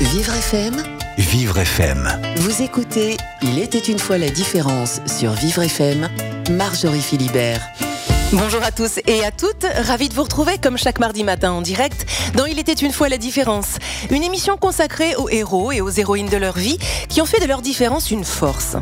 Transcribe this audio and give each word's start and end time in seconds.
Vivre 0.00 0.32
FM, 0.34 0.76
Vivre 1.18 1.58
FM. 1.58 2.08
vous 2.36 2.62
écoutez 2.62 3.16
Il 3.42 3.58
était 3.58 3.78
une 3.78 3.98
fois 3.98 4.16
la 4.16 4.30
différence 4.30 5.00
sur 5.06 5.32
Vivre 5.32 5.62
FM, 5.62 6.08
Marjorie 6.52 7.00
Philibert. 7.00 7.60
Bonjour 8.34 8.62
à 8.62 8.70
tous 8.70 9.00
et 9.06 9.24
à 9.24 9.30
toutes, 9.30 9.64
ravi 9.86 10.10
de 10.10 10.14
vous 10.14 10.24
retrouver 10.24 10.58
comme 10.58 10.76
chaque 10.76 10.98
mardi 10.98 11.24
matin 11.24 11.50
en 11.50 11.62
direct 11.62 12.04
dans 12.34 12.44
Il 12.44 12.58
était 12.58 12.74
une 12.74 12.92
fois 12.92 13.08
la 13.08 13.16
différence, 13.16 13.78
une 14.10 14.22
émission 14.22 14.58
consacrée 14.58 15.16
aux 15.16 15.30
héros 15.30 15.72
et 15.72 15.80
aux 15.80 15.88
héroïnes 15.88 16.28
de 16.28 16.36
leur 16.36 16.58
vie 16.58 16.76
qui 17.08 17.22
ont 17.22 17.24
fait 17.24 17.40
de 17.40 17.46
leur 17.46 17.62
différence 17.62 18.10
une 18.10 18.26
force. 18.26 18.76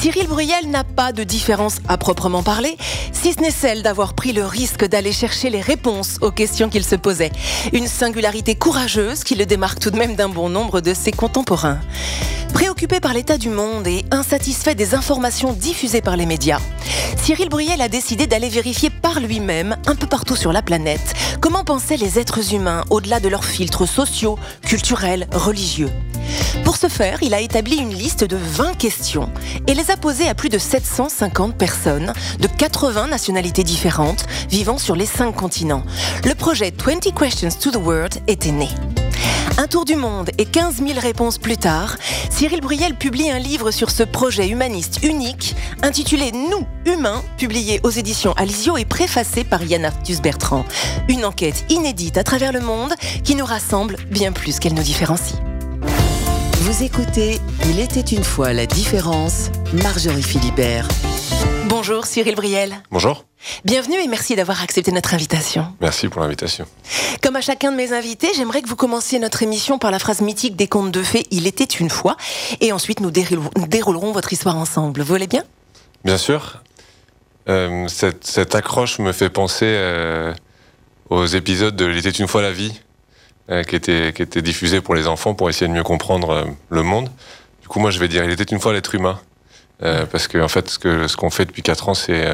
Cyril 0.00 0.28
Bruyel 0.28 0.70
n'a 0.70 0.84
pas 0.84 1.10
de 1.10 1.24
différence 1.24 1.78
à 1.88 1.98
proprement 1.98 2.44
parler, 2.44 2.76
si 3.12 3.32
ce 3.32 3.40
n'est 3.40 3.50
celle 3.50 3.82
d'avoir 3.82 4.14
pris 4.14 4.32
le 4.32 4.46
risque 4.46 4.84
d'aller 4.84 5.12
chercher 5.12 5.50
les 5.50 5.60
réponses 5.60 6.18
aux 6.20 6.30
questions 6.30 6.68
qu'il 6.68 6.84
se 6.84 6.94
posait. 6.94 7.32
Une 7.72 7.88
singularité 7.88 8.54
courageuse 8.54 9.24
qui 9.24 9.34
le 9.34 9.44
démarque 9.44 9.80
tout 9.80 9.90
de 9.90 9.98
même 9.98 10.14
d'un 10.14 10.28
bon 10.28 10.48
nombre 10.48 10.80
de 10.80 10.94
ses 10.94 11.10
contemporains. 11.10 11.80
Préoccupé 12.52 13.00
par 13.00 13.12
l'état 13.12 13.38
du 13.38 13.48
monde 13.48 13.88
et 13.88 14.04
insatisfait 14.12 14.76
des 14.76 14.94
informations 14.94 15.52
diffusées 15.52 16.00
par 16.00 16.16
les 16.16 16.26
médias, 16.26 16.60
Cyril 17.24 17.48
Bruyel 17.48 17.80
a 17.80 17.88
décidé 17.88 18.26
d'aller 18.26 18.50
vérifier 18.50 18.83
par 18.90 19.20
lui-même, 19.20 19.76
un 19.86 19.94
peu 19.94 20.06
partout 20.06 20.36
sur 20.36 20.52
la 20.52 20.62
planète, 20.62 21.14
comment 21.40 21.64
pensaient 21.64 21.96
les 21.96 22.18
êtres 22.18 22.54
humains 22.54 22.84
au-delà 22.90 23.20
de 23.20 23.28
leurs 23.28 23.44
filtres 23.44 23.88
sociaux, 23.88 24.38
culturels, 24.62 25.26
religieux? 25.32 25.90
Pour 26.64 26.76
ce 26.76 26.88
faire, 26.88 27.22
il 27.22 27.34
a 27.34 27.40
établi 27.40 27.76
une 27.76 27.92
liste 27.92 28.24
de 28.24 28.36
20 28.36 28.74
questions 28.74 29.28
et 29.66 29.74
les 29.74 29.90
a 29.90 29.96
posées 29.96 30.28
à 30.28 30.34
plus 30.34 30.48
de 30.48 30.58
750 30.58 31.56
personnes 31.56 32.12
de 32.40 32.46
80 32.46 33.08
nationalités 33.08 33.64
différentes 33.64 34.26
vivant 34.50 34.78
sur 34.78 34.96
les 34.96 35.06
5 35.06 35.32
continents. 35.32 35.84
Le 36.24 36.34
projet 36.34 36.72
20 36.76 37.12
Questions 37.14 37.58
to 37.60 37.70
the 37.70 37.76
World 37.76 38.14
était 38.26 38.52
né. 38.52 38.68
Un 39.56 39.68
tour 39.68 39.84
du 39.84 39.94
monde 39.94 40.30
et 40.38 40.46
15 40.46 40.84
000 40.84 40.98
réponses 40.98 41.38
plus 41.38 41.56
tard, 41.56 41.96
Cyril 42.28 42.60
Bruyel 42.60 42.96
publie 42.96 43.30
un 43.30 43.38
livre 43.38 43.70
sur 43.70 43.90
ce 43.90 44.02
projet 44.02 44.48
humaniste 44.48 45.04
unique 45.04 45.54
intitulé 45.82 46.32
Nous, 46.32 46.66
humains, 46.92 47.22
publié 47.38 47.78
aux 47.84 47.90
éditions 47.90 48.32
Alizio 48.32 48.76
et 48.76 48.84
préfacé 48.84 49.44
par 49.44 49.62
Yann 49.62 49.84
Arthus 49.84 50.20
Bertrand. 50.20 50.64
Une 51.08 51.24
enquête 51.24 51.64
inédite 51.68 52.18
à 52.18 52.24
travers 52.24 52.52
le 52.52 52.58
monde 52.58 52.94
qui 53.22 53.36
nous 53.36 53.44
rassemble 53.44 53.96
bien 54.10 54.32
plus 54.32 54.58
qu'elle 54.58 54.74
nous 54.74 54.82
différencie. 54.82 55.38
Vous 56.62 56.82
écoutez 56.82 57.40
Il 57.66 57.78
était 57.78 58.00
une 58.00 58.24
fois 58.24 58.52
la 58.52 58.66
différence, 58.66 59.50
Marjorie 59.72 60.22
Philibert. 60.22 60.88
Bonjour 61.68 62.06
Cyril 62.06 62.34
Bruyel. 62.34 62.82
Bonjour, 62.90 63.24
Bienvenue 63.64 63.96
et 63.96 64.08
merci 64.08 64.36
d'avoir 64.36 64.62
accepté 64.62 64.90
notre 64.92 65.14
invitation. 65.14 65.66
merci 65.80 66.08
pour 66.08 66.22
l'invitation. 66.22 66.66
Comme 67.22 67.36
à 67.36 67.40
chacun 67.40 67.72
de 67.72 67.76
mes 67.76 67.92
invités, 67.92 68.28
j'aimerais 68.34 68.62
que 68.62 68.68
vous 68.68 68.76
commenciez 68.76 69.18
notre 69.18 69.42
émission 69.42 69.78
par 69.78 69.90
la 69.90 69.98
phrase 69.98 70.20
mythique 70.20 70.56
des 70.56 70.66
contes 70.66 70.90
de 70.90 71.02
fées 71.02 71.26
Il 71.30 71.46
était 71.46 71.64
une 71.64 71.90
fois 71.90 72.16
et 72.60 72.72
ensuite 72.72 73.00
nous 73.00 73.10
déroulerons, 73.10 74.12
votre 74.12 74.32
histoire 74.32 74.56
ensemble. 74.56 75.02
Vous 75.02 75.08
voulez 75.08 75.26
bien? 75.26 75.44
Bien 76.04 76.18
sûr, 76.18 76.62
euh, 77.48 77.86
cette, 77.88 78.26
cette 78.26 78.54
accroche 78.54 78.98
me 78.98 79.12
fait 79.12 79.30
penser 79.30 79.66
euh, 79.66 80.32
aux 81.10 81.26
épisodes 81.26 81.76
de 81.76 81.90
Il 81.90 81.98
était 81.98 82.10
une 82.10 82.28
fois 82.28 82.42
la 82.42 82.52
vie, 82.52 82.80
euh, 83.50 83.62
qui, 83.62 83.76
était, 83.76 84.12
qui 84.14 84.22
était 84.22 84.42
diffusé 84.42 84.80
pour 84.80 84.94
les 84.94 85.06
enfants 85.06 85.34
pour 85.34 85.48
essayer 85.50 85.68
de 85.68 85.72
mieux 85.72 85.82
comprendre 85.82 86.46
le 86.70 86.82
monde. 86.82 87.10
Du 87.62 87.68
coup, 87.68 87.78
moi, 87.78 87.90
je 87.90 87.98
vais 87.98 88.08
dire 88.08 88.24
Il 88.24 88.30
était 88.30 88.44
une 88.44 88.60
fois 88.60 88.72
l'être 88.72 88.94
humain, 88.94 89.20
parce 89.80 90.28
que 90.28 90.38
en 90.38 90.48
fait, 90.48 90.70
ce 90.70 90.78
que 90.78 91.08
ce 91.08 91.16
qu'on 91.16 91.30
fait 91.30 91.44
depuis 91.44 91.62
4 91.62 91.88
ans, 91.90 91.94
c'est 91.94 92.24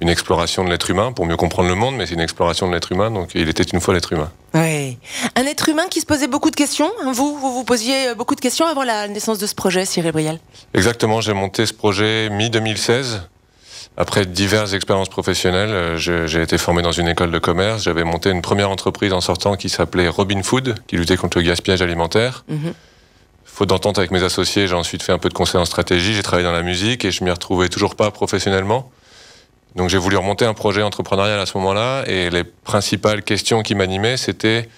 une 0.00 0.08
exploration 0.08 0.64
de 0.64 0.70
l'être 0.70 0.90
humain 0.90 1.12
pour 1.12 1.26
mieux 1.26 1.36
comprendre 1.36 1.68
le 1.68 1.74
monde, 1.74 1.96
mais 1.96 2.06
c'est 2.06 2.14
une 2.14 2.20
exploration 2.20 2.68
de 2.68 2.72
l'être 2.72 2.92
humain. 2.92 3.10
Donc, 3.10 3.30
il 3.34 3.48
était 3.48 3.62
une 3.62 3.80
fois 3.80 3.94
l'être 3.94 4.12
humain. 4.12 4.30
Oui. 4.54 4.98
Un 5.34 5.44
être 5.46 5.68
humain 5.68 5.86
qui 5.88 6.00
se 6.00 6.06
posait 6.06 6.26
beaucoup 6.26 6.50
de 6.50 6.56
questions. 6.56 6.90
Vous, 7.04 7.38
vous 7.38 7.52
vous 7.52 7.64
posiez 7.64 8.14
beaucoup 8.14 8.34
de 8.34 8.40
questions 8.40 8.66
avant 8.66 8.84
la 8.84 9.08
naissance 9.08 9.38
de 9.38 9.46
ce 9.46 9.54
projet, 9.54 9.84
Cyril 9.84 10.12
Briel? 10.12 10.38
Exactement, 10.74 11.20
j'ai 11.20 11.32
monté 11.32 11.66
ce 11.66 11.72
projet 11.72 12.28
mi-2016. 12.30 13.20
Après 13.98 14.26
diverses 14.26 14.74
expériences 14.74 15.08
professionnelles, 15.08 15.70
euh, 15.70 15.96
j'ai 15.96 16.42
été 16.42 16.58
formé 16.58 16.82
dans 16.82 16.92
une 16.92 17.08
école 17.08 17.30
de 17.30 17.38
commerce. 17.38 17.84
J'avais 17.84 18.04
monté 18.04 18.30
une 18.30 18.42
première 18.42 18.70
entreprise 18.70 19.12
en 19.14 19.22
sortant 19.22 19.56
qui 19.56 19.70
s'appelait 19.70 20.08
Robin 20.08 20.42
Food, 20.42 20.74
qui 20.86 20.96
luttait 20.98 21.16
contre 21.16 21.38
le 21.38 21.44
gaspillage 21.44 21.80
alimentaire. 21.80 22.44
Mhm. 22.48 22.74
Faute 23.46 23.70
d'entente 23.70 23.96
avec 23.96 24.10
mes 24.10 24.22
associés, 24.22 24.68
j'ai 24.68 24.74
ensuite 24.74 25.02
fait 25.02 25.12
un 25.12 25.18
peu 25.18 25.30
de 25.30 25.34
conseil 25.34 25.58
en 25.58 25.64
stratégie. 25.64 26.12
J'ai 26.12 26.22
travaillé 26.22 26.46
dans 26.46 26.52
la 26.52 26.62
musique 26.62 27.06
et 27.06 27.10
je 27.10 27.24
m'y 27.24 27.30
retrouvais 27.30 27.70
toujours 27.70 27.94
pas 27.94 28.10
professionnellement. 28.10 28.90
Donc 29.76 29.90
j'ai 29.90 29.98
voulu 29.98 30.16
remonter 30.16 30.46
un 30.46 30.54
projet 30.54 30.82
entrepreneurial 30.82 31.38
à 31.38 31.44
ce 31.44 31.56
moment-là 31.58 32.04
et 32.06 32.30
les 32.30 32.44
principales 32.44 33.22
questions 33.22 33.62
qui 33.62 33.74
m'animaient, 33.74 34.16
c'était 34.16 34.68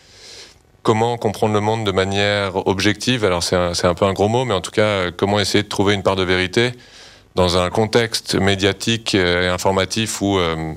comment 0.82 1.16
comprendre 1.16 1.54
le 1.54 1.60
monde 1.60 1.84
de 1.84 1.92
manière 1.92 2.66
objective. 2.66 3.24
Alors 3.24 3.44
c'est 3.44 3.56
un, 3.56 3.72
un 3.80 3.94
peu 3.94 4.06
un 4.06 4.12
gros 4.12 4.28
mot, 4.28 4.44
mais 4.44 4.54
en 4.54 4.60
tout 4.60 4.72
cas, 4.72 5.12
comment 5.12 5.38
essayer 5.38 5.62
de 5.62 5.68
trouver 5.68 5.94
une 5.94 6.02
part 6.02 6.16
de 6.16 6.24
vérité 6.24 6.72
dans 7.36 7.56
un 7.56 7.70
contexte 7.70 8.34
médiatique 8.34 9.14
euh, 9.14 9.44
et 9.44 9.46
informatif 9.46 10.20
où 10.20 10.38
euh, 10.38 10.74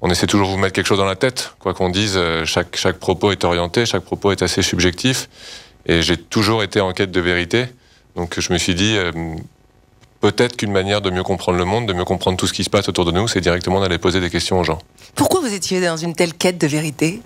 on 0.00 0.10
essaie 0.10 0.28
toujours 0.28 0.46
de 0.46 0.52
vous 0.52 0.58
mettre 0.58 0.72
quelque 0.72 0.86
chose 0.86 0.98
dans 0.98 1.04
la 1.04 1.16
tête. 1.16 1.54
Quoi 1.58 1.74
qu'on 1.74 1.88
dise, 1.88 2.14
euh, 2.16 2.44
chaque, 2.44 2.76
chaque 2.76 2.98
propos 2.98 3.32
est 3.32 3.42
orienté, 3.42 3.84
chaque 3.84 4.04
propos 4.04 4.30
est 4.30 4.42
assez 4.42 4.62
subjectif. 4.62 5.28
Et 5.86 6.02
j'ai 6.02 6.16
toujours 6.16 6.62
été 6.62 6.80
en 6.80 6.92
quête 6.92 7.10
de 7.10 7.20
vérité. 7.20 7.66
Donc 8.14 8.38
je 8.38 8.52
me 8.52 8.58
suis 8.58 8.76
dit, 8.76 8.96
peut-être 10.24 10.56
qu'une 10.56 10.72
manière 10.72 11.02
de 11.02 11.10
mieux 11.10 11.22
comprendre 11.22 11.58
le 11.58 11.66
monde, 11.66 11.86
de 11.86 11.92
mieux 11.92 12.06
comprendre 12.06 12.38
tout 12.38 12.46
ce 12.46 12.54
qui 12.54 12.64
se 12.64 12.70
passe 12.70 12.88
autour 12.88 13.04
de 13.04 13.10
nous, 13.10 13.28
c'est 13.28 13.42
directement 13.42 13.78
d'aller 13.78 13.98
poser 13.98 14.20
des 14.22 14.30
questions 14.30 14.58
aux 14.58 14.64
gens. 14.64 14.78
Pourquoi 15.14 15.40
vous 15.40 15.52
étiez 15.52 15.82
dans 15.82 15.98
une 15.98 16.14
telle 16.14 16.32
quête 16.32 16.58
de 16.58 16.66
vérité? 16.66 17.20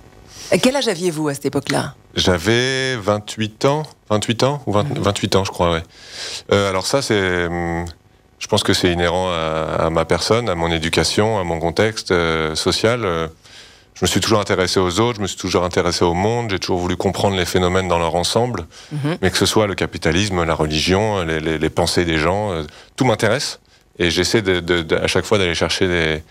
Quel 0.61 0.75
âge 0.75 0.89
aviez-vous 0.89 1.29
à 1.29 1.35
cette 1.35 1.47
époque-là? 1.47 1.95
J'avais 2.17 2.97
28 2.97 3.67
ans, 3.67 3.85
28 4.11 4.43
ans 4.43 4.63
ou 4.67 4.73
20 4.73 4.99
28 4.99 5.37
ans, 5.37 5.45
je 5.45 5.53
crois, 5.53 5.71
ouais. 5.75 5.83
Euh, 6.51 6.71
alors 6.71 6.89
ça, 6.89 7.01
c'est, 7.01 7.15
je 7.15 8.47
pense 8.49 8.65
que 8.65 8.75
c'est 8.75 8.93
inhérent 8.93 9.31
à, 9.31 9.85
à 9.87 9.91
ma 9.91 10.05
personne, 10.05 10.49
à 10.49 10.57
mon 10.57 10.73
éducation, 10.73 11.39
à 11.39 11.45
mon 11.45 11.61
contexte 11.61 12.11
euh, 12.11 12.57
social. 12.57 13.31
Je 13.99 14.05
me 14.05 14.07
suis 14.07 14.21
toujours 14.21 14.39
intéressé 14.41 14.79
aux 14.79 15.01
autres, 15.01 15.17
je 15.17 15.23
me 15.23 15.27
suis 15.27 15.37
toujours 15.37 15.65
intéressé 15.65 16.05
au 16.05 16.15
monde, 16.15 16.51
j'ai 16.51 16.61
toujours 16.61 16.79
voulu 16.79 16.97
comprendre 16.97 17.37
les 17.37 17.45
phénomènes 17.45 17.89
dans 17.89 17.99
leur 17.99 18.15
ensemble, 18.15 18.67
Mhm. 18.93 19.19
mais 19.21 19.31
que 19.31 19.37
ce 19.37 19.45
soit 19.47 19.67
le 19.67 19.75
capitalisme, 19.75 20.45
la 20.45 20.55
religion, 20.55 21.25
les, 21.25 21.41
les- 21.41 21.59
les 21.59 21.71
pensées 21.71 22.05
des 22.05 22.19
gens, 22.19 22.53
euh, 22.53 22.63
tout 22.97 23.05
m'intéresse. 23.05 23.59
Et 23.99 24.11
j'essaie 24.13 24.41
de, 24.43 24.61
de- 24.61 24.83
de- 24.83 24.95
à 24.97 25.09
chaque 25.09 25.25
fois 25.25 25.39
d'aller 25.39 25.57
chercher 25.57 25.89
des, 25.89 26.23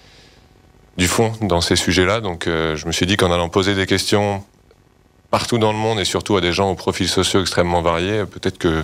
du 0.98 1.08
fond 1.10 1.34
dans 1.42 1.60
ces 1.60 1.76
sujets-là. 1.76 2.22
Donc 2.22 2.48
euh, 2.48 2.78
je 2.78 2.86
me 2.88 2.94
suis 2.94 3.06
dit 3.06 3.18
qu'en 3.18 3.32
allant 3.34 3.50
poser 3.50 3.76
des 3.76 3.86
questions 3.86 4.42
partout 5.30 5.58
dans 5.58 5.74
le 5.74 5.78
monde 5.78 6.00
et 6.00 6.06
surtout 6.06 6.38
à 6.38 6.42
des 6.42 6.54
gens 6.54 6.72
aux 6.72 6.76
profils 6.76 7.10
sociaux 7.10 7.42
extrêmement 7.42 7.82
variés, 7.82 8.24
peut-être 8.26 8.58
que 8.58 8.82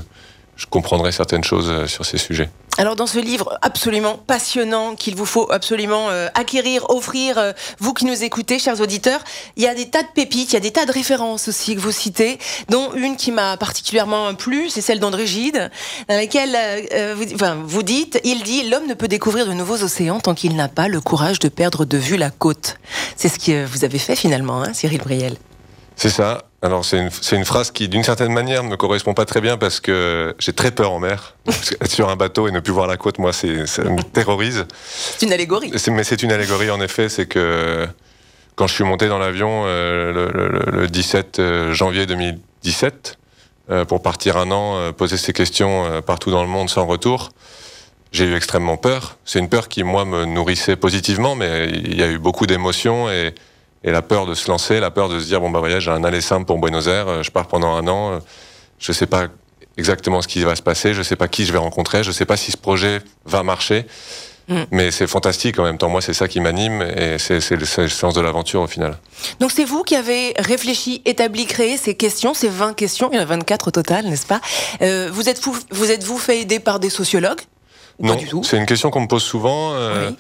je 0.57 0.65
comprendrai 0.65 1.13
certaines 1.13 1.45
choses 1.45 1.69
euh, 1.69 1.87
sur 1.87 2.05
ces 2.05 2.17
sujets. 2.17 2.49
Alors 2.77 2.95
dans 2.95 3.05
ce 3.05 3.19
livre 3.19 3.57
absolument 3.61 4.17
passionnant 4.17 4.95
qu'il 4.95 5.15
vous 5.15 5.27
faut 5.27 5.51
absolument 5.51 6.09
euh, 6.09 6.27
acquérir, 6.33 6.89
offrir, 6.89 7.37
euh, 7.37 7.53
vous 7.79 7.93
qui 7.93 8.05
nous 8.05 8.23
écoutez, 8.23 8.57
chers 8.57 8.81
auditeurs, 8.81 9.23
il 9.55 9.63
y 9.63 9.67
a 9.67 9.75
des 9.75 9.89
tas 9.89 10.01
de 10.01 10.07
pépites, 10.13 10.51
il 10.51 10.53
y 10.55 10.57
a 10.57 10.59
des 10.59 10.71
tas 10.71 10.85
de 10.85 10.91
références 10.91 11.47
aussi 11.47 11.75
que 11.75 11.79
vous 11.79 11.91
citez, 11.91 12.39
dont 12.69 12.91
une 12.93 13.15
qui 13.15 13.31
m'a 13.31 13.57
particulièrement 13.57 14.33
plu, 14.33 14.69
c'est 14.69 14.81
celle 14.81 14.99
d'André 14.99 15.27
Gide, 15.27 15.69
dans 16.09 16.15
laquelle 16.15 16.55
euh, 16.55 16.81
euh, 16.93 17.15
vous, 17.15 17.31
enfin, 17.35 17.57
vous 17.63 17.83
dites, 17.83 18.19
il 18.23 18.41
dit, 18.41 18.67
l'homme 18.67 18.87
ne 18.87 18.95
peut 18.95 19.07
découvrir 19.07 19.45
de 19.45 19.53
nouveaux 19.53 19.83
océans 19.83 20.19
tant 20.19 20.33
qu'il 20.33 20.55
n'a 20.55 20.67
pas 20.67 20.87
le 20.87 20.99
courage 20.99 21.37
de 21.37 21.49
perdre 21.49 21.85
de 21.85 21.97
vue 21.97 22.17
la 22.17 22.31
côte. 22.31 22.77
C'est 23.15 23.29
ce 23.29 23.37
que 23.37 23.65
vous 23.65 23.85
avez 23.85 23.99
fait 23.99 24.15
finalement, 24.15 24.63
hein, 24.63 24.73
Cyril 24.73 24.99
Briel. 24.99 25.37
C'est 25.95 26.09
ça. 26.09 26.43
Alors 26.63 26.85
c'est 26.85 26.97
une, 27.35 27.43
phrase 27.43 27.71
qui, 27.71 27.89
d'une 27.89 28.05
certaine 28.05 28.31
manière, 28.31 28.63
ne 28.63 28.69
me 28.69 28.77
correspond 28.77 29.13
pas 29.13 29.25
très 29.25 29.41
bien 29.41 29.57
parce 29.57 29.81
que 29.81 30.33
j'ai 30.39 30.53
très 30.53 30.71
peur 30.71 30.93
en 30.93 30.99
mer. 30.99 31.35
Être 31.81 31.91
sur 31.91 32.07
un 32.07 32.15
bateau 32.15 32.47
et 32.47 32.51
ne 32.51 32.61
plus 32.61 32.71
voir 32.71 32.87
la 32.87 32.95
côte, 32.95 33.19
moi, 33.19 33.33
c'est, 33.33 33.67
ça 33.67 33.83
me 33.83 34.01
terrorise. 34.01 34.65
C'est 34.85 35.25
une 35.25 35.33
allégorie. 35.33 35.73
Mais 35.91 36.03
c'est 36.05 36.23
une 36.23 36.31
allégorie 36.31 36.71
en 36.71 36.79
effet, 36.79 37.09
c'est 37.09 37.25
que 37.25 37.85
quand 38.55 38.67
je 38.67 38.75
suis 38.75 38.85
monté 38.85 39.09
dans 39.09 39.17
l'avion 39.19 39.63
euh, 39.65 40.13
le, 40.13 40.31
le- 40.31 40.71
le 40.71 40.87
17 40.87 41.39
euh, 41.39 41.73
janvier 41.73 42.05
2017 42.05 43.17
euh, 43.69 43.83
pour 43.83 44.01
partir 44.01 44.37
un 44.37 44.49
an, 44.51 44.77
euh, 44.77 44.91
poser 44.93 45.17
ces 45.17 45.33
questions 45.33 46.01
partout 46.05 46.31
dans 46.31 46.43
le 46.43 46.49
monde 46.49 46.69
sans 46.69 46.85
retour, 46.85 47.31
j'ai 48.13 48.23
eu 48.23 48.35
extrêmement 48.35 48.77
peur. 48.77 49.17
C'est 49.25 49.39
une 49.39 49.49
peur 49.49 49.67
qui 49.67 49.83
moi 49.83 50.05
me 50.05 50.23
nourrissait 50.23 50.77
positivement, 50.77 51.35
mais 51.35 51.67
il 51.73 51.99
y 51.99 52.03
a 52.03 52.07
eu 52.07 52.19
beaucoup 52.19 52.45
d'émotions 52.45 53.09
et, 53.09 53.35
et 53.83 53.91
la 53.91 54.01
peur 54.01 54.25
de 54.25 54.33
se 54.33 54.49
lancer, 54.49 54.79
la 54.79 54.91
peur 54.91 55.09
de 55.09 55.19
se 55.19 55.25
dire 55.25 55.39
bon 55.41 55.49
bah 55.49 55.59
voyage, 55.59 55.83
j'ai 55.83 55.91
un 55.91 56.03
aller 56.03 56.21
simple 56.21 56.45
pour 56.45 56.57
Buenos 56.57 56.87
Aires, 56.87 57.07
euh, 57.07 57.23
je 57.23 57.31
pars 57.31 57.47
pendant 57.47 57.73
un 57.73 57.87
an, 57.87 58.13
euh, 58.13 58.19
je 58.79 58.91
sais 58.91 59.07
pas 59.07 59.27
exactement 59.77 60.21
ce 60.21 60.27
qui 60.27 60.43
va 60.43 60.55
se 60.55 60.61
passer, 60.61 60.93
je 60.93 61.01
sais 61.01 61.15
pas 61.15 61.27
qui 61.27 61.45
je 61.45 61.51
vais 61.51 61.57
rencontrer, 61.57 62.03
je 62.03 62.11
sais 62.11 62.25
pas 62.25 62.37
si 62.37 62.51
ce 62.51 62.57
projet 62.57 63.01
va 63.25 63.43
marcher. 63.43 63.85
Mm. 64.47 64.63
Mais 64.71 64.91
c'est 64.91 65.07
fantastique 65.07 65.57
en 65.57 65.63
même 65.63 65.77
temps. 65.77 65.87
Moi, 65.87 66.01
c'est 66.01 66.13
ça 66.13 66.27
qui 66.27 66.41
m'anime 66.41 66.81
et 66.81 67.17
c'est 67.17 67.49
le, 67.51 67.65
sens 67.87 68.13
de 68.13 68.19
l'aventure 68.19 68.61
au 68.61 68.67
final. 68.67 68.97
Donc 69.39 69.51
c'est 69.51 69.63
vous 69.63 69.83
qui 69.83 69.95
avez 69.95 70.33
réfléchi, 70.37 71.01
établi, 71.05 71.45
créé 71.45 71.77
ces 71.77 71.95
questions, 71.95 72.33
ces 72.33 72.49
20 72.49 72.73
questions, 72.73 73.09
il 73.11 73.15
y 73.15 73.19
en 73.19 73.21
a 73.21 73.25
24 73.25 73.69
au 73.69 73.71
total, 73.71 74.05
n'est-ce 74.05 74.27
pas? 74.27 74.41
Euh, 74.81 75.09
Vous 75.13 75.29
êtes 75.29 75.41
vous, 75.41 75.57
vous 75.71 75.91
êtes 75.91 76.03
vous 76.03 76.17
fait 76.17 76.41
aider 76.41 76.59
par 76.59 76.79
des 76.79 76.89
sociologues 76.89 77.41
non, 77.99 78.17
c'est 78.43 78.57
une 78.57 78.65
question 78.65 78.89
qu'on 78.89 79.01
me 79.01 79.07
pose 79.07 79.21
souvent. 79.23 79.73
euh, 79.73 80.09
Oui. 80.09 80.15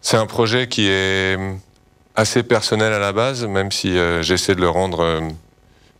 C'est 0.00 0.16
un 0.16 0.26
projet 0.26 0.68
qui 0.68 0.88
est 0.88 1.38
assez 2.18 2.42
personnel 2.42 2.92
à 2.92 2.98
la 2.98 3.12
base, 3.12 3.46
même 3.46 3.70
si 3.70 3.96
euh, 3.96 4.22
j'essaie 4.22 4.56
de 4.56 4.60
le 4.60 4.68
rendre 4.68 5.00
euh, 5.00 5.20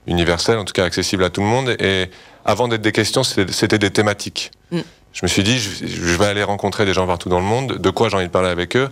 universelles, 0.09 0.59
en 0.59 0.65
tout 0.65 0.73
cas 0.73 0.85
accessibles 0.85 1.23
à 1.23 1.31
tout 1.31 1.41
le 1.41 1.47
monde. 1.47 1.77
Et 1.79 2.11
avant 2.45 2.67
d'être 2.67 2.83
des 2.83 2.91
questions, 2.91 3.23
c'était 3.23 3.79
des 3.79 3.91
thématiques. 3.91 4.51
Mm. 4.73 4.81
Je 5.13 5.21
me 5.23 5.29
suis 5.29 5.45
dit, 5.45 5.59
je, 5.61 6.17
vais 6.17 6.27
aller 6.27 6.43
rencontrer 6.43 6.85
des 6.85 6.93
gens 6.93 7.07
partout 7.07 7.29
dans 7.29 7.39
le 7.39 7.45
monde. 7.45 7.79
De 7.79 7.91
quoi 7.91 8.09
j'ai 8.09 8.17
envie 8.17 8.27
de 8.27 8.33
parler 8.33 8.49
avec 8.49 8.77
eux? 8.77 8.89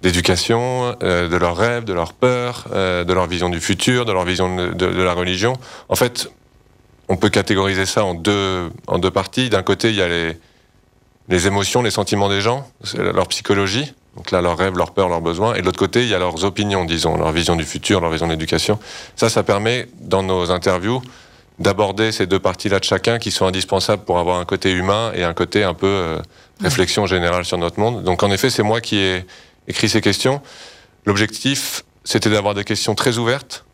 D'éducation, 0.00 0.96
euh, 1.02 1.28
de 1.28 1.36
leurs 1.36 1.56
rêves, 1.56 1.84
de 1.84 1.92
leurs 1.92 2.14
peurs, 2.14 2.64
de 2.72 3.12
leur 3.12 3.26
vision 3.26 3.50
du 3.50 3.60
futur, 3.60 4.06
de 4.06 4.12
leur 4.12 4.24
vision 4.24 4.56
de, 4.56 4.72
de, 4.72 5.02
la 5.02 5.12
religion. 5.12 5.58
En 5.90 5.94
fait, 5.94 6.30
on 7.08 7.18
peut 7.18 7.28
catégoriser 7.28 7.84
ça 7.84 8.04
en 8.04 8.14
deux, 8.14 8.70
en 8.86 8.98
deux 8.98 9.10
parties. 9.10 9.50
D'un 9.50 9.62
côté, 9.62 9.90
il 9.90 9.96
y 9.96 10.02
a 10.02 10.08
les, 10.08 10.38
les 11.28 11.46
émotions, 11.46 11.82
les 11.82 11.90
sentiments 11.90 12.30
des 12.30 12.40
gens, 12.40 12.66
leur 12.94 13.28
psychologie. 13.28 13.92
Donc 14.16 14.30
là, 14.30 14.40
leurs 14.40 14.56
rêves, 14.56 14.76
leurs 14.76 14.92
peurs, 14.92 15.08
leurs 15.08 15.20
besoins. 15.20 15.54
Et 15.54 15.60
de 15.60 15.66
l'autre 15.66 15.78
côté, 15.78 16.02
il 16.02 16.08
y 16.08 16.14
a 16.14 16.18
leurs 16.18 16.44
opinions, 16.44 16.84
disons, 16.84 17.16
leur 17.16 17.32
vision 17.32 17.54
du 17.54 17.64
futur, 17.64 18.00
leur 18.00 18.10
vision 18.10 18.26
de 18.26 18.32
l'éducation. 18.32 18.78
Ça, 19.14 19.28
ça 19.28 19.42
permet, 19.42 19.88
dans 20.00 20.22
nos 20.22 20.50
interviews, 20.50 21.02
d'aborder 21.58 22.12
ces 22.12 22.26
deux 22.26 22.38
parties-là 22.38 22.78
de 22.78 22.84
chacun 22.84 23.18
qui 23.18 23.30
sont 23.30 23.46
indispensables 23.46 24.04
pour 24.04 24.18
avoir 24.18 24.38
un 24.38 24.44
côté 24.44 24.72
humain 24.72 25.12
et 25.14 25.24
un 25.24 25.34
côté 25.34 25.64
un 25.64 25.74
peu 25.74 25.86
euh, 25.86 26.18
réflexion 26.62 27.06
générale 27.06 27.44
sur 27.44 27.58
notre 27.58 27.78
monde. 27.78 28.02
Donc 28.04 28.22
en 28.22 28.30
effet, 28.30 28.50
c'est 28.50 28.62
moi 28.62 28.80
qui 28.80 28.98
ai 28.98 29.24
écrit 29.68 29.88
ces 29.88 30.00
questions. 30.00 30.40
L'objectif, 31.04 31.84
c'était 32.04 32.30
d'avoir 32.30 32.54
des 32.54 32.64
questions 32.64 32.94
très 32.94 33.18
ouvertes, 33.18 33.65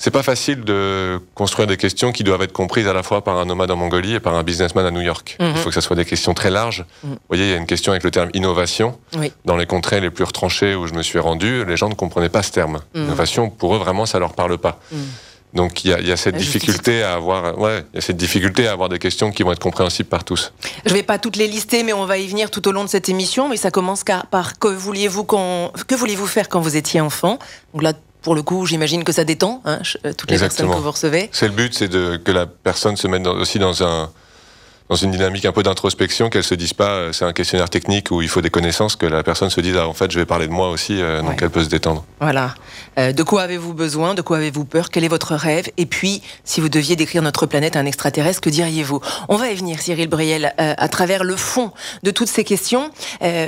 c'est 0.00 0.12
pas 0.12 0.22
facile 0.22 0.62
de 0.62 1.20
construire 1.34 1.66
des 1.66 1.76
questions 1.76 2.12
qui 2.12 2.22
doivent 2.22 2.42
être 2.42 2.52
comprises 2.52 2.86
à 2.86 2.92
la 2.92 3.02
fois 3.02 3.24
par 3.24 3.36
un 3.36 3.44
nomade 3.44 3.72
en 3.72 3.76
Mongolie 3.76 4.14
et 4.14 4.20
par 4.20 4.34
un 4.34 4.44
businessman 4.44 4.86
à 4.86 4.92
New 4.92 5.00
York. 5.00 5.36
Il 5.40 5.46
mhm. 5.46 5.56
faut 5.56 5.70
que 5.70 5.74
ce 5.74 5.80
soit 5.80 5.96
des 5.96 6.04
questions 6.04 6.34
très 6.34 6.50
larges. 6.50 6.86
Mhm. 7.02 7.10
Vous 7.10 7.18
voyez, 7.28 7.46
il 7.46 7.50
y 7.50 7.54
a 7.54 7.56
une 7.56 7.66
question 7.66 7.90
avec 7.90 8.04
le 8.04 8.12
terme 8.12 8.30
innovation. 8.32 8.96
Dans 9.44 9.56
les 9.56 9.66
contrées 9.66 10.00
les 10.00 10.10
plus 10.10 10.22
retranchées 10.22 10.76
où 10.76 10.86
je 10.86 10.94
me 10.94 11.02
suis 11.02 11.18
rendu, 11.18 11.64
les 11.64 11.76
gens 11.76 11.88
ne 11.88 11.94
comprenaient 11.94 12.28
pas 12.28 12.44
ce 12.44 12.52
terme. 12.52 12.78
Mhm. 12.94 13.04
Innovation, 13.06 13.50
pour 13.50 13.74
eux, 13.74 13.78
vraiment, 13.78 14.06
ça 14.06 14.20
leur 14.20 14.34
parle 14.34 14.56
pas. 14.56 14.78
Donc 15.54 15.84
il 15.84 15.90
y, 15.90 16.12
a, 16.12 16.16
cette 16.16 16.36
difficulté 16.36 17.02
à 17.02 17.14
avoir, 17.14 17.58
ouais, 17.58 17.82
il 17.92 17.96
y 17.96 17.98
a 17.98 18.00
cette 18.02 18.18
difficulté 18.18 18.68
à 18.68 18.72
avoir 18.72 18.90
des 18.90 18.98
questions 18.98 19.32
qui 19.32 19.42
vont 19.42 19.50
être 19.50 19.58
compréhensibles 19.58 20.08
par 20.08 20.22
tous. 20.22 20.52
Je 20.84 20.92
vais 20.92 21.02
pas 21.02 21.18
toutes 21.18 21.36
les 21.36 21.48
lister, 21.48 21.82
mais 21.84 21.94
on 21.94 22.04
va 22.04 22.18
y 22.18 22.26
venir 22.26 22.50
tout 22.50 22.68
au 22.68 22.72
long 22.72 22.84
de 22.84 22.88
cette 22.88 23.08
émission. 23.08 23.48
Mais 23.48 23.56
ça 23.56 23.70
commence 23.70 24.04
par 24.30 24.58
que 24.58 24.68
vouliez-vous 24.68 25.24
que 25.24 25.94
vouliez-vous 25.94 26.26
faire 26.26 26.50
quand 26.50 26.60
vous 26.60 26.76
étiez 26.76 27.00
enfant? 27.00 27.38
Donc 27.72 27.82
là, 27.82 27.94
pour 28.28 28.34
le 28.34 28.42
coup, 28.42 28.66
j'imagine 28.66 29.04
que 29.04 29.12
ça 29.12 29.24
détend 29.24 29.62
hein, 29.64 29.78
euh, 30.04 30.12
toutes 30.12 30.30
les 30.30 30.38
personnes 30.38 30.68
que 30.68 30.76
vous 30.76 30.90
recevez. 30.90 31.30
C'est 31.32 31.48
le 31.48 31.54
but, 31.54 31.72
c'est 31.72 31.88
que 31.88 32.30
la 32.30 32.44
personne 32.44 32.94
se 32.94 33.08
mette 33.08 33.26
aussi 33.26 33.58
dans 33.58 33.82
un 33.82 34.10
dans 34.88 34.96
une 34.96 35.10
dynamique 35.10 35.44
un 35.44 35.52
peu 35.52 35.62
d'introspection, 35.62 36.30
qu'elle 36.30 36.44
se 36.44 36.54
dise 36.54 36.72
pas 36.72 36.88
euh, 36.88 37.12
c'est 37.12 37.24
un 37.24 37.32
questionnaire 37.32 37.68
technique 37.68 38.10
où 38.10 38.22
il 38.22 38.28
faut 38.28 38.40
des 38.40 38.50
connaissances, 38.50 38.96
que 38.96 39.06
la 39.06 39.22
personne 39.22 39.50
se 39.50 39.60
dise 39.60 39.76
ah, 39.76 39.86
en 39.86 39.92
fait 39.92 40.10
je 40.10 40.18
vais 40.18 40.24
parler 40.24 40.46
de 40.46 40.52
moi 40.52 40.70
aussi, 40.70 41.00
euh, 41.02 41.20
donc 41.20 41.40
elle 41.42 41.50
peut 41.50 41.62
se 41.62 41.68
détendre. 41.68 42.04
Voilà. 42.20 42.54
Euh, 42.98 43.12
de 43.12 43.22
quoi 43.22 43.42
avez-vous 43.42 43.74
besoin? 43.74 44.14
De 44.14 44.22
quoi 44.22 44.38
avez-vous 44.38 44.64
peur? 44.64 44.90
Quel 44.90 45.04
est 45.04 45.08
votre 45.08 45.34
rêve? 45.34 45.70
Et 45.76 45.86
puis, 45.86 46.22
si 46.44 46.60
vous 46.60 46.68
deviez 46.68 46.96
décrire 46.96 47.22
notre 47.22 47.46
planète 47.46 47.76
à 47.76 47.80
un 47.80 47.86
extraterrestre, 47.86 48.40
que 48.40 48.50
diriez-vous? 48.50 49.00
On 49.28 49.36
va 49.36 49.50
y 49.50 49.54
venir, 49.54 49.80
Cyril 49.80 50.08
Briel, 50.08 50.54
à 50.56 50.88
travers 50.88 51.22
le 51.22 51.36
fond 51.36 51.72
de 52.02 52.10
toutes 52.10 52.28
ces 52.28 52.44
questions. 52.44 52.90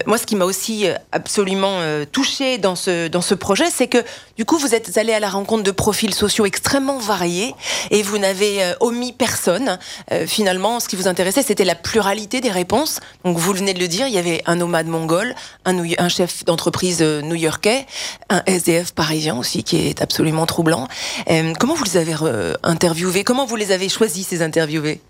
moi, 0.07 0.19
ce 0.19 0.27
qui 0.27 0.37
m'a 0.37 0.45
aussi 0.45 0.87
absolument 1.13 1.79
touché 2.13 2.59
dans 2.59 2.77
ce 2.77 3.09
dans 3.09 3.21
ce 3.23 3.35
projet, 3.35 3.67
c'est 3.71 3.89
que 3.89 3.99
du 4.37 4.45
coup, 4.45 4.59
vous 4.59 4.75
êtes 4.75 4.97
allé 4.99 5.13
à 5.13 5.21
la 5.21 5.29
rencontre 5.29 5.63
de 5.63 5.71
profils 5.71 6.15
sociaux 6.15 6.47
extrêmement 6.47 6.99
variés 6.99 7.55
et 7.91 8.03
vous 8.03 8.19
n'avez 8.19 8.75
omis 8.81 9.13
personne. 9.13 9.79
finalement, 10.27 10.81
ce 10.81 10.89
qui 10.89 10.97
vous 10.97 11.09
intéresse 11.09 11.30
c'était 11.31 11.65
la 11.65 11.75
pluralité 11.75 12.41
des 12.41 12.51
réponses. 12.51 13.01
Donc 13.25 13.39
vous 13.39 13.53
venez 13.53 13.75
de 13.75 13.81
le 13.81 13.89
dire, 13.89 14.07
il 14.07 14.13
y 14.13 14.19
avait 14.19 14.43
un 14.47 14.57
nomade 14.57 14.87
mongol, 14.87 15.35
un, 15.65 16.09
chef 16.09 16.45
d'entreprise 16.45 16.99
euh, 17.01 17.23
new-yorkais, 17.23 17.87
un 18.29 18.43
SDF 18.47 18.93
parisien 18.93 19.37
aussi 19.37 19.65
qui 19.65 19.89
est 19.89 20.03
absolument 20.03 20.47
troublant. 20.47 20.89
Euh, 21.31 21.53
comment 21.59 21.75
vous 21.75 21.85
les 21.85 21.97
avez 21.97 22.15
interviewés? 22.63 23.25
Comment 23.25 23.47
vous 23.47 23.57
les 23.57 23.73
avez 23.73 23.89
choisis 23.89 24.27
ces 24.27 24.43
interviewés? 24.43 25.01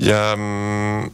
Il 0.00 0.06
y 0.06 0.12
a 0.12 0.32
hum, 0.34 1.08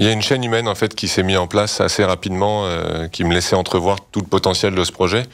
il 0.00 0.06
y 0.06 0.08
a 0.08 0.12
une 0.12 0.22
chaîne 0.22 0.42
humaine 0.42 0.66
en 0.66 0.74
fait 0.74 0.94
qui 0.94 1.08
s'est 1.08 1.22
mise 1.22 1.36
en 1.36 1.46
place 1.46 1.80
assez 1.82 2.02
rapidement, 2.04 2.64
euh, 2.64 3.06
qui 3.08 3.22
me 3.22 3.34
laissait 3.34 3.54
entrevoir 3.54 3.98
tout 4.10 4.20
le 4.20 4.26
potentiel 4.26 4.74
de 4.74 4.82
ce 4.82 4.92
projet 4.92 5.24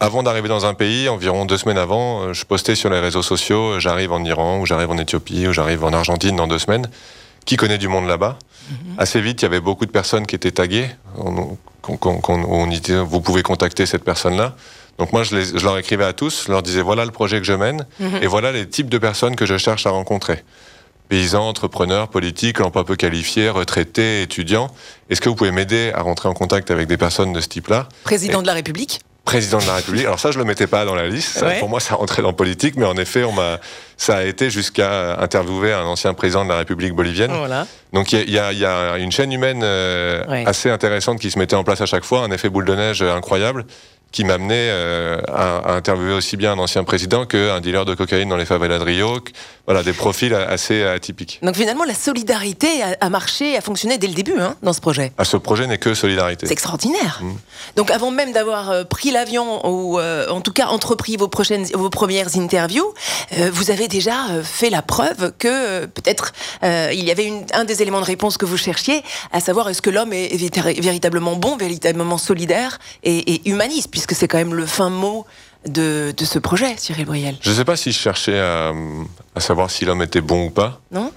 avant 0.00 0.22
d'arriver 0.22 0.48
dans 0.48 0.66
un 0.66 0.74
pays, 0.74 1.08
environ 1.08 1.44
deux 1.44 1.58
semaines 1.58 1.78
avant, 1.78 2.22
euh, 2.22 2.32
je 2.32 2.44
postais 2.44 2.74
sur 2.74 2.90
les 2.90 3.00
réseaux 3.00 3.22
sociaux, 3.22 3.74
euh, 3.74 3.80
j'arrive 3.80 4.12
en 4.12 4.22
Iran, 4.24 4.60
ou 4.60 4.66
j'arrive 4.66 4.90
en 4.90 4.98
Éthiopie, 4.98 5.46
ou 5.46 5.52
j'arrive 5.52 5.84
en 5.84 5.92
Argentine 5.92 6.36
dans 6.36 6.46
deux 6.46 6.58
semaines. 6.58 6.88
Qui 7.44 7.56
connaît 7.56 7.78
du 7.78 7.88
monde 7.88 8.06
là-bas 8.06 8.38
mhm. 8.70 8.94
Assez 8.98 9.20
vite, 9.20 9.42
il 9.42 9.44
y 9.44 9.46
avait 9.46 9.60
beaucoup 9.60 9.84
de 9.84 9.90
personnes 9.90 10.26
qui 10.26 10.34
étaient 10.34 10.52
taguées. 10.52 10.88
On, 11.18 11.56
vous 11.86 13.20
pouvez 13.20 13.42
contacter 13.42 13.84
cette 13.84 14.04
personne-là. 14.04 14.56
Donc 14.98 15.12
moi, 15.12 15.22
je, 15.24 15.62
leur 15.62 15.76
écrivais 15.76 16.04
à 16.04 16.14
tous, 16.14 16.44
je 16.46 16.52
leur 16.52 16.62
disais 16.62 16.80
voilà 16.80 17.04
le 17.04 17.10
projet 17.10 17.38
que 17.38 17.44
je 17.44 17.52
mène, 17.52 17.86
mhm. 18.00 18.22
et 18.22 18.26
voilà 18.26 18.52
les 18.52 18.66
types 18.68 18.88
de 18.88 18.98
personnes 18.98 19.36
que 19.36 19.44
je 19.44 19.58
cherche 19.58 19.86
à 19.86 19.90
rencontrer 19.90 20.42
paysans, 21.08 21.48
entrepreneurs, 21.48 22.08
politiques, 22.08 22.58
l'emploi 22.58 22.84
peu 22.84 22.96
qualifié, 22.96 23.50
retraités, 23.50 24.22
étudiants. 24.22 24.70
Est-ce 25.10 25.20
que 25.20 25.28
vous 25.28 25.34
pouvez 25.34 25.50
m'aider 25.50 25.92
à 25.94 26.02
rentrer 26.02 26.28
en 26.28 26.34
contact 26.34 26.70
avec 26.70 26.88
des 26.88 26.96
personnes 26.96 27.32
de 27.32 27.40
ce 27.40 27.48
type-là? 27.48 27.88
Président 28.04 28.40
de 28.40 28.46
la 28.46 28.54
République? 28.54 29.00
Président 29.24 29.58
de 29.58 29.66
la 29.66 29.76
République. 29.76 30.04
Alors 30.04 30.20
ça, 30.20 30.30
je 30.30 30.38
le 30.38 30.44
mettais 30.44 30.66
pas 30.66 30.84
dans 30.84 30.94
la 30.94 31.08
liste. 31.08 31.44
Pour 31.58 31.68
moi, 31.68 31.80
ça 31.80 31.94
rentrait 31.94 32.22
dans 32.22 32.32
politique, 32.32 32.76
mais 32.76 32.84
en 32.84 32.96
effet, 32.96 33.24
on 33.24 33.32
m'a, 33.32 33.58
ça 33.96 34.18
a 34.18 34.22
été 34.24 34.50
jusqu'à 34.50 35.18
interviewer 35.20 35.72
un 35.72 35.84
ancien 35.84 36.14
président 36.14 36.44
de 36.44 36.50
la 36.50 36.58
République 36.58 36.92
bolivienne. 36.92 37.32
Donc 37.92 38.12
il 38.12 38.28
y, 38.28 38.32
y, 38.32 38.64
a 38.64 38.98
une 38.98 39.12
chaîne 39.12 39.32
humaine 39.32 39.62
euh, 39.62 40.44
assez 40.46 40.70
intéressante 40.70 41.20
qui 41.20 41.30
se 41.30 41.38
mettait 41.38 41.56
en 41.56 41.64
place 41.64 41.80
à 41.80 41.86
chaque 41.86 42.04
fois, 42.04 42.20
un 42.20 42.30
effet 42.30 42.48
boule 42.48 42.64
de 42.64 42.74
neige 42.74 43.02
incroyable 43.02 43.64
qui 44.14 44.22
m'amenait 44.22 44.68
euh, 44.70 45.20
à, 45.26 45.72
interviewer 45.74 46.12
aussi 46.12 46.36
bien 46.36 46.52
un 46.52 46.58
ancien 46.58 46.84
président 46.84 47.26
qu'un 47.26 47.60
dealer 47.60 47.84
de 47.84 47.94
cocaïne 47.96 48.28
dans 48.28 48.36
les 48.36 48.44
favelas 48.44 48.78
de 48.78 48.84
Rio. 48.84 49.18
Voilà, 49.66 49.82
des 49.82 49.92
profils 49.92 50.32
assez 50.34 50.84
atypiques. 50.84 51.40
Donc 51.42 51.56
finalement, 51.56 51.84
la 51.84 51.94
solidarité 51.94 52.68
a, 53.00 53.08
marché, 53.08 53.56
a 53.56 53.60
fonctionné 53.60 53.98
dès 53.98 54.06
le 54.06 54.12
début 54.12 54.38
hein, 54.38 54.54
dans 54.62 54.72
ce 54.72 54.80
projet. 54.80 55.12
Ah, 55.18 55.24
ce 55.24 55.36
projet 55.36 55.66
n'est 55.66 55.78
que 55.78 55.94
solidarité. 55.94 56.46
C'est 56.46 56.52
extraordinaire. 56.52 57.20
Mm. 57.22 57.32
Donc 57.76 57.90
avant 57.90 58.10
même 58.12 58.32
d'avoir 58.32 58.70
euh, 58.70 58.84
pris 58.84 59.10
l'avion 59.10 59.66
ou 59.66 59.98
euh, 59.98 60.28
en 60.28 60.42
tout 60.42 60.52
cas 60.52 60.66
entrepris 60.66 61.16
vos, 61.16 61.28
prochaines, 61.28 61.64
vos 61.74 61.90
premières 61.90 62.36
interviews, 62.36 62.94
vous 63.52 63.70
avez 63.70 63.88
déjà 63.88 64.14
fait 64.44 64.70
la 64.70 64.82
preuve 64.82 65.32
que 65.38 65.86
peut-être 65.86 66.32
il 66.62 67.02
y 67.02 67.10
avait 67.10 67.26
une, 67.26 67.44
un 67.52 67.64
des 67.64 67.82
éléments 67.82 68.00
de 68.00 68.06
réponse 68.06 68.36
que 68.36 68.44
vous 68.44 68.56
cherchiez, 68.56 69.02
à 69.32 69.40
savoir 69.40 69.68
est-ce 69.68 69.82
que 69.82 69.90
l'homme 69.90 70.12
est, 70.12 70.36
véritablement 70.80 71.36
bon, 71.36 71.56
véritablement 71.56 72.18
solidaire 72.18 72.78
et, 73.02 73.34
et 73.34 73.48
humaniste, 73.48 73.88
que 74.06 74.14
c'est 74.14 74.28
quand 74.28 74.38
même 74.38 74.54
le 74.54 74.66
fin 74.66 74.90
mot 74.90 75.26
de, 75.66 76.14
ce 76.18 76.38
projet, 76.38 76.74
Cyril 76.76 77.06
Briel? 77.06 77.36
Je 77.40 77.50
ne 77.50 77.54
sais 77.54 77.64
pas 77.64 77.76
si 77.76 77.92
je 77.92 77.98
cherchais 77.98 78.38
à, 78.38 78.72
savoir 79.38 79.70
si 79.70 79.84
l'homme 79.84 80.02
était 80.02 80.20
bon 80.20 80.46
ou 80.46 80.50
pas. 80.50 80.80
Non? 80.90 81.12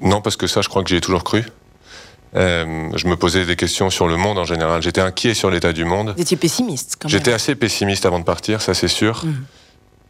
Non, 0.00 0.20
parce 0.20 0.36
que 0.36 0.46
ça, 0.46 0.62
je 0.62 0.68
crois 0.68 0.82
que 0.82 0.88
j'y 0.88 0.96
ai 0.96 1.00
toujours 1.00 1.24
cru. 1.24 1.44
Euh, 2.34 2.90
je 2.94 3.06
me 3.06 3.16
posais 3.16 3.44
des 3.44 3.56
questions 3.56 3.90
sur 3.90 4.08
le 4.08 4.16
monde 4.16 4.38
en 4.38 4.44
général. 4.44 4.82
J'étais 4.82 5.02
inquiet 5.02 5.34
sur 5.34 5.50
l'état 5.50 5.72
du 5.72 5.84
monde. 5.84 6.14
Vous 6.16 6.22
étiez 6.22 6.36
pessimiste 6.36 6.96
quand 6.98 7.08
même. 7.08 7.18
J'étais 7.18 7.32
assez 7.32 7.54
pessimiste 7.54 8.06
avant 8.06 8.18
de 8.18 8.24
partir, 8.24 8.62
ça 8.62 8.72
c'est 8.72 8.88
sûr. 8.88 9.24
Mmh. 9.24 9.32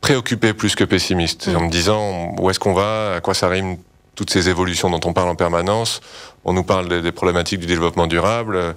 Préoccupé 0.01 0.53
plus 0.53 0.77
que 0.77 0.85
pessimiste, 0.85 1.49
mmh. 1.49 1.57
en 1.57 1.61
me 1.63 1.71
disant 1.71 2.35
où 2.39 2.49
est-ce 2.49 2.61
qu'on 2.61 2.75
va, 2.75 3.15
à 3.17 3.21
quoi 3.21 3.35
ça 3.35 3.49
rime 3.49 3.77
toutes 4.15 4.31
ces 4.31 4.49
évolutions 4.49 4.89
dont 4.89 5.01
on 5.05 5.13
parle 5.13 5.31
en 5.31 5.35
permanence? 5.35 6.01
On 6.45 6.53
nous 6.53 6.63
parle 6.63 7.03
des 7.03 7.13
problématiques 7.13 7.61
du 7.61 7.67
développement 7.67 8.07
durable. 8.07 8.77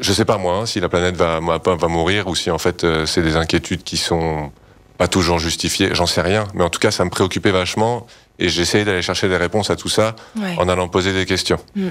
Je 0.00 0.12
sais 0.12 0.24
pas 0.24 0.38
moi 0.38 0.56
hein, 0.56 0.66
si 0.66 0.80
la 0.80 0.88
planète 0.88 1.16
va, 1.16 1.40
va 1.40 1.88
mourir 1.88 2.28
ou 2.28 2.34
si 2.34 2.50
en 2.50 2.58
fait 2.58 2.84
euh, 2.84 3.06
c'est 3.06 3.22
des 3.22 3.36
inquiétudes 3.36 3.82
qui 3.82 3.96
sont 3.96 4.52
pas 4.96 5.08
toujours 5.08 5.38
justifiées. 5.38 5.90
J'en 5.94 6.06
sais 6.06 6.20
rien, 6.20 6.46
mais 6.54 6.64
en 6.64 6.70
tout 6.70 6.80
cas 6.80 6.90
ça 6.90 7.04
me 7.04 7.10
préoccupait 7.10 7.50
vachement 7.50 8.06
et 8.38 8.48
j'essayais 8.48 8.84
d'aller 8.84 9.02
chercher 9.02 9.28
des 9.28 9.36
réponses 9.36 9.70
à 9.70 9.76
tout 9.76 9.88
ça 9.88 10.14
en 10.56 10.68
allant 10.68 10.88
poser 10.88 11.12
des 11.12 11.26
questions. 11.26 11.58
Mm. 11.76 11.88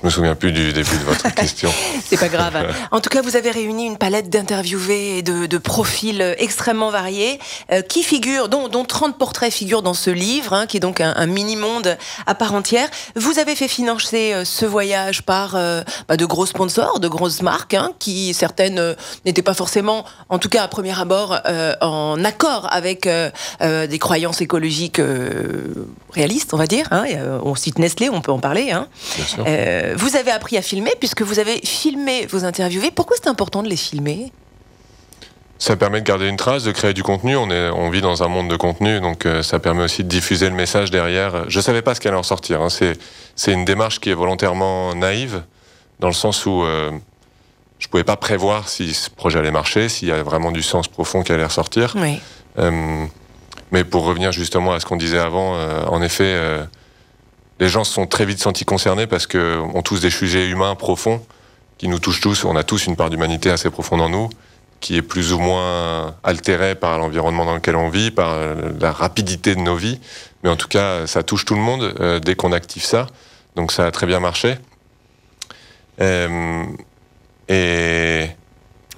Je 0.00 0.06
me 0.06 0.10
souviens 0.10 0.36
plus 0.36 0.52
du 0.52 0.72
début 0.72 0.96
de 0.96 1.04
votre 1.04 1.34
question. 1.34 1.70
C'est 2.04 2.18
pas 2.18 2.28
grave. 2.28 2.72
En 2.92 3.00
tout 3.00 3.10
cas, 3.10 3.20
vous 3.20 3.34
avez 3.34 3.50
réuni 3.50 3.84
une 3.84 3.98
palette 3.98 4.30
d'interviewés 4.30 5.18
et 5.18 5.22
de, 5.22 5.58
profils 5.58 6.36
extrêmement 6.38 6.90
variés 6.90 7.40
euh, 7.72 7.82
qui 7.82 8.04
figurent, 8.04 8.48
dont, 8.48 8.68
dont, 8.68 8.84
30 8.84 9.18
portraits 9.18 9.52
figurent 9.52 9.82
dans 9.82 9.94
ce 9.94 10.10
livre, 10.10 10.52
hein, 10.52 10.66
qui 10.66 10.76
est 10.76 10.80
donc 10.80 11.00
un, 11.00 11.26
mini-monde 11.26 11.98
à 12.26 12.34
part 12.36 12.54
entière. 12.54 12.88
Vous 13.16 13.40
avez 13.40 13.56
fait 13.56 13.66
financer 13.66 14.32
euh, 14.32 14.44
ce 14.44 14.64
voyage 14.64 15.22
par 15.22 15.56
euh, 15.56 15.82
bah, 16.06 16.16
de 16.16 16.24
gros 16.24 16.46
sponsors, 16.46 17.00
de 17.00 17.08
grosses 17.08 17.42
marques, 17.42 17.74
hein, 17.74 17.92
qui 17.98 18.34
certaines 18.34 18.94
n'étaient 19.26 19.42
pas 19.42 19.54
forcément, 19.54 20.04
en 20.28 20.38
tout 20.38 20.48
cas 20.48 20.62
à 20.62 20.68
premier 20.68 20.98
abord, 20.98 21.40
en 21.80 22.24
accord 22.24 22.68
avec 22.70 23.08
des 23.60 23.98
croyances 23.98 24.40
écologiques 24.40 25.00
réalistes, 26.12 26.54
on 26.54 26.56
va 26.56 26.66
dire. 26.66 26.86
Hein. 26.90 27.04
On 27.42 27.54
cite 27.54 27.78
Nestlé, 27.78 28.08
on 28.10 28.20
peut 28.20 28.32
en 28.32 28.38
parler. 28.38 28.64
Bien 28.66 28.86
sûr. 29.26 29.44
Euh, 29.88 29.94
vous 29.96 30.16
avez 30.16 30.30
appris 30.30 30.56
à 30.56 30.62
filmer 30.62 30.92
puisque 30.98 31.22
vous 31.22 31.38
avez 31.38 31.58
filmé 31.64 32.26
vos 32.26 32.44
interviewés. 32.44 32.90
Pourquoi 32.90 33.16
c'est 33.20 33.28
important 33.28 33.62
de 33.62 33.68
les 33.68 33.76
filmer? 33.76 34.32
Ça 35.60 35.74
permet 35.74 36.00
de 36.00 36.06
garder 36.06 36.28
une 36.28 36.36
trace, 36.36 36.62
de 36.62 36.70
créer 36.70 36.94
du 36.94 37.02
contenu. 37.02 37.36
On, 37.36 37.50
est, 37.50 37.70
on 37.70 37.90
vit 37.90 38.00
dans 38.00 38.22
un 38.22 38.28
monde 38.28 38.48
de 38.48 38.56
contenu, 38.56 39.00
donc 39.00 39.26
euh, 39.26 39.42
ça 39.42 39.58
permet 39.58 39.82
aussi 39.82 40.04
de 40.04 40.08
diffuser 40.08 40.48
le 40.48 40.54
message 40.54 40.92
derrière. 40.92 41.50
Je 41.50 41.58
ne 41.58 41.62
savais 41.62 41.82
pas 41.82 41.96
ce 41.96 42.00
qu'elle 42.00 42.12
allait 42.12 42.20
en 42.20 42.22
sortir. 42.22 42.62
Hein. 42.62 42.68
C'est 42.70 43.52
une 43.52 43.64
démarche 43.64 43.98
qui 43.98 44.10
est 44.10 44.14
volontairement 44.14 44.94
naïve, 44.94 45.42
dans 45.98 46.06
le 46.06 46.14
sens 46.14 46.46
où 46.46 46.62
euh, 46.62 46.92
je 47.80 47.88
pouvais 47.88 48.04
pas 48.04 48.16
prévoir 48.16 48.68
si 48.68 48.94
ce 48.94 49.10
projet 49.10 49.40
allait 49.40 49.50
marcher, 49.50 49.88
s'il 49.88 50.06
y 50.06 50.12
avait 50.12 50.22
vraiment 50.22 50.52
du 50.52 50.62
sens 50.62 50.86
profond 50.86 51.22
qui 51.22 51.32
allait 51.32 51.44
ressortir. 51.44 51.94
Oui. 51.96 52.20
Euh, 52.58 53.04
mais 53.72 53.82
pour 53.82 54.04
revenir 54.04 54.30
justement 54.30 54.74
à 54.74 54.80
ce 54.80 54.86
qu'on 54.86 54.96
disait 54.96 55.18
avant, 55.18 55.54
en 55.88 56.00
effet, 56.00 56.34
les 57.60 57.68
gens 57.68 57.84
se 57.84 57.92
sont 57.92 58.06
très 58.06 58.24
vite 58.24 58.40
sentis 58.40 58.64
concernés 58.64 59.06
parce 59.06 59.26
que 59.26 59.60
on 59.74 59.82
touche 59.82 60.00
des 60.00 60.10
sujets 60.10 60.48
humains 60.48 60.74
profonds 60.74 61.24
qui 61.76 61.88
nous 61.88 61.98
touchent 61.98 62.20
tous. 62.20 62.44
On 62.44 62.56
a 62.56 62.64
tous 62.64 62.86
une 62.86 62.96
part 62.96 63.10
d'humanité 63.10 63.50
assez 63.50 63.70
profonde 63.70 64.00
en 64.00 64.08
nous, 64.08 64.28
qui 64.80 64.96
est 64.96 65.02
plus 65.02 65.32
ou 65.32 65.38
moins 65.38 66.16
altérée 66.24 66.74
par 66.74 66.98
l'environnement 66.98 67.44
dans 67.44 67.54
lequel 67.54 67.76
on 67.76 67.88
vit, 67.88 68.10
par 68.10 68.36
la 68.80 68.92
rapidité 68.92 69.54
de 69.54 69.60
nos 69.60 69.76
vies. 69.76 70.00
Mais 70.42 70.50
en 70.50 70.56
tout 70.56 70.68
cas, 70.68 71.06
ça 71.06 71.22
touche 71.22 71.44
tout 71.44 71.54
le 71.54 71.60
monde 71.60 71.94
euh, 72.00 72.20
dès 72.20 72.34
qu'on 72.34 72.52
active 72.52 72.84
ça. 72.84 73.06
Donc 73.56 73.72
ça 73.72 73.86
a 73.86 73.90
très 73.90 74.06
bien 74.06 74.20
marché. 74.20 74.56
Euh, 76.00 76.64
et 77.48 78.28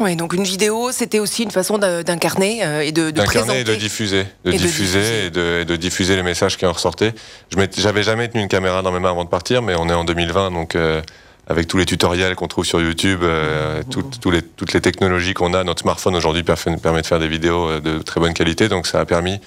Oui, 0.00 0.16
donc 0.16 0.32
une 0.32 0.44
vidéo, 0.44 0.90
c'était 0.92 1.18
aussi 1.18 1.42
une 1.42 1.50
façon 1.50 1.76
de- 1.76 2.00
d'incarner 2.02 2.64
euh, 2.64 2.80
et 2.80 2.90
de, 2.90 3.02
de 3.06 3.10
d'incarner 3.10 3.40
présenter. 3.46 3.60
et 3.60 3.64
de 3.64 3.74
diffuser, 3.74 4.26
de 4.44 4.50
Et 4.52 4.56
de 4.56 4.58
diffuser 4.62 5.26
et 5.26 5.30
de, 5.30 5.58
et 5.60 5.64
de 5.66 5.76
diffuser 5.76 6.16
les 6.16 6.22
messages 6.22 6.56
qui 6.56 6.64
en 6.64 6.72
ressortaient. 6.72 7.12
Je 7.50 7.56
j'avais 7.76 8.02
jamais 8.02 8.26
tenu 8.28 8.42
une 8.42 8.48
caméra 8.48 8.80
dans 8.80 8.92
mes 8.92 8.98
mains 8.98 9.10
avant 9.10 9.24
de 9.24 9.28
partir, 9.28 9.60
mais 9.60 9.74
on 9.78 9.88
est 9.90 9.94
en 9.94 10.04
2020, 10.04 10.52
donc 10.52 10.74
euh, 10.74 11.02
avec 11.48 11.68
tous 11.68 11.76
les 11.76 11.84
tutoriels 11.84 12.34
qu'on 12.34 12.48
trouve 12.48 12.64
sur 12.64 12.80
YouTube, 12.80 13.20
euh, 13.22 13.82
toutes- 13.90 14.24
les, 14.32 14.40
toutes 14.42 14.72
les 14.72 14.80
technologies 14.80 15.34
qu'on 15.34 15.52
a, 15.52 15.64
notre 15.64 15.82
smartphone 15.82 16.16
aujourd'hui 16.16 16.44
permet 16.44 17.02
de 17.02 17.06
faire 17.06 17.18
des 17.18 17.28
vidéos 17.28 17.68
euh, 17.68 17.80
de 17.80 17.98
très 18.02 18.20
bonne 18.20 18.32
qualité, 18.34 18.68
donc 18.68 18.86
ça 18.86 19.00
a 19.00 19.04
permis 19.04 19.38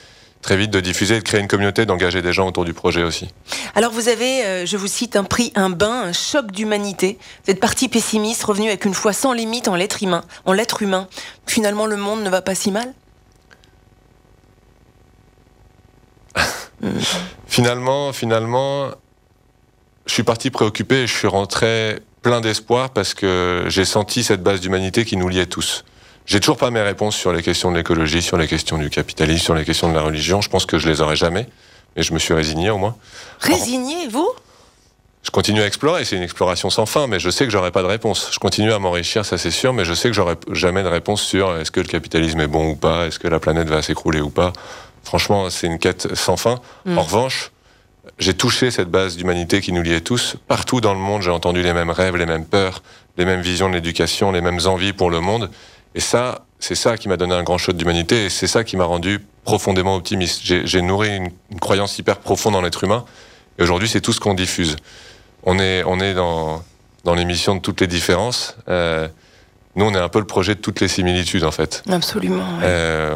très 0.44 0.58
vite 0.58 0.70
de 0.70 0.80
diffuser, 0.80 1.16
de 1.18 1.24
créer 1.24 1.40
une 1.42 1.48
communauté, 1.48 1.88
d'engager 1.88 2.22
des 2.22 2.34
gens 2.34 2.48
autour 2.48 2.66
du 2.66 2.74
projet 2.74 3.02
aussi. 3.02 3.30
Alors 3.74 3.92
vous 3.92 4.10
avez, 4.10 4.46
euh, 4.46 4.66
je 4.68 4.78
vous 4.78 4.88
cite, 4.88 5.16
un 5.16 5.24
prix, 5.24 5.52
un 5.56 5.72
bain, 5.72 6.04
un 6.04 6.14
choc 6.14 6.52
d'humanité. 6.52 7.18
Vous 7.46 7.52
êtes 7.52 7.60
parti 7.60 7.88
pessimiste, 7.90 8.44
revenu 8.44 8.68
avec 8.68 8.86
une 8.86 8.94
foi 8.94 9.14
sans 9.14 9.34
limite 9.34 9.68
en 9.68 9.76
l'être 9.76 10.04
humain. 10.04 10.24
En 10.46 10.54
l'être 10.54 10.84
humain. 10.84 11.08
Finalement, 11.48 11.88
le 11.88 11.98
monde 11.98 12.22
ne 12.22 12.30
va 12.30 12.42
pas 12.42 12.54
si 12.54 12.72
mal? 12.72 12.94
Finalement, 17.48 18.12
finalement, 18.14 18.90
je 20.06 20.14
suis 20.14 20.24
parti 20.24 20.50
préoccupé 20.50 21.04
et 21.04 21.08
je 21.08 21.14
suis 21.16 21.28
rentré 21.28 22.00
plein 22.22 22.42
d'espoir 22.42 22.90
parce 22.90 23.14
que 23.14 23.66
j'ai 23.68 23.86
senti 23.86 24.24
cette 24.24 24.44
base 24.44 24.60
d'humanité 24.60 25.06
qui 25.06 25.16
nous 25.16 25.30
liait 25.30 25.46
tous. 25.46 25.86
J'ai 26.26 26.40
toujours 26.40 26.58
pas 26.58 26.72
mes 26.72 26.82
réponses 26.82 27.16
sur 27.16 27.34
les 27.34 27.42
questions 27.42 27.72
de 27.72 27.78
l'écologie, 27.78 28.22
sur 28.22 28.38
les 28.38 28.48
questions 28.48 28.78
du 28.78 28.90
capitalisme, 28.90 29.44
sur 29.44 29.56
les 29.56 29.66
questions 29.66 29.90
de 29.90 29.94
la 29.94 30.02
religion. 30.02 30.42
Je 30.42 30.50
pense 30.50 30.66
que 30.66 30.78
je 30.78 30.88
les 30.88 31.02
aurai 31.02 31.16
jamais, 31.16 31.48
mais 31.96 32.04
je 32.04 32.14
me 32.14 32.20
suis 32.20 32.34
résigné 32.34 32.70
au 32.70 32.78
moins. 32.78 32.96
Résigné, 33.40 34.08
vous? 34.08 34.30
Je 35.24 35.32
continue 35.32 35.62
à 35.62 35.66
explorer, 35.66 36.04
c'est 36.04 36.18
une 36.18 36.24
exploration 36.24 36.70
sans 36.70 36.86
fin, 36.86 37.08
mais 37.08 37.18
je 37.20 37.30
sais 37.30 37.46
que 37.46 37.52
j'aurai 37.52 37.72
pas 37.72 37.82
de 37.82 37.88
réponse. 37.88 38.30
Je 38.34 38.40
continue 38.40 38.74
à 38.74 38.80
m'enrichir, 38.80 39.26
ça 39.26 39.38
c'est 39.38 39.52
sûr, 39.52 39.72
mais 39.74 39.86
je 39.86 39.94
sais 39.94 40.10
que 40.10 40.14
j'aurai 40.14 40.36
jamais 40.52 40.84
de 40.84 40.90
réponse 40.90 41.22
sur 41.22 41.56
est-ce 41.58 41.72
que 41.72 41.80
le 41.80 41.88
capitalisme 41.88 42.42
est 42.42 42.48
bon 42.48 42.72
ou 42.72 42.76
pas, 42.76 43.08
est-ce 43.08 43.20
que 43.20 43.30
la 43.30 43.40
planète 43.40 43.70
va 43.70 43.82
s'écrouler 43.82 44.20
ou 44.20 44.30
pas. 44.30 44.52
Franchement, 45.04 45.50
c'est 45.50 45.68
une 45.68 45.80
quête 45.80 46.14
sans 46.14 46.36
fin. 46.36 46.60
Mm. 46.86 46.98
En 46.98 47.04
revanche, 47.04 47.52
j'ai 48.20 48.34
touché 48.34 48.70
cette 48.70 48.90
base 48.90 49.16
d'humanité 49.16 49.62
qui 49.62 49.72
nous 49.72 49.82
liait 49.82 50.02
tous. 50.02 50.36
Partout 50.48 50.82
dans 50.82 50.94
le 50.94 51.00
monde, 51.00 51.22
j'ai 51.22 51.32
entendu 51.32 51.64
les 51.64 51.74
mêmes 51.74 51.90
rêves, 51.90 52.18
les 52.18 52.26
mêmes 52.26 52.46
peurs, 52.46 52.84
les 53.18 53.24
mêmes 53.24 53.42
visions 53.42 53.70
de 53.70 53.76
l'éducation, 53.76 54.32
les 54.32 54.42
mêmes 54.42 54.60
envies 54.66 54.92
pour 54.92 55.10
le 55.10 55.22
monde. 55.22 55.50
Et 55.96 56.00
ça, 56.00 56.46
c'est 56.60 56.76
ça 56.76 56.98
qui 56.98 57.08
m'a 57.10 57.18
donné 57.18 57.34
un 57.36 57.44
grand 57.44 57.58
shot 57.58 57.74
d'humanité 57.74 58.26
et 58.26 58.30
c'est 58.30 58.48
ça 58.48 58.64
qui 58.64 58.78
m'a 58.78 58.86
rendu 58.86 59.20
profondément 59.44 59.96
optimiste. 59.96 60.42
J'ai 60.44 60.82
nourri 60.82 61.16
une, 61.16 61.30
une 61.52 61.60
croyance 61.60 61.98
hyper 62.00 62.18
profonde 62.20 62.56
en 62.56 62.62
l'être 62.62 62.84
humain 62.84 63.06
et 63.60 63.64
aujourd'hui, 63.64 63.88
c'est 63.90 64.02
tout 64.02 64.14
ce 64.14 64.20
qu'on 64.20 64.34
diffuse. 64.34 64.76
On 65.44 65.60
est, 65.60 65.84
on 65.86 66.00
est 66.00 66.14
dans, 66.14 66.64
dans 67.04 67.14
l'émission 67.14 67.56
de 67.56 67.60
toutes 67.62 67.82
les 67.82 67.88
différences. 67.88 68.56
Euh, 68.70 69.08
nous, 69.76 69.86
on 69.86 69.94
est 69.94 70.00
un 70.00 70.10
peu 70.10 70.20
le 70.20 70.26
projet 70.26 70.56
de 70.56 70.60
toutes 70.60 70.80
les 70.80 70.88
similitudes, 70.88 71.44
en 71.44 71.52
fait. 71.52 71.84
Absolument. 71.90 72.38
ouais. 72.38 72.64
Euh, 72.64 73.16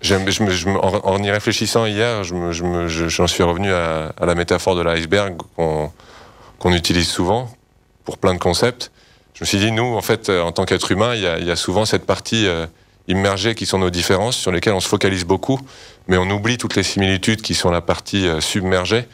je 0.00 0.16
je 0.28 0.68
en, 0.68 0.78
en 0.78 1.22
y 1.22 1.30
réfléchissant 1.30 1.86
hier, 1.86 2.24
j'en 2.24 3.26
suis 3.26 3.42
revenu 3.42 3.72
à, 3.72 4.12
à 4.20 4.26
la 4.26 4.34
métaphore 4.34 4.76
de 4.76 4.82
l'iceberg 4.82 5.36
qu'on 5.56 5.90
qu'on 6.58 6.72
utilise 6.72 7.08
souvent 7.08 7.50
pour 8.04 8.18
plein 8.18 8.34
de 8.34 8.38
concepts. 8.38 8.90
Je 9.34 9.42
me 9.42 9.46
suis 9.46 9.58
dit, 9.58 9.72
nous, 9.72 9.94
en 9.96 10.00
fait, 10.02 10.28
euh, 10.28 10.42
en 10.42 10.52
tant 10.52 10.64
qu'être 10.64 10.90
humain, 10.92 11.14
il 11.14 11.22
y 11.22 11.26
a, 11.26 11.38
il 11.38 11.46
y 11.46 11.50
a 11.50 11.56
souvent 11.56 11.84
cette 11.84 12.06
partie 12.06 12.46
euh, 12.46 12.66
immergée 13.08 13.54
qui 13.54 13.66
sont 13.66 13.78
nos 13.78 13.90
différences, 13.90 14.36
sur 14.36 14.52
lesquelles 14.52 14.72
on 14.74 14.80
se 14.80 14.88
focalise 14.88 15.24
beaucoup, 15.24 15.60
mais 16.08 16.16
on 16.16 16.30
oublie 16.30 16.56
toutes 16.56 16.76
les 16.76 16.82
similitudes 16.84 17.42
qui 17.42 17.54
sont 17.54 17.70
la 17.70 17.80
partie 17.80 18.26
euh, 18.28 18.40
submergée. 18.40 19.04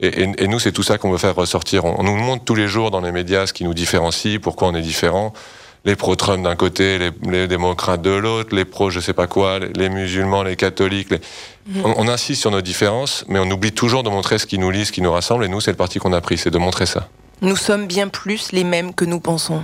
Et, 0.00 0.08
et- 0.08 0.44
et 0.44 0.48
nous, 0.48 0.58
c'est 0.58 0.72
tout 0.72 0.82
ça 0.82 0.98
qu'on 0.98 1.10
veut 1.12 1.18
faire 1.18 1.34
ressortir. 1.34 1.84
On, 1.84 2.00
on 2.00 2.02
nous 2.02 2.16
montre 2.16 2.44
tous 2.44 2.54
les 2.56 2.66
jours 2.68 2.90
dans 2.90 3.00
les 3.00 3.12
médias 3.12 3.46
ce 3.46 3.52
qui 3.52 3.64
nous 3.64 3.74
différencie, 3.74 4.38
pourquoi 4.40 4.68
on 4.68 4.74
est 4.74 4.82
différent. 4.82 5.32
Les 5.84 5.94
pro-Trump 5.94 6.42
d'un 6.42 6.56
côté, 6.56 6.98
les, 6.98 7.10
les 7.30 7.46
démocrates 7.46 8.02
de 8.02 8.10
l'autre, 8.10 8.54
les 8.54 8.64
pro 8.64 8.90
je 8.90 8.98
sais 8.98 9.12
pas 9.12 9.28
quoi, 9.28 9.60
les, 9.60 9.68
les 9.74 9.88
musulmans, 9.88 10.42
les 10.42 10.56
catholiques. 10.56 11.10
les- 11.10 11.20
On, 11.84 11.94
on 11.98 12.08
insiste 12.08 12.40
sur 12.40 12.50
nos 12.50 12.60
différences, 12.62 13.24
mais 13.28 13.38
on 13.38 13.48
oublie 13.50 13.72
toujours 13.72 14.02
de 14.02 14.10
montrer 14.10 14.38
ce 14.38 14.46
qui 14.46 14.58
nous 14.58 14.70
lie, 14.72 14.84
ce 14.86 14.92
qui 14.92 15.02
nous 15.02 15.12
rassemble. 15.12 15.44
Et 15.44 15.48
nous, 15.48 15.60
c'est 15.60 15.70
le 15.70 15.76
parti 15.76 16.00
qu'on 16.00 16.12
a 16.12 16.20
pris, 16.20 16.36
c'est 16.36 16.50
de 16.50 16.58
montrer 16.58 16.84
ça. 16.86 17.08
Nous 17.40 17.56
sommes 17.56 17.86
bien 17.86 18.08
plus 18.08 18.52
les 18.52 18.64
mêmes 18.64 18.94
que 18.94 19.04
nous 19.04 19.20
pensons. 19.20 19.62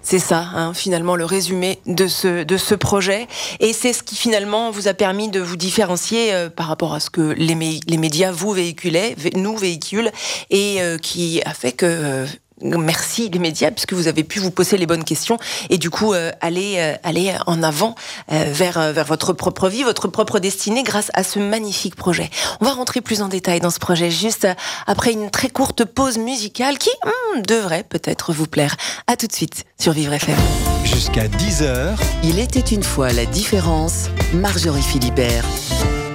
C'est 0.00 0.20
ça, 0.20 0.38
hein, 0.54 0.72
finalement, 0.72 1.16
le 1.16 1.24
résumé 1.24 1.80
de 1.86 2.06
ce, 2.06 2.44
de 2.44 2.56
ce 2.56 2.76
projet. 2.76 3.26
Et 3.58 3.72
c'est 3.72 3.92
ce 3.92 4.04
qui, 4.04 4.14
finalement, 4.14 4.70
vous 4.70 4.86
a 4.86 4.94
permis 4.94 5.28
de 5.28 5.40
vous 5.40 5.56
différencier 5.56 6.32
euh, 6.32 6.48
par 6.48 6.68
rapport 6.68 6.94
à 6.94 7.00
ce 7.00 7.10
que 7.10 7.34
les, 7.36 7.80
les 7.86 7.96
médias 7.96 8.30
vous 8.30 8.52
véhiculaient, 8.52 9.16
vé- 9.18 9.36
nous 9.36 9.56
véhiculent, 9.56 10.12
et 10.50 10.76
euh, 10.80 10.96
qui 10.96 11.42
a 11.44 11.54
fait 11.54 11.72
que... 11.72 11.86
euh, 11.86 12.26
Merci 12.62 13.28
les 13.28 13.38
médias 13.38 13.70
puisque 13.70 13.92
vous 13.92 14.08
avez 14.08 14.24
pu 14.24 14.38
vous 14.38 14.50
poser 14.50 14.78
les 14.78 14.86
bonnes 14.86 15.04
questions 15.04 15.38
et 15.68 15.76
du 15.76 15.90
coup 15.90 16.14
euh, 16.14 16.32
aller 16.40 16.76
euh, 16.78 16.94
aller 17.02 17.34
en 17.46 17.62
avant 17.62 17.94
euh, 18.32 18.44
vers 18.48 18.92
vers 18.92 19.04
votre 19.04 19.34
propre 19.34 19.68
vie, 19.68 19.82
votre 19.82 20.08
propre 20.08 20.38
destinée 20.38 20.82
grâce 20.82 21.10
à 21.12 21.22
ce 21.22 21.38
magnifique 21.38 21.96
projet. 21.96 22.30
On 22.60 22.64
va 22.64 22.72
rentrer 22.72 23.02
plus 23.02 23.20
en 23.20 23.28
détail 23.28 23.60
dans 23.60 23.70
ce 23.70 23.78
projet 23.78 24.10
juste 24.10 24.48
après 24.86 25.12
une 25.12 25.30
très 25.30 25.50
courte 25.50 25.84
pause 25.84 26.16
musicale 26.16 26.78
qui 26.78 26.90
hmm, 27.04 27.42
devrait 27.42 27.84
peut-être 27.84 28.32
vous 28.32 28.46
plaire. 28.46 28.76
À 29.06 29.16
tout 29.16 29.26
de 29.26 29.32
suite 29.32 29.64
sur 29.78 29.92
Vivre 29.92 30.14
FM. 30.14 30.36
Jusqu'à 30.84 31.26
10h, 31.28 31.96
Il 32.22 32.38
était 32.38 32.60
une 32.60 32.82
fois 32.82 33.12
la 33.12 33.26
différence, 33.26 34.06
Marjorie 34.32 34.82
Philibert. 34.82 35.44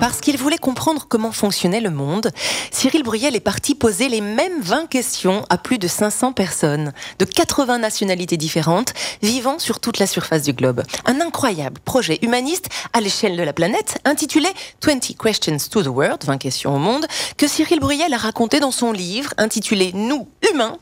Parce 0.01 0.19
qu'il 0.19 0.35
voulait 0.35 0.57
comprendre 0.57 1.05
comment 1.07 1.31
fonctionnait 1.31 1.79
le 1.79 1.91
monde, 1.91 2.31
Cyril 2.71 3.03
Bruyel 3.03 3.35
est 3.35 3.39
parti 3.39 3.75
poser 3.75 4.09
les 4.09 4.19
mêmes 4.19 4.59
20 4.59 4.87
questions 4.87 5.45
à 5.51 5.59
plus 5.59 5.77
de 5.77 5.87
500 5.87 6.33
personnes, 6.33 6.91
de 7.19 7.25
80 7.25 7.77
nationalités 7.77 8.35
différentes, 8.35 8.95
vivant 9.21 9.59
sur 9.59 9.79
toute 9.79 9.99
la 9.99 10.07
surface 10.07 10.41
du 10.41 10.53
globe. 10.53 10.81
Un 11.05 11.21
incroyable 11.21 11.79
projet 11.85 12.17
humaniste 12.23 12.67
à 12.93 12.99
l'échelle 12.99 13.37
de 13.37 13.43
la 13.43 13.53
planète, 13.53 13.99
intitulé 14.03 14.49
20 14.83 15.15
Questions 15.19 15.57
to 15.69 15.83
the 15.83 15.87
World, 15.87 16.23
20 16.25 16.39
questions 16.39 16.75
au 16.75 16.79
monde, 16.79 17.05
que 17.37 17.47
Cyril 17.47 17.79
Bruyel 17.79 18.11
a 18.11 18.17
raconté 18.17 18.59
dans 18.59 18.71
son 18.71 18.91
livre, 18.91 19.35
intitulé 19.37 19.91
Nous, 19.93 20.27
humains, 20.51 20.79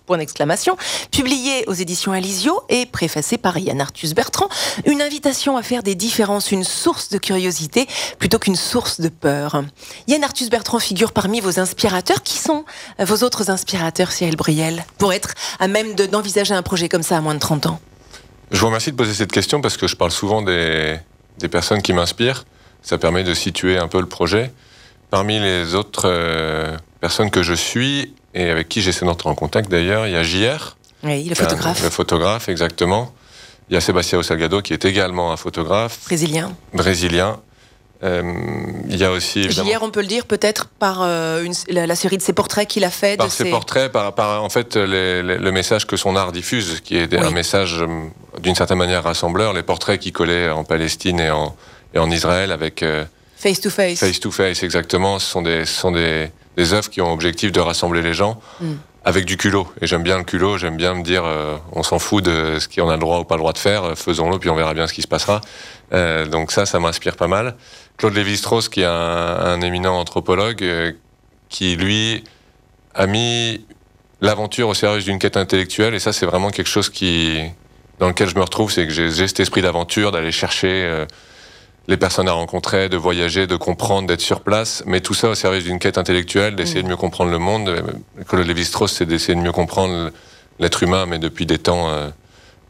publié 1.12 1.66
aux 1.68 1.74
éditions 1.74 2.14
Alizio 2.14 2.62
et 2.70 2.86
préfacé 2.86 3.38
par 3.38 3.58
Yann 3.58 3.82
Arthus 3.82 4.14
Bertrand, 4.14 4.48
une 4.86 5.02
invitation 5.02 5.58
à 5.58 5.62
faire 5.62 5.84
des 5.84 5.96
différences 5.96 6.54
une 6.54 6.64
source 6.64 7.10
de 7.10 7.18
curiosité 7.18 7.86
plutôt 8.18 8.40
qu'une 8.40 8.56
source 8.56 9.02
de 9.02 9.09
peur. 9.10 9.63
Yann 10.08 10.24
Arthus 10.24 10.50
Bertrand 10.50 10.80
figure 10.80 11.12
parmi 11.12 11.39
vos 11.42 11.60
inspirateurs. 11.60 12.24
Qui 12.24 12.38
sont 12.38 12.66
euh, 13.00 13.06
vos 13.06 13.24
autres 13.24 13.50
inspirateurs, 13.50 14.12
Cyril 14.12 14.36
Briel, 14.36 14.86
pour 14.98 15.13
être 15.13 15.34
à 15.60 15.68
même 15.68 15.96
de- 15.96 16.06
d'envisager 16.06 16.54
un 16.54 16.62
projet 16.63 16.89
comme 16.89 17.04
ça 17.04 17.18
à 17.18 17.22
moins 17.22 17.36
de 17.36 17.39
30 17.39 17.66
ans? 17.68 17.80
Je 18.51 18.60
vous 18.60 18.66
remercie 18.68 18.92
de 18.92 18.96
poser 18.96 19.13
cette 19.13 19.32
question 19.32 19.62
parce 19.62 19.78
que 19.78 19.88
je 19.88 19.96
parle 19.96 20.12
souvent 20.12 20.42
des, 20.42 20.98
des 21.38 21.48
personnes 21.50 21.82
qui 21.82 21.94
m'inspirent. 21.94 22.46
Ça 22.82 22.98
permet 22.98 23.24
de 23.24 23.34
situer 23.34 23.78
un 23.78 23.88
peu 23.88 24.00
le 24.00 24.08
projet. 24.08 24.51
Parmi 25.12 25.39
les 25.39 25.75
autres 25.75 26.04
euh, 26.06 26.78
personnes 27.01 27.30
que 27.32 27.44
je 27.44 27.54
suis 27.54 28.13
et 28.34 28.50
avec 28.50 28.70
qui 28.70 28.82
j'essaie 28.82 29.06
d'entrer 29.06 29.30
en 29.30 29.36
contact 29.36 29.70
d'ailleurs, 29.70 30.06
il 30.08 30.13
y 30.13 30.16
a 30.16 30.24
JR, 30.24 30.78
Oui, 31.04 31.24
le 31.25 31.32
un- 31.32 31.36
photographe 31.36 31.84
le 31.84 31.89
photographe, 31.89 32.50
exactement. 32.50 33.13
Il 33.70 33.74
y 33.74 33.78
a 33.78 33.82
Sébastien 33.82 34.22
Salgado 34.24 34.62
qui 34.62 34.74
est 34.74 34.86
également 34.86 35.32
un 35.32 35.38
photographe 35.38 36.00
brésilien. 36.06 36.51
brésilien. 36.74 37.39
Euh, 38.01 38.24
il 38.89 38.96
y 38.96 39.03
a 39.03 39.12
aussi 39.12 39.50
JR, 39.51 39.79
on 39.82 39.89
peut 39.91 40.00
le 40.00 40.08
dire 40.08 40.25
peut-être 40.25 40.68
par 40.68 41.01
euh, 41.01 41.44
une- 41.44 41.53
la, 41.68 41.86
la 41.86 41.96
série 41.96 42.18
de 42.18 42.22
ses 42.22 42.32
portraits 42.32 42.65
qu'il 42.68 42.86
a 42.86 42.89
fait. 42.89 43.18
par 43.18 43.27
de 43.27 43.32
ses 43.32 43.44
ses- 43.44 43.50
portraits, 43.50 43.91
par, 43.91 44.13
par, 44.15 44.41
en 44.41 44.48
fait 44.50 44.77
les- 44.77 45.22
les- 45.22 45.38
le 45.38 45.51
message 45.51 45.86
que 45.86 45.98
son 45.98 46.15
art 46.15 46.32
diffuse, 46.32 46.79
qui 46.82 46.96
est 46.96 47.13
un 47.13 47.32
message 47.32 47.82
euh, 47.82 47.88
d'une 48.39 48.56
certaine 48.56 48.77
manière 48.77 49.03
rassembleur. 49.03 49.51
Les 49.51 49.63
portraits 49.63 50.00
qu'il 50.00 50.13
collait 50.13 50.50
en 50.50 50.63
Palestine 50.63 51.20
et 51.20 51.29
en, 51.29 51.53
et 51.94 52.00
en 52.00 52.10
Israël 52.10 52.53
avec 52.53 52.84
euh, 52.84 53.03
Face 53.36 53.60
to 53.60 53.70
face. 53.70 54.00
face 54.00 54.20
to 54.22 54.32
face 54.32 54.63
exactement, 54.63 55.20
ce 55.20 55.29
sont 55.29 55.41
des, 55.41 55.65
ce 55.65 55.74
sont 55.82 55.91
des, 55.91 56.32
des 56.56 56.74
œuvres 56.74 56.89
qui 56.89 57.01
ont 57.01 57.12
objectif 57.12 57.51
de 57.51 57.60
rassembler 57.60 58.01
les 58.01 58.13
gens. 58.13 58.39
Mm. 58.62 58.74
Avec 59.06 59.24
du 59.24 59.38
culot. 59.38 59.65
Et 59.82 59.88
j'aime 59.88 60.03
bien 60.03 60.18
le 60.18 60.25
culot, 60.25 60.58
j'aime 60.58 60.75
bien 60.75 60.94
me 60.94 61.03
dire, 61.03 61.24
on 61.72 61.84
s'en 61.84 62.00
fout 62.00 62.22
de 62.24 62.60
ce 62.60 62.68
qu'on 62.68 62.89
a 62.89 62.94
le 62.94 63.00
droit 63.00 63.20
ou 63.20 63.24
pas 63.24 63.36
le 63.36 63.39
droit 63.39 63.53
de 63.53 63.58
faire, 63.58 63.98
faisons-le, 63.98 64.38
puis 64.39 64.50
on 64.50 64.56
verra 64.56 64.74
bien 64.74 64.88
ce 64.88 64.94
qui 64.94 65.01
se 65.01 65.08
passera. 65.08 65.39
Donc 66.29 66.51
ça, 66.51 66.65
ça 66.65 66.79
m'inspire 66.82 67.15
pas 67.15 67.27
mal. 67.29 67.56
Claude 68.00 68.15
Lévi-Strauss, 68.15 68.70
qui 68.70 68.82
est 68.82 68.86
un, 68.86 68.91
un 68.91 69.62
éminent 69.62 70.00
anthropologue, 70.00 70.63
euh, 70.63 70.94
qui 71.50 71.75
lui 71.75 72.24
a 72.96 73.06
mis 73.06 73.65
l'aventure 74.22 74.70
au 74.70 74.74
service 74.74 75.06
d'une 75.06 75.20
quête 75.20 75.38
intellectuelle, 75.38 75.94
et 75.94 76.00
ça, 76.00 76.13
c'est 76.13 76.25
vraiment 76.25 76.50
quelque 76.50 76.70
chose 76.70 76.89
qui, 76.89 77.41
dans 78.00 78.08
lequel 78.08 78.29
je 78.29 78.36
me 78.36 78.41
retrouve, 78.41 78.72
c'est 78.72 78.88
que 78.88 78.94
j'ai 78.94 79.27
cet 79.27 79.41
esprit 79.41 79.62
d'aventure, 79.62 80.12
d'aller 80.13 80.32
chercher 80.32 80.70
euh, 80.86 81.06
les 81.89 81.98
personnes 81.98 82.29
à 82.29 82.32
rencontrer, 82.32 82.88
de 82.88 82.96
voyager, 82.96 83.48
de 83.48 83.58
comprendre, 83.58 84.08
d'être 84.08 84.22
sur 84.22 84.41
place, 84.41 84.82
mais 84.86 85.01
tout 85.01 85.13
ça 85.13 85.29
au 85.29 85.36
service 85.36 85.65
d'une 85.65 85.79
quête 85.79 85.98
intellectuelle, 85.98 86.56
d'essayer 86.56 86.84
de 86.84 86.88
mieux 86.88 86.98
comprendre 86.98 87.32
le 87.32 87.39
monde. 87.39 87.84
Claude 88.27 88.48
Lévi-Strauss, 88.48 88.94
c'est 88.94 89.06
d'essayer 89.06 89.36
de 89.36 89.41
mieux 89.41 89.51
comprendre 89.51 90.12
l'être 90.60 90.84
humain, 90.84 91.06
mais 91.06 91.20
depuis 91.20 91.46
des 91.46 91.58
temps 91.58 91.89
euh, 91.89 92.08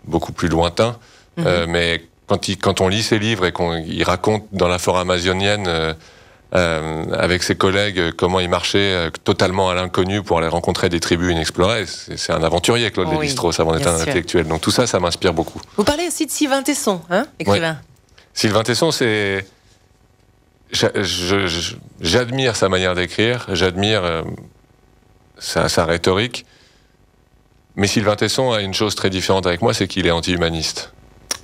beaucoup 0.05 0.31
plus 0.31 0.48
lointains. 0.48 0.98
Mhm. 1.38 1.43
Euh, 1.48 1.65
mais 1.67 2.03
quand, 2.29 2.48
il, 2.48 2.57
quand 2.57 2.79
on 2.79 2.88
lit 2.88 3.03
ses 3.03 3.19
livres 3.19 3.45
et 3.45 3.51
qu'on 3.51 3.83
raconte 4.05 4.45
dans 4.53 4.67
la 4.67 4.79
forêt 4.79 5.01
amazonienne 5.01 5.95
euh, 6.55 7.05
avec 7.13 7.43
ses 7.43 7.55
collègues 7.55 8.12
comment 8.15 8.39
il 8.39 8.50
marchait 8.50 9.12
totalement 9.24 9.69
à 9.69 9.75
l'inconnu 9.75 10.24
pour 10.24 10.38
aller 10.38 10.48
rencontrer 10.48 10.89
des 10.89 11.00
tribus 11.00 11.31
inexplorées. 11.31 11.86
C'est 11.86 12.31
un 12.31 12.43
aventurier, 12.43 12.89
Claude 12.91 13.12
Lévi-Strauss, 13.12 13.59
avant 13.59 13.74
d'être 13.74 13.88
un 13.88 14.00
intellectuel. 14.00 14.48
Donc 14.48 14.62
tout 14.62 14.71
ça, 14.71 14.88
ça 14.88 15.00
m'inspire 15.00 15.33
beaucoup. 15.33 15.59
Vous 15.75 15.83
parlez 15.83 16.07
aussi 16.07 16.25
de 16.25 16.31
Sylvain 16.31 16.63
Tesson, 16.63 17.01
hein, 17.09 17.25
écrivain. 17.39 17.77
Sylvain 18.33 18.63
Tesson, 18.63 18.91
c'est. 18.91 19.45
J'admire 22.00 22.55
sa 22.55 22.69
manière 22.69 22.95
d'écrire, 22.95 23.48
j'admire 23.51 24.03
euh, 24.03 24.21
sa, 25.39 25.86
rhétorique. 25.86 26.45
Mais 27.75 27.88
Sylvain 27.88 28.15
Tesson 28.15 28.51
a 28.51 28.62
une 28.62 28.74
chose 28.74 28.95
très 28.95 29.09
différente 29.09 29.48
avec 29.48 29.62
moi, 29.62 29.74
c'est 29.74 29.88
qu'il 29.88 30.05
est 30.05 30.12
anti-humaniste. 30.12 30.93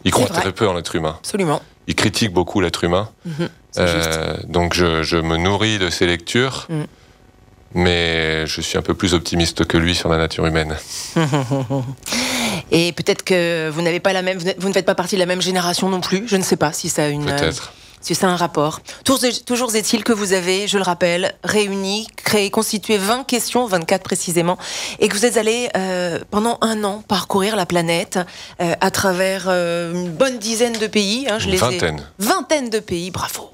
Il 0.06 0.12
croit 0.12 0.28
très 0.28 0.52
peu 0.52 0.68
en 0.68 0.74
l'être 0.74 0.96
humain. 0.96 1.16
Absolument. 1.20 1.62
Il 1.88 1.96
critique 1.96 2.32
beaucoup 2.32 2.62
l'être 2.62 2.84
humain. 2.84 3.10
Mhm, 3.26 3.50
euh, 3.78 4.38
donc 4.48 4.74
je, 4.74 5.18
me 5.18 5.38
nourris 5.38 5.80
de 5.80 5.90
ses 5.90 6.06
lectures. 6.08 6.68
Mm. 6.70 6.84
Mais 7.78 8.48
je 8.48 8.62
suis 8.62 8.78
un 8.78 8.82
peu 8.82 8.94
plus 8.94 9.14
optimiste 9.14 9.66
que 9.66 9.78
lui 9.78 9.96
sur 9.96 10.08
la 10.08 10.18
nature 10.18 10.46
humaine. 10.46 10.78
Et 12.72 12.94
peut-être 12.94 13.24
que 13.24 13.70
vous 13.70 13.82
n'avez 13.82 14.00
pas 14.00 14.14
la 14.14 14.22
même, 14.22 14.38
vous 14.58 14.70
ne 14.70 14.74
faites 14.74 14.86
pas 14.86 14.96
partie 14.96 15.16
de 15.16 15.20
la 15.20 15.26
même 15.26 15.42
génération 15.42 15.90
non 15.90 16.00
plus. 16.00 16.24
Je 16.26 16.38
ne 16.38 16.42
sais 16.42 16.56
pas 16.56 16.72
si 16.72 16.88
ça 16.88 17.04
a 17.04 17.08
une. 17.10 17.26
Peut-être. 17.26 17.74
Ça 18.14 18.28
a 18.28 18.30
un 18.32 18.36
rapport. 18.36 18.82
Toujours 19.04 19.76
est-il 19.76 20.04
que 20.04 20.14
vous 20.14 20.34
avez, 20.34 20.68
je 20.68 20.78
le 20.78 20.84
rappelle, 20.84 21.34
réuni, 21.44 22.08
créé, 22.16 22.50
constitué 22.50 22.98
20 22.98 23.26
questions, 23.26 23.66
24 23.66 24.04
précisément, 24.04 24.58
et 25.00 25.08
que 25.08 25.16
vous 25.16 25.26
êtes 25.26 25.38
allé 25.38 25.70
euh, 25.76 26.20
pendant 26.30 26.58
un 26.62 26.84
an 26.84 27.04
parcourir 27.08 27.56
la 27.56 27.66
planète 27.66 28.20
euh, 28.62 28.74
à 28.80 28.92
travers 28.92 29.46
euh, 29.48 29.94
une 29.94 30.10
bonne 30.10 30.38
dizaine 30.38 30.78
de 30.78 30.88
pays. 30.88 31.28
Hein, 31.30 31.40
je 31.40 31.50
les 31.50 31.58
vingtaine. 31.58 32.02
Vingtaine 32.20 32.70
de 32.70 32.80
pays, 32.80 33.12
bravo. 33.12 33.50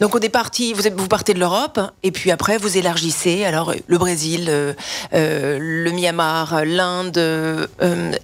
Donc 0.00 0.14
au 0.14 0.18
départ, 0.18 0.50
vous, 0.58 0.82
vous 0.96 1.08
partez 1.08 1.34
de 1.34 1.38
l'Europe 1.38 1.80
et 2.02 2.10
puis 2.10 2.30
après 2.30 2.58
vous 2.58 2.76
élargissez. 2.76 3.44
Alors 3.44 3.74
le 3.86 3.98
Brésil, 3.98 4.46
euh, 4.48 4.72
euh, 5.12 5.58
le 5.60 5.90
Myanmar, 5.90 6.64
l'Inde, 6.64 7.18
euh, 7.18 7.66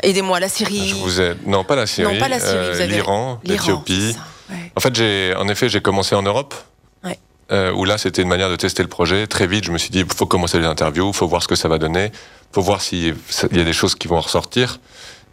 aidez-moi, 0.03 0.41
la 0.41 0.49
Syrie. 0.49 0.89
Je 0.89 0.95
vous 0.95 1.21
ai... 1.21 1.35
Non, 1.47 1.65
pas 1.65 1.77
la 1.77 1.87
Syrie. 1.87 2.13
Non, 2.13 2.19
pas 2.19 2.29
la 2.29 2.41
Syrie. 2.41 2.89
L'Iran, 2.89 3.41
l'Éthiopie. 3.45 4.17
En 4.77 4.81
fait, 4.81 4.95
j'ai, 4.95 5.35
en 5.37 5.49
effet, 5.49 5.69
j'ai 5.69 5.81
commencé 5.81 6.15
en 6.15 6.23
Europe. 6.23 6.55
où 7.51 7.85
là, 7.85 7.97
c'était 7.99 8.23
une 8.23 8.29
manière 8.29 8.51
de 8.51 8.57
tester 8.57 8.83
le 8.83 8.89
projet. 8.89 9.27
Très 9.27 9.47
vite, 9.47 9.65
je 9.65 9.73
me 9.73 9.79
suis 9.79 9.91
dit, 9.91 10.01
il 10.01 10.15
faut 10.15 10.27
commencer 10.27 10.59
les 10.59 10.67
interviews, 10.67 11.09
il 11.09 11.15
faut 11.15 11.29
voir 11.29 11.43
ce 11.43 11.49
que 11.49 11.55
ça 11.55 11.69
va 11.69 11.79
donner, 11.79 12.07
il 12.13 12.55
faut 12.55 12.63
voir 12.63 12.81
s'il 12.81 13.15
y 13.53 13.61
a 13.61 13.65
des 13.65 13.73
choses 13.73 13.95
qui 13.95 14.09
vont 14.09 14.21
ressortir. 14.21 14.79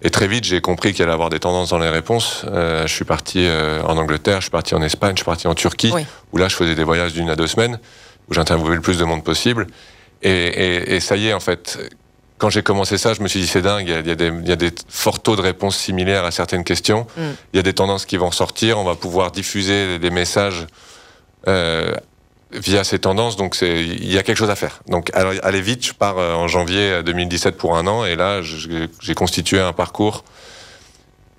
Et 0.06 0.10
très 0.10 0.28
vite, 0.28 0.44
j'ai 0.44 0.60
compris 0.60 0.92
qu'il 0.92 1.04
allait 1.04 1.12
y 1.12 1.14
avoir 1.14 1.30
des 1.30 1.40
tendances 1.40 1.70
dans 1.70 1.80
les 1.80 1.90
réponses. 1.90 2.44
Euh, 2.48 2.86
je 2.86 2.94
suis 2.94 3.06
parti 3.06 3.40
euh, 3.40 3.82
en 3.84 3.98
Angleterre, 3.98 4.38
je 4.38 4.44
suis 4.44 4.52
parti 4.52 4.76
en 4.76 4.82
Espagne, 4.82 5.14
je 5.14 5.20
suis 5.20 5.26
parti 5.26 5.48
en 5.48 5.56
Turquie, 5.56 5.94
où 6.34 6.38
là, 6.38 6.50
je 6.50 6.56
faisais 6.56 6.76
des 6.76 6.84
voyages 6.84 7.14
d'une 7.14 7.30
à 7.30 7.38
deux 7.38 7.48
semaines, 7.48 7.80
où 8.30 8.34
j'interviewais 8.34 8.76
le 8.76 8.82
plus 8.82 8.98
de 8.98 9.06
monde 9.06 9.24
possible. 9.24 9.68
Et, 10.22 11.00
ça 11.00 11.16
y 11.16 11.28
est, 11.28 11.34
en 11.34 11.40
fait, 11.40 11.80
quand 12.38 12.50
j'ai 12.50 12.64
commencé 12.64 12.98
ça, 12.98 13.14
je 13.14 13.22
me 13.22 13.28
suis 13.28 13.40
dit, 13.40 13.48
c'est 13.48 13.62
dingue, 13.62 13.88
il 13.88 14.08
y, 14.08 14.12
a, 14.12 14.16
des, 14.16 14.28
il 14.28 14.48
y, 14.48 14.52
a, 14.52 14.56
des, 14.56 14.72
forts 14.90 15.22
taux 15.22 15.36
de 15.36 15.42
réponses 15.42 15.78
similaires 15.78 16.26
à 16.26 16.32
certaines 16.32 16.64
questions. 16.64 17.08
Mm. 17.16 17.22
Il 17.54 17.58
y 17.58 17.60
a 17.60 17.64
des 17.64 17.74
tendances 17.74 18.06
qui 18.06 18.18
vont 18.18 18.32
sortir, 18.32 18.78
on 18.80 18.84
va 18.84 18.96
pouvoir 18.96 19.32
diffuser 19.32 20.00
des 20.00 20.10
messages 20.10 20.68
euh, 21.48 21.96
via 22.52 22.84
ces 22.84 23.00
tendances, 23.00 23.36
donc 23.36 23.58
il 23.62 24.12
y 24.12 24.18
a 24.18 24.24
quelque 24.24 24.38
chose 24.38 24.50
à 24.50 24.56
faire. 24.56 24.82
Donc 24.88 25.10
allez 25.14 25.62
vite, 25.62 25.86
je 25.86 25.94
pars 25.94 26.18
euh, 26.18 26.34
en 26.34 26.48
janvier 26.48 27.02
2017 27.04 27.58
pour 27.58 27.78
un 27.78 27.88
an, 27.88 28.06
et 28.06 28.16
là 28.16 28.42
j'ai 28.42 29.16
constitué 29.16 29.60
un 29.60 29.74
parcours 29.74 30.24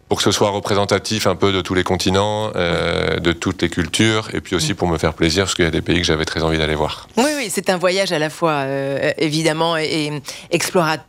pour 0.08 0.18
que 0.18 0.24
ce 0.24 0.30
soit 0.30 0.50
représentatif 0.50 1.26
un 1.26 1.36
peu 1.36 1.52
de 1.52 1.60
tous 1.60 1.74
les 1.74 1.84
continents, 1.84 2.50
euh, 2.56 3.18
de 3.18 3.32
toutes 3.32 3.62
les 3.62 3.68
cultures, 3.68 4.28
et 4.32 4.40
puis 4.40 4.54
aussi 4.56 4.74
pour 4.74 4.88
me 4.88 4.98
faire 4.98 5.14
plaisir, 5.14 5.44
parce 5.44 5.54
qu'il 5.54 5.64
y 5.64 5.68
a 5.68 5.70
des 5.70 5.82
pays 5.82 5.98
que 5.98 6.04
j'avais 6.04 6.24
très 6.24 6.42
envie 6.42 6.58
d'aller 6.58 6.74
voir. 6.74 7.08
Oui, 7.16 7.30
oui, 7.36 7.48
c'est 7.50 7.70
un 7.70 7.78
voyage 7.78 8.12
à 8.12 8.18
la 8.18 8.30
fois 8.30 8.52
euh, 8.52 9.12
évidemment 9.18 9.76
et 9.76 10.22
explorateur 10.50 11.04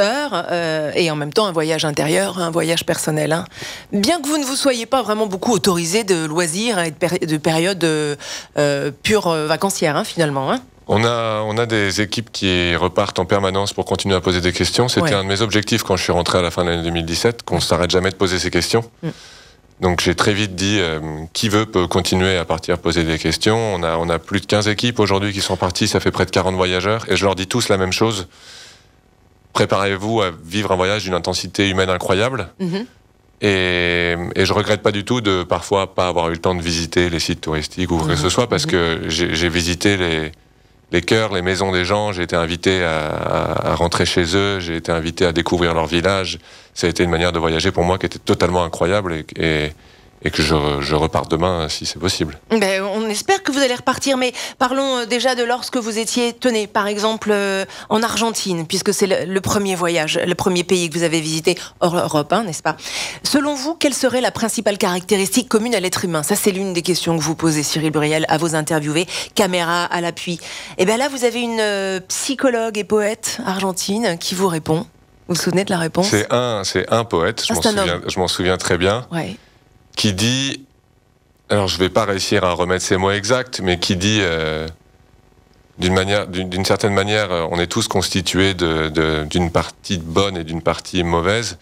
euh, 0.00 0.92
et 0.94 1.10
en 1.10 1.16
même 1.16 1.32
temps 1.32 1.46
un 1.46 1.52
voyage 1.52 1.84
intérieur, 1.84 2.38
un 2.38 2.50
voyage 2.50 2.84
personnel. 2.84 3.32
Hein. 3.32 3.44
Bien 3.92 4.20
que 4.20 4.28
vous 4.28 4.38
ne 4.38 4.44
vous 4.44 4.56
soyez 4.56 4.86
pas 4.86 5.02
vraiment 5.02 5.26
beaucoup 5.26 5.52
autorisé 5.52 6.04
de 6.04 6.24
loisirs 6.24 6.78
et 6.78 6.90
de, 6.90 7.36
périodes 7.36 7.82
euh, 7.84 8.16
euh, 8.58 8.90
pure 9.02 9.28
vacancières 9.30 9.96
hein, 9.96 10.04
finalement. 10.04 10.52
Hein. 10.52 10.60
On 10.88 11.04
a, 11.04 11.42
on 11.42 11.58
a 11.58 11.66
des 11.66 12.00
équipes 12.00 12.32
qui 12.32 12.74
repartent 12.74 13.18
en 13.18 13.26
permanence 13.26 13.74
pour 13.74 13.84
continuer 13.84 14.14
à 14.14 14.20
poser 14.20 14.40
des 14.40 14.52
questions. 14.52 14.88
C'était 14.88 15.14
un 15.14 15.22
de 15.22 15.28
mes 15.28 15.42
objectifs 15.42 15.82
quand 15.82 15.96
je 15.96 16.02
suis 16.02 16.12
rentré 16.12 16.38
à 16.38 16.42
la 16.42 16.50
fin 16.50 16.64
de 16.64 16.70
l'année 16.70 16.82
2017, 16.84 17.42
qu'on 17.42 17.56
ne 17.56 17.60
s'arrête 17.60 17.90
jamais 17.90 18.10
de 18.10 18.16
poser 18.16 18.38
ces 18.38 18.50
questions. 18.50 18.82
Mm. 19.02 19.08
Donc 19.80 20.00
j'ai 20.00 20.14
très 20.14 20.32
vite 20.32 20.56
dit, 20.56 20.80
qui 21.34 21.48
veut 21.48 21.66
peut 21.66 21.86
continuer 21.86 22.36
à 22.36 22.44
partir 22.44 22.78
poser 22.78 23.04
des 23.04 23.18
questions. 23.18 23.58
On 23.74 23.82
a, 23.82 23.96
on 23.96 24.08
a 24.08 24.18
plus 24.18 24.40
de 24.40 24.46
15 24.46 24.66
équipes 24.66 24.98
aujourd'hui 24.98 25.32
qui 25.32 25.40
sont 25.40 25.56
parties, 25.56 25.86
ça 25.86 26.00
fait 26.00 26.10
près 26.10 26.24
de 26.24 26.30
40 26.30 26.56
voyageurs, 26.56 27.04
et 27.08 27.16
je 27.16 27.24
leur 27.24 27.34
dis 27.34 27.46
tous 27.46 27.68
la 27.68 27.76
même 27.76 27.92
chose 27.92 28.26
préparez-vous 29.58 30.22
à 30.22 30.30
vivre 30.44 30.70
un 30.70 30.76
voyage 30.76 31.02
d'une 31.02 31.14
intensité 31.14 31.68
humaine 31.68 31.90
incroyable. 31.90 32.48
Mhm. 32.60 32.86
Et, 33.40 34.16
et, 34.34 34.46
je 34.46 34.52
regrette 34.52 34.82
pas 34.82 34.92
du 34.92 35.04
tout 35.04 35.20
de 35.20 35.44
parfois 35.44 35.94
pas 35.94 36.08
avoir 36.08 36.28
eu 36.28 36.32
le 36.32 36.38
temps 36.38 36.56
de 36.56 36.62
visiter 36.62 37.08
les 37.08 37.20
sites 37.20 37.40
touristiques 37.40 37.90
ou 37.90 37.98
quoi 37.98 38.08
que 38.08 38.16
ce 38.16 38.24
mhm. 38.24 38.30
soit 38.30 38.48
parce 38.48 38.66
mhm. 38.66 38.70
que 38.70 39.00
j'ai 39.08 39.48
visité 39.48 39.96
les, 39.96 40.32
les 40.92 41.02
cœurs, 41.02 41.32
les 41.32 41.42
maisons 41.42 41.72
des 41.72 41.84
gens. 41.84 42.12
J'ai 42.12 42.22
été 42.22 42.36
invité 42.36 42.82
à, 42.82 43.74
rentrer 43.74 44.06
chez 44.06 44.36
eux. 44.36 44.60
J'ai 44.60 44.76
été 44.76 44.92
invité 44.92 45.26
à 45.26 45.32
découvrir 45.32 45.74
leur 45.74 45.86
village. 45.86 46.38
Ça 46.74 46.86
a 46.86 46.90
été 46.90 47.04
une 47.04 47.10
manière 47.10 47.32
de 47.32 47.38
voyager 47.38 47.70
pour 47.70 47.84
moi 47.84 47.98
qui 47.98 48.06
était 48.06 48.18
totalement 48.18 48.64
incroyable 48.64 49.12
et 49.12 49.24
et 49.36 49.72
que 50.24 50.42
je, 50.42 50.54
je 50.80 50.94
repars 50.94 51.26
demain 51.26 51.68
si 51.68 51.86
c'est 51.86 51.98
possible. 51.98 52.38
Ben, 52.50 52.82
on 52.82 53.08
espère 53.08 53.42
que 53.42 53.52
vous 53.52 53.60
allez 53.60 53.74
repartir, 53.74 54.16
mais 54.16 54.32
parlons 54.58 54.98
euh, 54.98 55.06
déjà 55.06 55.34
de 55.34 55.44
lorsque 55.44 55.76
vous 55.76 55.98
étiez, 55.98 56.32
tenez, 56.32 56.66
par 56.66 56.86
exemple, 56.86 57.30
euh, 57.32 57.64
en 57.88 58.02
Argentine, 58.02 58.66
puisque 58.66 58.92
c'est 58.92 59.26
le, 59.26 59.40
premier 59.40 59.74
voyage, 59.74 60.18
le 60.24 60.34
premier 60.34 60.64
pays 60.64 60.90
que 60.90 60.98
vous 60.98 61.04
avez 61.04 61.20
visité 61.20 61.56
hors 61.80 61.96
Europe, 61.96 62.32
hein, 62.32 62.42
n'est-ce 62.44 62.62
pas? 62.62 62.76
Selon 63.22 63.54
vous, 63.54 63.74
quelle 63.74 63.94
serait 63.94 64.20
la 64.20 64.30
principale 64.30 64.78
caractéristique 64.78 65.48
commune 65.48 65.74
à 65.74 65.80
l'être 65.80 66.04
humain? 66.04 66.22
Ça, 66.22 66.34
c'est 66.36 66.50
l'une 66.50 66.72
des 66.72 66.82
questions 66.82 67.16
que 67.16 67.22
vous 67.22 67.36
posez, 67.36 67.62
Cyril 67.62 67.90
Buriel, 67.90 68.26
à 68.28 68.38
vos 68.38 68.54
interviewés, 68.54 69.06
caméra 69.34 69.84
à 69.84 70.00
l'appui. 70.00 70.34
Et 70.34 70.82
eh 70.82 70.84
bien 70.84 70.96
là, 70.96 71.08
vous 71.08 71.24
avez 71.24 71.40
une 71.40 71.60
euh, 71.60 72.00
psychologue 72.08 72.76
et 72.76 72.84
poète 72.84 73.38
argentine 73.46 74.18
qui 74.18 74.34
vous 74.34 74.48
répond. 74.48 74.86
Vous 75.28 75.34
vous 75.34 75.40
souvenez 75.40 75.64
de 75.64 75.70
la 75.70 75.78
réponse? 75.78 76.08
C'est 76.08 76.32
un, 76.32 76.64
c'est 76.64 76.90
un 76.92 77.04
poète, 77.04 77.44
je 77.46 77.52
ah, 77.52 78.18
m'en 78.18 78.28
souviens, 78.28 78.56
très 78.56 78.78
bien. 78.78 79.06
Ouais 79.12 79.36
qui 79.98 80.14
dit, 80.14 80.64
alors 81.50 81.66
je 81.66 81.76
vais 81.76 81.88
pas 81.88 82.04
réussir 82.04 82.44
à 82.44 82.52
remettre 82.52 82.84
ces 82.84 82.96
mots 82.96 83.10
exacts, 83.10 83.60
mais 83.60 83.80
qui 83.80 83.96
dit 83.96 84.20
euh, 84.22 84.66
d'une 85.78 85.92
manière, 85.92 86.28
d'une 86.28 86.64
certaine 86.64 86.94
manière, 86.94 87.32
euh, 87.32 87.46
on 87.50 87.58
est 87.58 87.66
tous 87.66 87.88
constitués 87.88 88.54
d'une 88.54 89.50
partie 89.50 89.98
bonne 89.98 90.36
et 90.36 90.44
d'une 90.44 90.62
partie 90.62 91.02
mauvaise, 91.02 91.58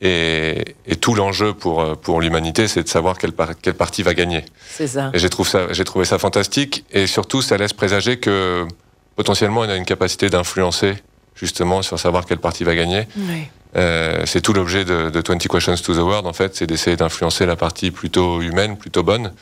et, 0.00 0.74
tout 1.00 1.14
l'enjeu 1.14 1.54
pour 1.54 1.80
euh, 1.80 1.94
pour 1.94 2.20
l'humanité, 2.20 2.66
c'est 2.66 2.82
de 2.82 2.88
savoir 2.88 3.16
quelle, 3.16 3.32
quelle 3.62 3.74
partie 3.74 4.02
va 4.02 4.14
gagner. 4.14 4.44
C'est 4.68 4.88
ça. 4.88 5.10
Et 5.14 5.20
j'ai 5.20 5.30
trouvé 5.30 5.48
ça, 5.48 5.72
j'ai 5.72 5.84
trouvé 5.84 6.04
ça 6.04 6.18
fantastique, 6.18 6.84
et 6.90 7.06
surtout 7.06 7.42
ça 7.42 7.56
laisse 7.58 7.72
présager 7.72 8.18
que 8.18 8.66
potentiellement 9.14 9.60
on 9.60 9.68
a 9.68 9.76
une 9.76 9.84
capacité 9.84 10.30
d'influencer 10.30 10.96
justement 11.36 11.82
sur 11.82 12.00
savoir 12.00 12.26
quelle 12.26 12.40
partie 12.40 12.64
va 12.64 12.74
gagner. 12.74 13.06
Oui. 13.16 13.44
Euh, 13.78 14.22
c'est 14.24 14.40
tout 14.40 14.52
l'objet 14.52 14.84
de, 14.84 15.10
20 15.14 15.38
Questions 15.48 15.76
to 15.76 15.94
the 15.94 15.98
World, 15.98 16.26
en 16.26 16.32
fait, 16.32 16.56
c'est 16.56 16.66
d'essayer 16.66 16.96
d'influencer 16.96 17.46
la 17.46 17.54
partie 17.54 17.92
plutôt 17.92 18.40
humaine, 18.42 18.76
plutôt 18.76 19.04
bonne. 19.04 19.32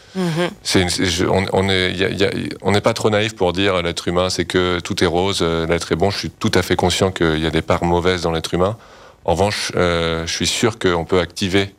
On 1.53 1.63
n'est 1.63 2.81
pas 2.83 2.93
trop 2.93 3.11
naïf 3.11 3.35
pour 3.35 3.53
dire 3.53 3.83
l'être 3.83 4.09
humain, 4.09 4.29
c'est 4.29 4.45
que 4.45 4.79
tout 4.81 5.03
est 5.03 5.07
rose, 5.07 5.39
euh, 5.41 5.67
l'être 5.67 5.93
est 5.93 5.97
bon. 5.97 6.11
Je 6.11 6.19
suis 6.19 6.31
tout 6.31 6.53
à 6.55 6.63
fait 6.63 6.77
conscient 6.77 7.11
qu'il 7.11 7.39
y 7.39 7.47
a 7.47 7.51
des 7.51 7.63
parts 7.63 7.85
mauvaises 7.85 8.23
dans 8.23 8.33
l'être 8.33 8.53
humain. 8.53 8.77
En 9.25 9.33
revanche, 9.33 9.73
euh, 9.75 10.27
je 10.27 10.33
suis 10.33 10.47
sûr 10.47 10.79
qu'on 10.79 11.05
peut 11.05 11.21
activer 11.21 11.75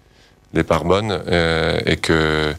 les 0.53 0.63
parts 0.63 0.85
bonnes 0.85 1.21
et 1.85 1.97
que 1.97 2.53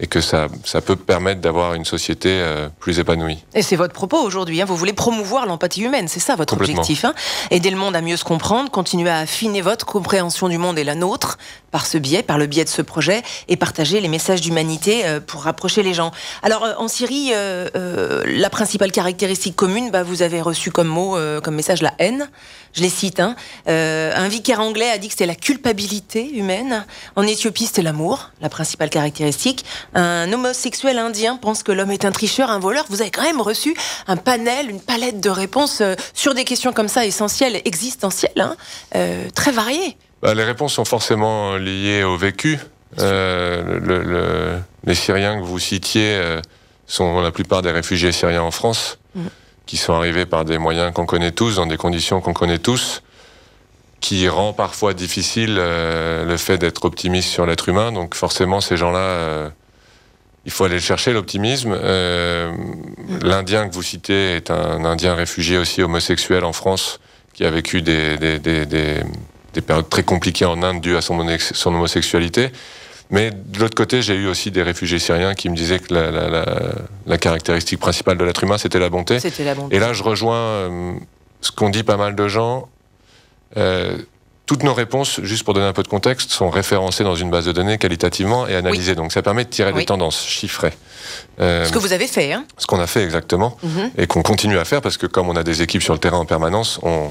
et 0.00 0.06
que 0.06 0.20
ça, 0.20 0.48
ça 0.64 0.80
peut 0.80 0.96
permettre 0.96 1.40
d'avoir 1.40 1.74
une 1.74 1.84
société 1.84 2.28
euh, 2.30 2.68
plus 2.80 2.98
épanouie. 2.98 3.44
Et 3.54 3.62
c'est 3.62 3.76
votre 3.76 3.92
propos 3.92 4.18
aujourd'hui, 4.18 4.60
hein. 4.60 4.64
vous 4.64 4.76
voulez 4.76 4.92
promouvoir 4.92 5.46
l'empathie 5.46 5.82
humaine, 5.82 6.08
c'est 6.08 6.20
ça 6.20 6.34
votre 6.34 6.54
objectif. 6.54 7.04
Hein 7.04 7.14
Aider 7.50 7.70
le 7.70 7.76
monde 7.76 7.94
à 7.94 8.00
mieux 8.00 8.16
se 8.16 8.24
comprendre, 8.24 8.70
continuer 8.70 9.10
à 9.10 9.18
affiner 9.18 9.60
votre 9.60 9.86
compréhension 9.86 10.48
du 10.48 10.58
monde 10.58 10.78
et 10.78 10.84
la 10.84 10.94
nôtre 10.96 11.38
par 11.70 11.86
ce 11.86 11.98
biais, 11.98 12.22
par 12.22 12.38
le 12.38 12.46
biais 12.46 12.64
de 12.64 12.68
ce 12.68 12.82
projet, 12.82 13.22
et 13.48 13.56
partager 13.56 14.00
les 14.00 14.08
messages 14.08 14.40
d'humanité 14.40 15.06
euh, 15.06 15.20
pour 15.20 15.42
rapprocher 15.42 15.82
les 15.82 15.94
gens. 15.94 16.10
Alors 16.42 16.64
euh, 16.64 16.72
en 16.78 16.88
Syrie, 16.88 17.32
la 17.34 18.50
principale 18.50 18.90
caractéristique 18.90 19.56
commune, 19.56 19.90
bah, 19.90 20.02
vous 20.02 20.22
avez 20.22 20.40
reçu 20.40 20.70
comme 20.70 20.88
mot, 20.88 21.16
comme 21.42 21.54
message 21.54 21.82
la 21.82 21.94
haine. 21.98 22.28
Je 22.74 22.82
les 22.82 22.88
cite. 22.88 23.20
Hein. 23.20 23.36
un 23.66 24.28
vicaire 24.28 24.60
anglais 24.60 24.90
a 24.90 24.98
dit 24.98 25.08
que 25.08 25.12
c'était 25.12 25.26
la 25.26 25.34
culpabilité 25.34 26.36
humaine. 26.36 26.84
En 27.16 27.22
Éthiopie, 27.22 27.66
c'était 27.66 27.82
l'amour, 27.82 28.30
la 28.40 28.48
principale 28.48 28.90
caractéristique 28.90 29.64
un 29.94 30.32
homosexuel 30.32 30.98
indien 30.98 31.36
pense 31.36 31.62
que 31.62 31.72
l'homme 31.72 31.90
est 31.90 32.04
un 32.04 32.12
tricheur, 32.12 32.50
un 32.50 32.58
voleur, 32.58 32.84
vous 32.88 33.00
avez 33.00 33.10
quand 33.10 33.22
même 33.22 33.40
reçu 33.40 33.74
un 34.06 34.16
panel, 34.16 34.70
une 34.70 34.80
palette 34.80 35.20
de 35.20 35.30
réponses 35.30 35.80
euh, 35.80 35.94
sur 36.12 36.34
des 36.34 36.44
questions 36.44 36.72
comme 36.72 36.88
ça 36.88 37.06
essentielles, 37.06 37.60
existentielles, 37.64 38.32
hein, 38.40 38.56
euh, 38.94 39.28
très 39.34 39.52
variées. 39.52 39.96
Bah, 40.22 40.34
les 40.34 40.44
réponses 40.44 40.74
sont 40.74 40.84
forcément 40.84 41.56
liées 41.56 42.02
au 42.02 42.16
vécu. 42.16 42.58
Euh, 43.00 44.60
les 44.84 44.94
Syriens 44.94 45.40
que 45.40 45.44
vous 45.44 45.58
citiez 45.58 46.20
sont 46.86 47.20
la 47.20 47.32
plupart 47.32 47.62
des 47.62 47.70
réfugiés 47.70 48.12
syriens 48.12 48.42
en 48.42 48.50
France, 48.50 48.98
mm. 49.14 49.26
Qui 49.66 49.76
sont 49.76 49.94
arrivés 49.94 50.26
par 50.26 50.44
des 50.44 50.58
moyens 50.58 50.92
qu'on 50.92 51.06
connaît 51.06 51.32
tous, 51.32 51.56
dans 51.56 51.66
des 51.66 51.76
conditions 51.76 52.20
qu'on 52.20 52.34
connaît 52.34 52.58
tous 52.58 53.02
qui 54.00 54.28
rend 54.28 54.52
parfois 54.52 54.92
difficile 54.92 55.54
le 55.56 56.36
fait 56.36 56.58
d'être 56.58 56.84
optimiste 56.84 57.30
sur 57.30 57.46
l'être 57.46 57.70
humain. 57.70 57.90
Donc 57.90 58.14
forcément, 58.14 58.60
ces 58.60 58.76
gens-là 58.76 59.50
il 60.44 60.52
faut 60.52 60.64
aller 60.64 60.80
chercher, 60.80 61.12
l'optimisme. 61.12 61.74
Euh, 61.74 62.52
L'Indien 63.22 63.68
que 63.68 63.74
vous 63.74 63.82
citez 63.82 64.36
est 64.36 64.50
un 64.50 64.84
Indien 64.84 65.14
réfugié 65.14 65.56
aussi 65.56 65.82
homosexuel 65.82 66.44
en 66.44 66.52
France, 66.52 67.00
qui 67.32 67.44
a 67.44 67.50
vécu 67.50 67.80
des, 67.82 68.18
des, 68.18 68.38
des, 68.38 68.66
des 68.66 69.60
périodes 69.62 69.88
très 69.88 70.02
compliquées 70.02 70.44
en 70.44 70.62
Inde 70.62 70.80
dues 70.80 70.96
à 70.96 71.00
son 71.00 71.18
homosexualité. 71.66 72.50
Mais 73.10 73.30
de 73.30 73.58
l'autre 73.60 73.74
côté, 73.74 74.02
j'ai 74.02 74.14
eu 74.14 74.26
aussi 74.26 74.50
des 74.50 74.62
réfugiés 74.62 74.98
syriens 74.98 75.34
qui 75.34 75.48
me 75.48 75.56
disaient 75.56 75.78
que 75.78 75.92
la, 75.92 76.10
la, 76.10 76.28
la, 76.28 76.44
la 77.06 77.18
caractéristique 77.18 77.78
principale 77.78 78.16
de 78.18 78.24
l'être 78.24 78.42
humain, 78.42 78.58
c'était 78.58 78.78
la 78.78 78.88
bonté. 78.88 79.18
la 79.44 79.54
bonté. 79.54 79.76
Et 79.76 79.78
là, 79.78 79.92
je 79.92 80.02
rejoins 80.02 80.36
euh, 80.36 80.94
ce 81.40 81.52
qu'ont 81.52 81.70
dit 81.70 81.82
pas 81.82 81.96
mal 81.96 82.16
de 82.16 82.28
gens. 82.28 82.68
Euh, 83.56 83.98
toutes 84.46 84.62
nos 84.62 84.74
réponses, 84.74 85.20
juste 85.22 85.44
pour 85.44 85.54
donner 85.54 85.66
un 85.66 85.72
peu 85.72 85.82
de 85.82 85.88
contexte, 85.88 86.30
sont 86.30 86.50
référencées 86.50 87.02
dans 87.04 87.14
une 87.14 87.30
base 87.30 87.46
de 87.46 87.52
données 87.52 87.78
qualitativement 87.78 88.46
et 88.46 88.54
analysées. 88.54 88.94
Donc 88.94 89.12
ça 89.12 89.22
permet 89.22 89.44
de 89.44 89.50
tirer 89.50 89.72
des 89.72 89.86
tendances 89.86 90.22
chiffrées. 90.26 90.74
Euh, 91.40 91.64
ce 91.64 91.72
que 91.72 91.78
vous 91.78 91.94
avez 91.94 92.06
fait. 92.06 92.32
Hein 92.32 92.44
ce 92.58 92.66
qu'on 92.66 92.80
a 92.80 92.86
fait 92.86 93.04
exactement. 93.04 93.56
Mhm. 93.62 93.90
Et 93.96 94.06
qu'on 94.06 94.22
continue 94.22 94.58
à 94.58 94.64
faire 94.64 94.82
parce 94.82 94.98
que 94.98 95.06
comme 95.06 95.30
on 95.30 95.36
a 95.36 95.44
des 95.44 95.62
équipes 95.62 95.82
sur 95.82 95.94
le 95.94 95.98
terrain 95.98 96.18
en 96.18 96.26
permanence, 96.26 96.78
on, 96.82 97.10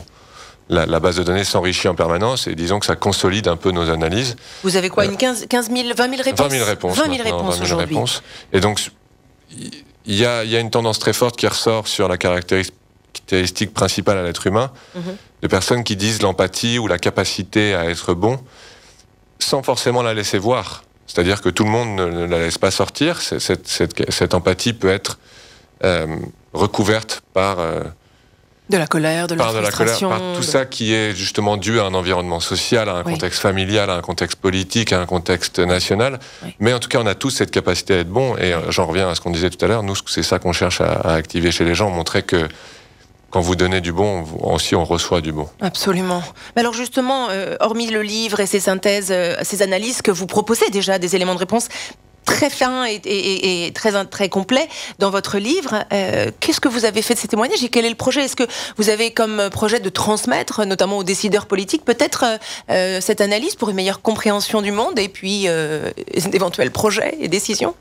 la, 0.74 1.00
base 1.00 1.16
de 1.16 1.24
données 1.24 1.44
s'enrichit 1.44 1.88
en 1.88 1.96
permanence 1.96 2.48
et 2.48 2.56
disons 2.56 2.80
que 2.80 2.86
ça 2.86 2.96
consolide 2.96 3.48
un 3.48 3.56
peu 3.56 3.72
nos 3.72 3.90
analyses. 3.90 4.36
Vous 4.64 4.76
avez 4.76 4.90
quoi, 4.90 5.06
une 5.06 5.18
15, 5.18 5.48
15 5.48 5.70
000, 5.70 5.90
20 5.96 6.10
000 6.10 6.24
réponses 6.24 6.48
20 6.48 6.50
000 6.50 6.66
réponses. 6.66 6.98
20 6.98 7.66
000 7.66 7.78
réponses. 7.78 8.24
Et 8.52 8.60
donc, 8.60 8.80
il 9.52 10.16
y 10.16 10.26
a, 10.26 10.44
y 10.44 10.56
a, 10.56 10.60
une 10.60 10.72
tendance 10.72 11.00
très 11.00 11.14
forte 11.14 11.38
qui 11.38 11.48
ressort 11.48 11.88
sur 11.88 12.08
la 12.08 12.18
caractéristique 12.18 13.74
principale 13.74 14.18
à 14.18 14.24
l'être 14.24 14.48
humain, 14.48 14.72
mhm. 14.96 15.16
de 15.42 15.48
personnes 15.48 15.84
qui 15.84 15.96
disent 15.96 16.22
l'empathie 16.22 16.80
ou 16.80 16.88
la 16.88 16.98
capacité 16.98 17.76
à 17.76 17.86
être 17.90 18.14
bon 18.14 18.40
sans 19.40 19.62
forcément 19.62 20.02
la 20.02 20.14
laisser 20.14 20.38
voir. 20.38 20.84
C'est-à-dire 21.06 21.42
que 21.42 21.50
tout 21.50 21.66
le 21.66 21.70
monde 21.70 21.96
ne, 21.96 22.26
la 22.26 22.40
laisse 22.40 22.58
pas 22.58 22.72
sortir. 22.72 23.22
Cette, 23.22 23.68
cette, 23.68 24.34
empathie 24.34 24.74
peut 24.74 24.90
être 24.90 25.20
euh, 25.84 26.08
recouverte 26.54 27.22
par... 27.34 27.60
Euh, 27.60 27.84
de 28.74 28.78
la 28.80 28.88
colère, 28.88 29.28
de 29.28 29.36
la 29.36 29.44
par 29.44 29.54
par 29.54 30.22
tout 30.36 30.44
ça 30.44 30.66
qui 30.66 30.94
est 30.94 31.16
justement 31.16 31.58
dû 31.58 31.80
à 31.80 31.84
un 31.84 31.94
environnement 31.94 32.40
social, 32.40 32.90
à 32.90 32.96
un 32.96 33.04
contexte 33.04 33.40
familial, 33.40 33.90
à 33.92 33.96
un 33.96 34.02
contexte 34.02 34.38
politique, 34.38 34.92
à 34.94 35.00
un 35.00 35.06
contexte 35.06 35.60
national. 35.60 36.20
Mais 36.60 36.74
en 36.74 36.80
tout 36.80 36.90
cas, 36.90 37.00
on 37.00 37.06
a 37.06 37.14
tous 37.14 37.30
cette 37.30 37.52
capacité 37.52 37.94
à 37.94 37.98
être 38.00 38.10
bon. 38.10 38.36
Et 38.38 38.52
euh, 38.54 38.72
j'en 38.72 38.88
reviens 38.88 39.10
à 39.10 39.16
ce 39.16 39.22
qu'on 39.22 39.30
disait 39.30 39.52
tout 39.52 39.64
à 39.64 39.68
l'heure. 39.68 39.84
Nous, 39.84 39.96
c'est 40.08 40.24
ça 40.24 40.40
qu'on 40.40 40.54
cherche 40.54 40.82
à, 40.82 40.92
à, 40.92 41.14
activer 41.14 41.52
chez 41.52 41.66
les 41.66 41.76
gens, 41.76 41.92
montrer 41.92 42.24
que 42.24 42.48
quand 43.34 43.42
vous 43.42 43.56
donnez 43.56 43.82
du 43.82 43.92
bon, 43.92 44.26
aussi 44.42 44.76
on 44.76 44.86
reçoit 44.86 45.20
du 45.20 45.32
bon. 45.32 45.50
Absolument. 45.60 46.22
Mais 46.56 46.60
alors 46.60 46.76
justement, 46.76 47.30
euh, 47.32 47.56
hormis 47.62 47.88
le 47.88 48.04
livre 48.04 48.40
et 48.40 48.46
ses 48.46 48.60
synthèses, 48.60 49.10
euh, 49.10 49.36
ces 49.42 49.64
analyses 49.64 50.04
que 50.04 50.12
vous 50.12 50.28
proposez 50.28 50.70
déjà 50.70 51.00
des 51.00 51.16
éléments 51.16 51.34
de 51.34 51.40
réponse 51.40 51.68
très 52.26 52.50
fins 52.50 52.86
et, 52.86 53.72
très, 53.74 54.30
complets 54.30 54.68
dans 55.00 55.10
votre 55.10 55.38
livre. 55.38 55.86
Euh, 55.92 56.32
qu'est-ce 56.40 56.60
que 56.60 56.68
vous 56.68 56.86
avez 56.86 57.02
fait 57.02 57.14
de 57.14 57.20
ces 57.20 57.28
témoignages 57.28 57.64
et 57.64 57.70
quel 57.70 57.86
est 57.86 57.90
le 57.90 57.96
projet? 57.96 58.24
Est-ce 58.24 58.36
que 58.36 58.48
vous 58.78 58.90
avez 58.90 59.12
comme 59.12 59.50
projet 59.52 59.80
de 59.80 59.90
transmettre, 59.90 60.66
notamment 60.66 60.98
aux 60.98 61.04
décideurs 61.04 61.46
politiques, 61.46 61.86
peut-être 61.86 62.26
cette 62.68 63.22
analyse 63.22 63.56
pour 63.56 63.70
une 63.70 63.76
meilleure 63.76 64.02
compréhension 64.02 64.62
du 64.62 64.72
monde 64.72 64.98
et 64.98 65.10
puis 65.10 65.48
d'éventuels 66.32 66.72
projets 66.72 67.18
et 67.20 67.28
décisions? 67.28 67.76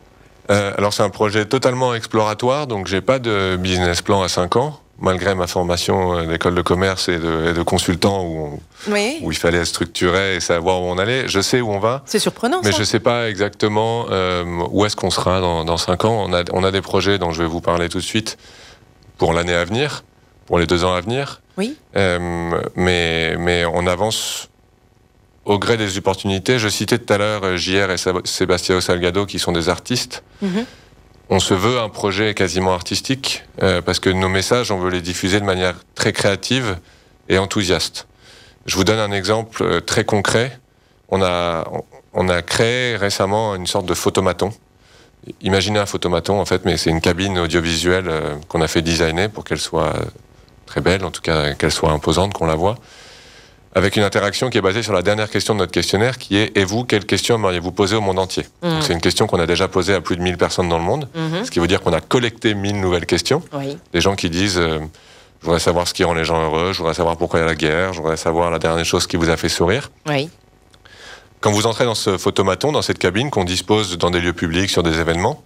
Alors 0.49 0.93
c'est 0.93 1.03
un 1.03 1.11
projet 1.11 1.45
totalement 1.45 1.95
exploratoire, 1.95 2.67
donc 2.67 2.87
j'ai 2.87 3.01
pas 3.01 3.19
de 3.19 3.57
business 3.57 4.03
plan 4.03 4.23
à 4.23 4.29
5 4.29 4.57
ans 4.57 4.81
malgré 4.99 5.35
ma 5.35 5.47
formation 5.47 6.17
euh, 6.17 6.27
d'école 6.27 6.55
de 6.55 6.63
commerce 6.63 7.09
et 7.09 7.19
de, 7.19 7.63
consultant 7.63 8.25
où, 8.25 8.61
où 8.89 9.33
il 9.33 9.37
fallait 9.37 9.65
structurer 9.65 10.37
et 10.37 10.41
savoir 10.41 10.81
où 10.81 10.85
on 10.85 10.99
allait, 10.99 11.29
je 11.29 11.41
sais 11.41 11.61
où 11.61 11.71
on 11.71 11.79
va. 11.79 12.03
C'est 12.07 12.19
surprenant. 12.19 12.61
Mais 12.65 12.73
je 12.73 12.81
ne 12.81 12.85
sais 12.85 13.01
pas 13.01 13.29
exactement 13.29 14.07
euh, 14.11 14.45
où 14.71 14.85
est-ce 14.85 14.97
qu'on 14.97 15.11
sera 15.11 15.41
dans, 15.41 15.65
dans 15.65 15.77
cinq 15.77 16.05
ans. 16.05 16.25
On 16.27 16.33
a, 16.33 16.45
on 16.53 16.65
a 16.65 16.71
des 16.71 16.83
projets 16.83 17.19
dont 17.19 17.33
je 17.33 17.43
vais 17.43 17.49
vous 17.49 17.61
parler 17.61 17.89
tout 17.89 17.99
de 17.99 18.05
suite 18.05 18.39
pour 19.19 19.33
l'année 19.33 19.55
à 19.55 19.65
venir, 19.65 20.05
pour 20.47 20.59
les 20.59 20.67
deux 20.67 20.85
ans 20.85 20.95
à 20.95 21.01
venir. 21.01 21.41
Oui. 21.57 21.77
Euh, 21.97 22.61
mais, 22.77 23.37
mais 23.39 23.65
on 23.65 23.87
avance 23.87 24.49
au 25.45 25.59
gré 25.59 25.77
des 25.77 25.99
opportunités. 25.99 26.59
Je 26.59 26.69
citais 26.69 26.99
tout 26.99 27.13
à 27.13 27.19
l'heure 27.19 27.57
JR 27.57 27.91
et 27.91 27.97
Sébastien 28.25 28.81
Salgado 28.81 29.27
qui 29.27 29.39
sont 29.39 29.53
des 29.53 29.69
artistes. 29.69 30.23
Mm-hmm 30.45 30.65
on 31.33 31.41
se 31.41 31.55
veut 31.55 31.79
un 31.81 31.89
projet 31.89 32.35
quasiment 32.35 32.75
artistique 32.75 33.45
euh, 33.63 33.81
parce 33.81 34.01
que 34.01 34.11
nos 34.11 34.29
messages, 34.29 34.71
on 34.71 34.79
veut 34.79 34.91
les 34.91 35.01
diffuser 35.01 35.41
de 35.41 35.47
manière 35.47 35.77
très 35.95 36.13
créative 36.13 36.77
et 37.31 37.39
enthousiaste. 37.39 38.07
Je 38.67 38.77
vous 38.77 38.85
donne 38.85 38.99
un 38.99 39.13
exemple 39.13 39.63
euh, 39.63 39.81
très 39.81 40.05
concret. 40.05 40.59
On 41.09 41.23
a, 41.23 41.67
on 42.13 42.29
a 42.29 42.43
créé 42.43 42.97
récemment 42.97 43.55
une 43.55 43.67
sorte 43.67 43.87
de 43.87 43.95
photomaton. 43.95 44.53
Imaginez 45.41 45.79
un 45.79 45.87
photomaton 45.87 46.39
en 46.39 46.45
fait, 46.45 46.67
mais 46.67 46.77
c'est 46.77 46.91
une 46.91 47.01
cabine 47.01 47.39
audiovisuelle 47.39 48.09
euh, 48.09 48.37
qu'on 48.49 48.61
a 48.61 48.69
fait 48.69 48.83
designer 48.83 49.31
pour 49.31 49.45
qu'elle 49.45 49.61
soit 49.61 49.95
très 50.67 50.83
belle, 50.83 51.03
en 51.03 51.11
tout 51.11 51.23
cas 51.23 51.55
qu'elle 51.55 51.73
soit 51.73 51.93
imposante, 51.93 52.35
qu'on 52.35 52.47
la 52.47 52.57
voit 52.57 52.77
avec 53.75 53.97
une 53.97 54.03
interaction 54.03 54.51
qui 54.51 54.59
est 54.59 54.63
basée 54.63 54.83
sur 54.83 54.93
la 54.93 55.03
dernière 55.03 55.31
question 55.31 55.55
de 55.55 55.61
notre 55.61 55.73
questionnaire, 55.73 56.19
qui 56.19 56.37
est 56.37 56.57
Et 56.57 56.65
vous, 56.65 56.85
quelle 56.85 57.07
question 57.07 57.37
aimeriez-vous 57.37 57.73
poser 57.73 57.97
au 57.97 58.01
monde 58.01 58.19
entier 58.19 58.45
mm. 58.63 58.81
C'est 58.83 58.93
une 58.93 59.01
question 59.01 59.27
qu'on 59.27 59.41
a 59.41 59.47
déjà 59.47 59.69
posée 59.69 59.95
à 59.95 60.01
plus 60.01 60.17
de 60.17 60.23
1000 60.23 60.37
personnes 60.37 60.69
dans 60.69 60.79
le 60.79 60.85
monde, 60.85 61.09
mm-hmm. 61.17 61.45
ce 61.45 61.51
qui 61.51 61.59
veut 61.59 61.67
dire 61.67 61.81
qu'on 61.81 61.93
a 61.93 62.01
collecté 62.01 62.55
1000 62.55 62.81
nouvelles 62.81 63.07
questions. 63.07 63.43
Des 63.93 64.01
gens 64.01 64.15
qui 64.15 64.29
disent 64.29 64.59
euh, 64.59 64.79
Je 65.41 65.47
voudrais 65.47 65.61
savoir 65.61 65.89
ce 65.89 65.95
qui 65.95 66.05
rend 66.05 66.15
les 66.15 66.25
gens 66.25 66.43
heureux, 66.43 66.73
je 66.73 66.79
voudrais 66.79 66.95
savoir 66.95 67.17
pourquoi 67.17 67.41
il 67.41 67.43
y 67.43 67.47
a 67.47 67.49
la 67.49 67.55
guerre, 67.55 67.93
je 67.93 68.01
voudrais 68.01 68.17
savoir 68.17 68.51
la 68.51 68.59
dernière 68.59 68.85
chose 68.85 69.07
qui 69.07 69.17
vous 69.17 69.31
a 69.31 69.37
fait 69.37 69.49
sourire. 69.49 69.91
Oui. 70.07 70.29
Quand 71.41 71.51
vous 71.51 71.67
entrez 71.67 71.87
dans 71.87 71.97
ce 71.97 72.19
photomaton, 72.19 72.71
dans 72.71 72.83
cette 72.83 72.99
cabine 72.99 73.31
qu'on 73.31 73.45
dispose 73.45 73.99
dans 73.99 74.11
des 74.11 74.21
lieux 74.21 74.33
publics, 74.33 74.71
sur 74.71 74.85
des 74.85 75.01
événements, 75.01 75.43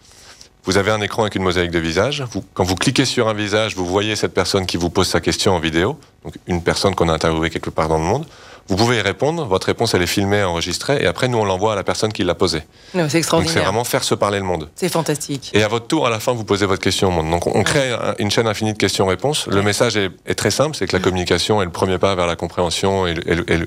vous 0.66 0.76
avez 0.76 0.90
un 0.90 1.00
écran 1.00 1.22
avec 1.22 1.36
une 1.36 1.42
mosaïque 1.42 1.70
de 1.70 1.78
visage. 1.78 2.24
quand 2.52 2.64
vous 2.64 2.74
cliquez 2.74 3.04
sur 3.04 3.28
un 3.28 3.34
visage, 3.34 3.76
vous 3.76 3.86
voyez 3.86 4.16
cette 4.16 4.34
personne 4.34 4.66
qui 4.66 4.76
vous 4.76 4.90
pose 4.90 5.06
sa 5.06 5.20
question 5.20 5.54
en 5.54 5.60
vidéo, 5.60 5.98
donc 6.24 6.34
une 6.48 6.62
personne 6.62 6.94
qu'on 6.94 7.08
a 7.08 7.12
interviewée 7.12 7.50
quelque 7.50 7.70
part 7.70 7.88
dans 7.88 7.98
le 7.98 8.04
monde. 8.04 8.26
Vous 8.68 8.74
pouvez 8.74 8.96
y 8.96 9.00
répondre, 9.00 9.44
votre 9.44 9.68
réponse 9.68 9.94
elle 9.94 10.02
est 10.02 10.08
filmée, 10.08 10.42
enregistrée, 10.42 11.00
et 11.00 11.06
après 11.06 11.28
nous 11.28 11.38
on 11.38 11.44
l'envoie 11.44 11.74
à 11.74 11.76
la 11.76 11.84
personne 11.84 12.12
qui 12.12 12.24
l'a 12.24 12.34
posée. 12.34 12.62
C'est 12.92 13.14
extraordinaire. 13.14 13.54
Donc 13.54 13.60
c'est 13.60 13.64
vraiment 13.64 13.84
faire 13.84 14.02
se 14.02 14.16
parler 14.16 14.38
le 14.38 14.44
monde. 14.44 14.68
C'est 14.74 14.88
fantastique. 14.88 15.52
Et 15.54 15.62
à 15.62 15.68
votre 15.68 15.86
tour, 15.86 16.04
à 16.04 16.10
la 16.10 16.18
fin, 16.18 16.32
vous 16.32 16.42
posez 16.42 16.66
votre 16.66 16.82
question 16.82 17.08
au 17.08 17.10
monde. 17.12 17.30
Donc 17.30 17.46
on 17.46 17.62
crée 17.62 17.94
une 18.18 18.32
chaîne 18.32 18.48
infinie 18.48 18.72
de 18.72 18.78
questions-réponses. 18.78 19.46
Le 19.46 19.62
message 19.62 19.96
est, 19.96 20.34
très 20.34 20.50
simple, 20.50 20.74
c'est 20.74 20.88
que 20.88 20.96
la 20.96 21.02
communication 21.02 21.62
est 21.62 21.64
le 21.64 21.70
premier 21.70 21.98
pas 21.98 22.16
vers 22.16 22.26
la 22.26 22.34
compréhension 22.34 23.06
et, 23.06 23.14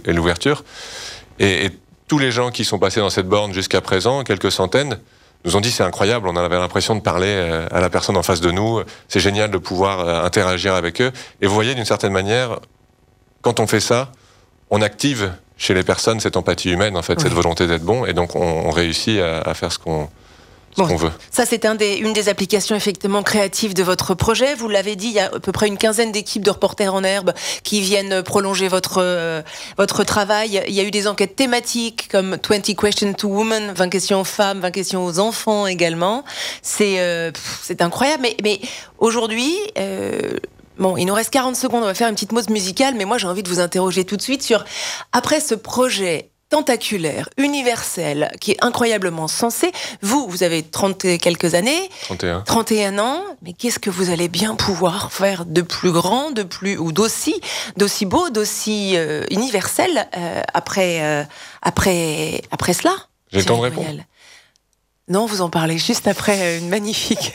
l'ouverture. 0.07 0.65
et 1.39 1.69
tous 2.09 2.19
les 2.19 2.31
gens 2.31 2.51
qui 2.51 2.65
sont 2.65 2.79
passés 2.79 2.99
dans 2.99 3.11
cette 3.11 3.29
borne 3.29 3.53
jusqu'à 3.53 3.79
présent, 3.79 4.23
quelques 4.23 4.51
centaines, 4.51 4.99
nous 5.45 5.55
ont 5.55 5.61
dit 5.61 5.71
c'est 5.71 5.83
incroyable, 5.83 6.27
on 6.27 6.35
avait 6.35 6.57
l'impression 6.57 6.95
de 6.95 7.01
parler 7.01 7.27
euh, 7.27 7.67
à 7.71 7.79
la 7.79 7.89
personne 7.89 8.17
en 8.17 8.23
face 8.23 8.41
de 8.41 8.51
nous, 8.51 8.81
c'est 9.07 9.19
génial 9.19 9.49
de 9.51 9.57
pouvoir 9.57 9.99
euh, 9.99 10.23
interagir 10.23 10.73
avec 10.73 11.01
eux. 11.01 11.11
Et 11.41 11.47
vous 11.47 11.53
voyez, 11.53 11.75
d'une 11.75 11.85
certaine 11.85 12.11
manière, 12.11 12.59
quand 13.41 13.59
on 13.59 13.67
fait 13.67 13.79
ça, 13.79 14.11
on 14.69 14.81
active 14.81 15.33
chez 15.57 15.73
les 15.73 15.83
personnes 15.83 16.19
cette 16.19 16.37
empathie 16.37 16.71
humaine, 16.71 16.97
en 16.97 17.01
fait, 17.01 17.19
cette 17.19 17.33
volonté 17.33 17.67
d'être 17.67 17.83
bon, 17.83 18.05
et 18.05 18.13
donc 18.13 18.35
on, 18.35 18.69
réussit 18.69 19.19
à, 19.19 19.53
faire 19.53 19.71
ce 19.71 19.79
qu'on 19.79 20.09
ce 20.85 20.89
qu'on 20.89 20.97
veut. 20.97 21.11
Ça, 21.31 21.45
c'est 21.45 21.65
un 21.65 21.75
des, 21.75 21.95
une 21.97 22.13
des 22.13 22.29
applications 22.29 22.75
effectivement 22.75 23.23
créatives 23.23 23.73
de 23.73 23.83
votre 23.83 24.13
projet. 24.13 24.55
Vous 24.55 24.69
l'avez 24.69 24.95
dit, 24.95 25.07
il 25.07 25.13
y 25.13 25.19
a 25.19 25.25
à 25.25 25.39
peu 25.39 25.51
près 25.51 25.67
une 25.67 25.77
quinzaine 25.77 26.11
d'équipes 26.11 26.43
de 26.43 26.51
reporters 26.51 26.93
en 26.93 27.03
herbe 27.03 27.33
qui 27.63 27.81
viennent 27.81 28.23
prolonger 28.23 28.67
votre, 28.67 28.97
euh, 29.01 29.41
votre 29.77 30.03
travail. 30.03 30.61
Il 30.67 30.73
y 30.73 30.79
a 30.79 30.83
eu 30.83 30.91
des 30.91 31.07
enquêtes 31.07 31.35
thématiques 31.35 32.07
comme 32.11 32.37
20 32.47 32.75
questions 32.75 33.13
to 33.13 33.27
women, 33.27 33.73
20 33.73 33.89
questions 33.89 34.21
aux 34.21 34.25
femmes, 34.25 34.59
20 34.59 34.71
questions 34.71 35.05
aux 35.05 35.19
enfants 35.19 35.67
également. 35.67 36.23
C'est 36.61 36.99
euh, 36.99 37.31
c'est 37.61 37.81
incroyable. 37.81 38.23
Mais, 38.23 38.37
mais 38.43 38.59
aujourd'hui, 38.99 39.55
euh, 39.77 40.37
Bon, 40.77 40.95
il 40.95 41.03
nous 41.03 41.13
reste 41.13 41.31
40 41.31 41.57
secondes, 41.57 41.83
on 41.83 41.87
va 41.87 41.93
faire 41.93 42.07
une 42.07 42.15
petite 42.15 42.29
pause 42.29 42.47
musicale, 42.47 42.95
mais 42.95 43.03
moi 43.03 43.17
j'ai 43.17 43.27
envie 43.27 43.43
de 43.43 43.49
vous 43.49 43.59
interroger 43.59 44.05
tout 44.05 44.15
de 44.15 44.21
suite 44.21 44.41
sur, 44.41 44.63
après 45.11 45.41
ce 45.41 45.53
projet 45.53 46.31
tentaculaire, 46.49 47.29
universel, 47.37 48.31
qui 48.41 48.51
est 48.51 48.63
incroyablement 48.63 49.27
sensé, 49.27 49.71
vous, 50.01 50.27
vous 50.27 50.43
avez 50.43 50.63
30 50.63 51.05
et 51.05 51.17
quelques 51.19 51.53
années, 51.53 51.89
31. 52.03 52.41
31 52.41 52.99
ans, 52.99 53.23
mais 53.43 53.53
qu'est-ce 53.53 53.79
que 53.79 53.89
vous 53.89 54.09
allez 54.09 54.27
bien 54.27 54.55
pouvoir 54.55 55.11
faire 55.11 55.45
de 55.45 55.61
plus 55.61 55.91
grand, 55.91 56.31
de 56.31 56.43
plus 56.43 56.77
ou 56.77 56.91
d'aussi, 56.91 57.39
d'aussi 57.77 58.05
beau, 58.05 58.29
d'aussi 58.29 58.93
euh, 58.95 59.23
universel 59.29 60.07
euh, 60.17 60.41
après, 60.53 61.03
euh, 61.03 61.23
après, 61.61 62.41
après 62.51 62.73
cela? 62.73 62.93
J'ai 63.31 63.39
le 63.39 63.45
temps 63.45 63.57
de 63.57 63.61
répondre. 63.61 63.87
Non, 65.09 65.25
vous 65.25 65.41
en 65.41 65.49
parlez 65.49 65.79
juste 65.79 66.07
après 66.07 66.59
une 66.59 66.69
magnifique 66.69 67.33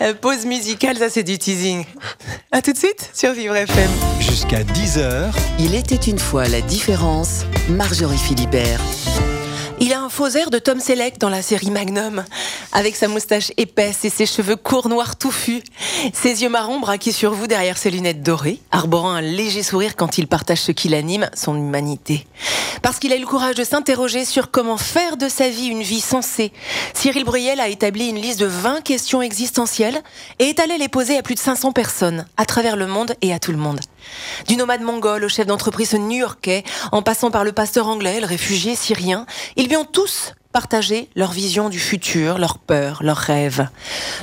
euh, 0.00 0.14
pause 0.14 0.46
musicale, 0.46 0.96
ça 0.96 1.10
c'est 1.10 1.22
du 1.22 1.36
teasing. 1.36 1.84
À 2.52 2.62
tout 2.62 2.72
de 2.72 2.78
suite 2.78 3.10
sur 3.12 3.32
Vivre 3.32 3.54
FM. 3.54 3.90
Jusqu'à 4.18 4.62
10h, 4.62 5.30
Il 5.58 5.74
était 5.74 5.94
une 5.96 6.18
fois 6.18 6.48
la 6.48 6.62
différence, 6.62 7.44
Marjorie 7.68 8.16
Philibert. 8.16 8.80
Il 9.78 9.92
a 9.92 10.00
un 10.00 10.08
faux 10.08 10.28
air 10.28 10.48
de 10.48 10.58
Tom 10.58 10.80
Selleck 10.80 11.18
dans 11.18 11.28
la 11.28 11.42
série 11.42 11.70
Magnum, 11.70 12.24
avec 12.72 12.96
sa 12.96 13.08
moustache 13.08 13.52
épaisse 13.58 14.06
et 14.06 14.08
ses 14.08 14.24
cheveux 14.24 14.56
courts 14.56 14.88
noirs 14.88 15.16
touffus, 15.16 15.62
ses 16.14 16.42
yeux 16.42 16.48
marrons 16.48 16.80
braqués 16.80 17.12
sur 17.12 17.34
vous 17.34 17.46
derrière 17.46 17.76
ses 17.76 17.90
lunettes 17.90 18.22
dorées, 18.22 18.58
arborant 18.70 19.10
un 19.10 19.20
léger 19.20 19.62
sourire 19.62 19.94
quand 19.94 20.16
il 20.16 20.28
partage 20.28 20.62
ce 20.62 20.72
qui 20.72 20.88
l'anime, 20.88 21.28
son 21.34 21.54
humanité. 21.56 22.26
Parce 22.80 22.98
qu'il 22.98 23.12
a 23.12 23.16
eu 23.16 23.20
le 23.20 23.26
courage 23.26 23.54
de 23.54 23.64
s'interroger 23.64 24.24
sur 24.24 24.50
comment 24.50 24.78
faire 24.78 25.18
de 25.18 25.28
sa 25.28 25.50
vie 25.50 25.66
une 25.66 25.82
vie 25.82 26.00
sensée, 26.00 26.52
Cyril 26.94 27.24
Bruyel 27.24 27.60
a 27.60 27.68
établi 27.68 28.08
une 28.08 28.20
liste 28.20 28.40
de 28.40 28.46
20 28.46 28.80
questions 28.80 29.20
existentielles 29.20 30.00
et 30.38 30.44
est 30.44 30.60
allé 30.60 30.78
les 30.78 30.88
poser 30.88 31.18
à 31.18 31.22
plus 31.22 31.34
de 31.34 31.40
500 31.40 31.72
personnes, 31.72 32.24
à 32.38 32.46
travers 32.46 32.76
le 32.76 32.86
monde 32.86 33.14
et 33.20 33.34
à 33.34 33.38
tout 33.38 33.52
le 33.52 33.58
monde. 33.58 33.80
Du 34.46 34.56
nomade 34.56 34.82
mongol 34.82 35.24
au 35.24 35.28
chef 35.28 35.46
d'entreprise 35.46 35.94
new-yorkais, 35.94 36.64
en 36.92 37.02
passant 37.02 37.30
par 37.30 37.44
le 37.44 37.52
pasteur 37.52 37.88
anglais, 37.88 38.20
le 38.20 38.26
réfugié 38.26 38.76
syrien, 38.76 39.26
ils 39.56 39.68
lui 39.68 39.76
ont 39.76 39.84
tous 39.84 40.34
partagé 40.56 41.10
leur 41.16 41.32
vision 41.32 41.68
du 41.68 41.78
futur, 41.78 42.38
leurs 42.38 42.56
peurs, 42.56 43.02
leurs 43.02 43.18
rêves. 43.18 43.68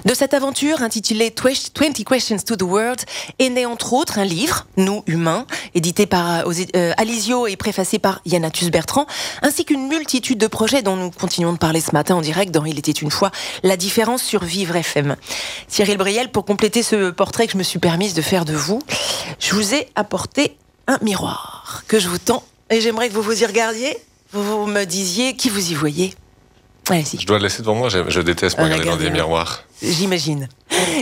De 0.05 0.15
cette 0.15 0.33
aventure 0.33 0.81
intitulée 0.81 1.31
20 1.31 2.03
Questions 2.03 2.39
to 2.43 2.55
the 2.55 2.63
World 2.63 3.01
est 3.37 3.49
né 3.49 3.67
entre 3.67 3.93
autres 3.93 4.17
un 4.17 4.25
livre, 4.25 4.65
Nous 4.75 5.03
humains, 5.05 5.45
édité 5.75 6.07
par 6.07 6.47
euh, 6.47 6.51
euh, 6.75 6.91
Alizio 6.97 7.45
et 7.45 7.55
préfacé 7.55 7.99
par 7.99 8.19
Yanatus 8.25 8.71
Bertrand, 8.71 9.05
ainsi 9.43 9.63
qu'une 9.63 9.87
multitude 9.87 10.39
de 10.39 10.47
projets 10.47 10.81
dont 10.81 10.95
nous 10.95 11.11
continuons 11.11 11.53
de 11.53 11.59
parler 11.59 11.81
ce 11.81 11.91
matin 11.91 12.15
en 12.15 12.21
direct 12.21 12.51
dans 12.51 12.65
Il 12.65 12.79
était 12.79 12.91
une 12.91 13.11
fois, 13.11 13.29
la 13.61 13.77
différence 13.77 14.23
sur 14.23 14.43
Vivre 14.43 14.75
FM. 14.75 15.15
Cyril 15.67 15.97
Briel, 15.97 16.31
pour 16.31 16.45
compléter 16.45 16.81
ce 16.81 17.11
portrait 17.11 17.45
que 17.45 17.53
je 17.53 17.57
me 17.59 17.63
suis 17.63 17.77
permise 17.77 18.15
de 18.15 18.23
faire 18.23 18.45
de 18.45 18.53
vous, 18.53 18.81
je 19.37 19.53
vous 19.53 19.75
ai 19.75 19.87
apporté 19.93 20.57
un 20.87 20.97
miroir 21.03 21.83
que 21.87 21.99
je 21.99 22.07
vous 22.07 22.17
tends 22.17 22.41
et 22.71 22.81
j'aimerais 22.81 23.09
que 23.09 23.13
vous 23.13 23.21
vous 23.21 23.43
y 23.43 23.45
regardiez, 23.45 23.95
vous 24.31 24.65
me 24.65 24.83
disiez 24.85 25.35
qui 25.35 25.51
vous 25.51 25.69
y 25.69 25.75
voyez. 25.75 26.15
Je 26.89 27.25
dois 27.25 27.37
le 27.37 27.43
laisser 27.43 27.61
devant 27.61 27.75
moi, 27.75 27.89
je, 27.89 28.09
je 28.09 28.19
déteste 28.21 28.57
me 28.57 28.63
regarder 28.63 28.85
dans 28.85 28.97
des 28.97 29.09
miroirs. 29.09 29.63
j'imagine. 29.81 30.49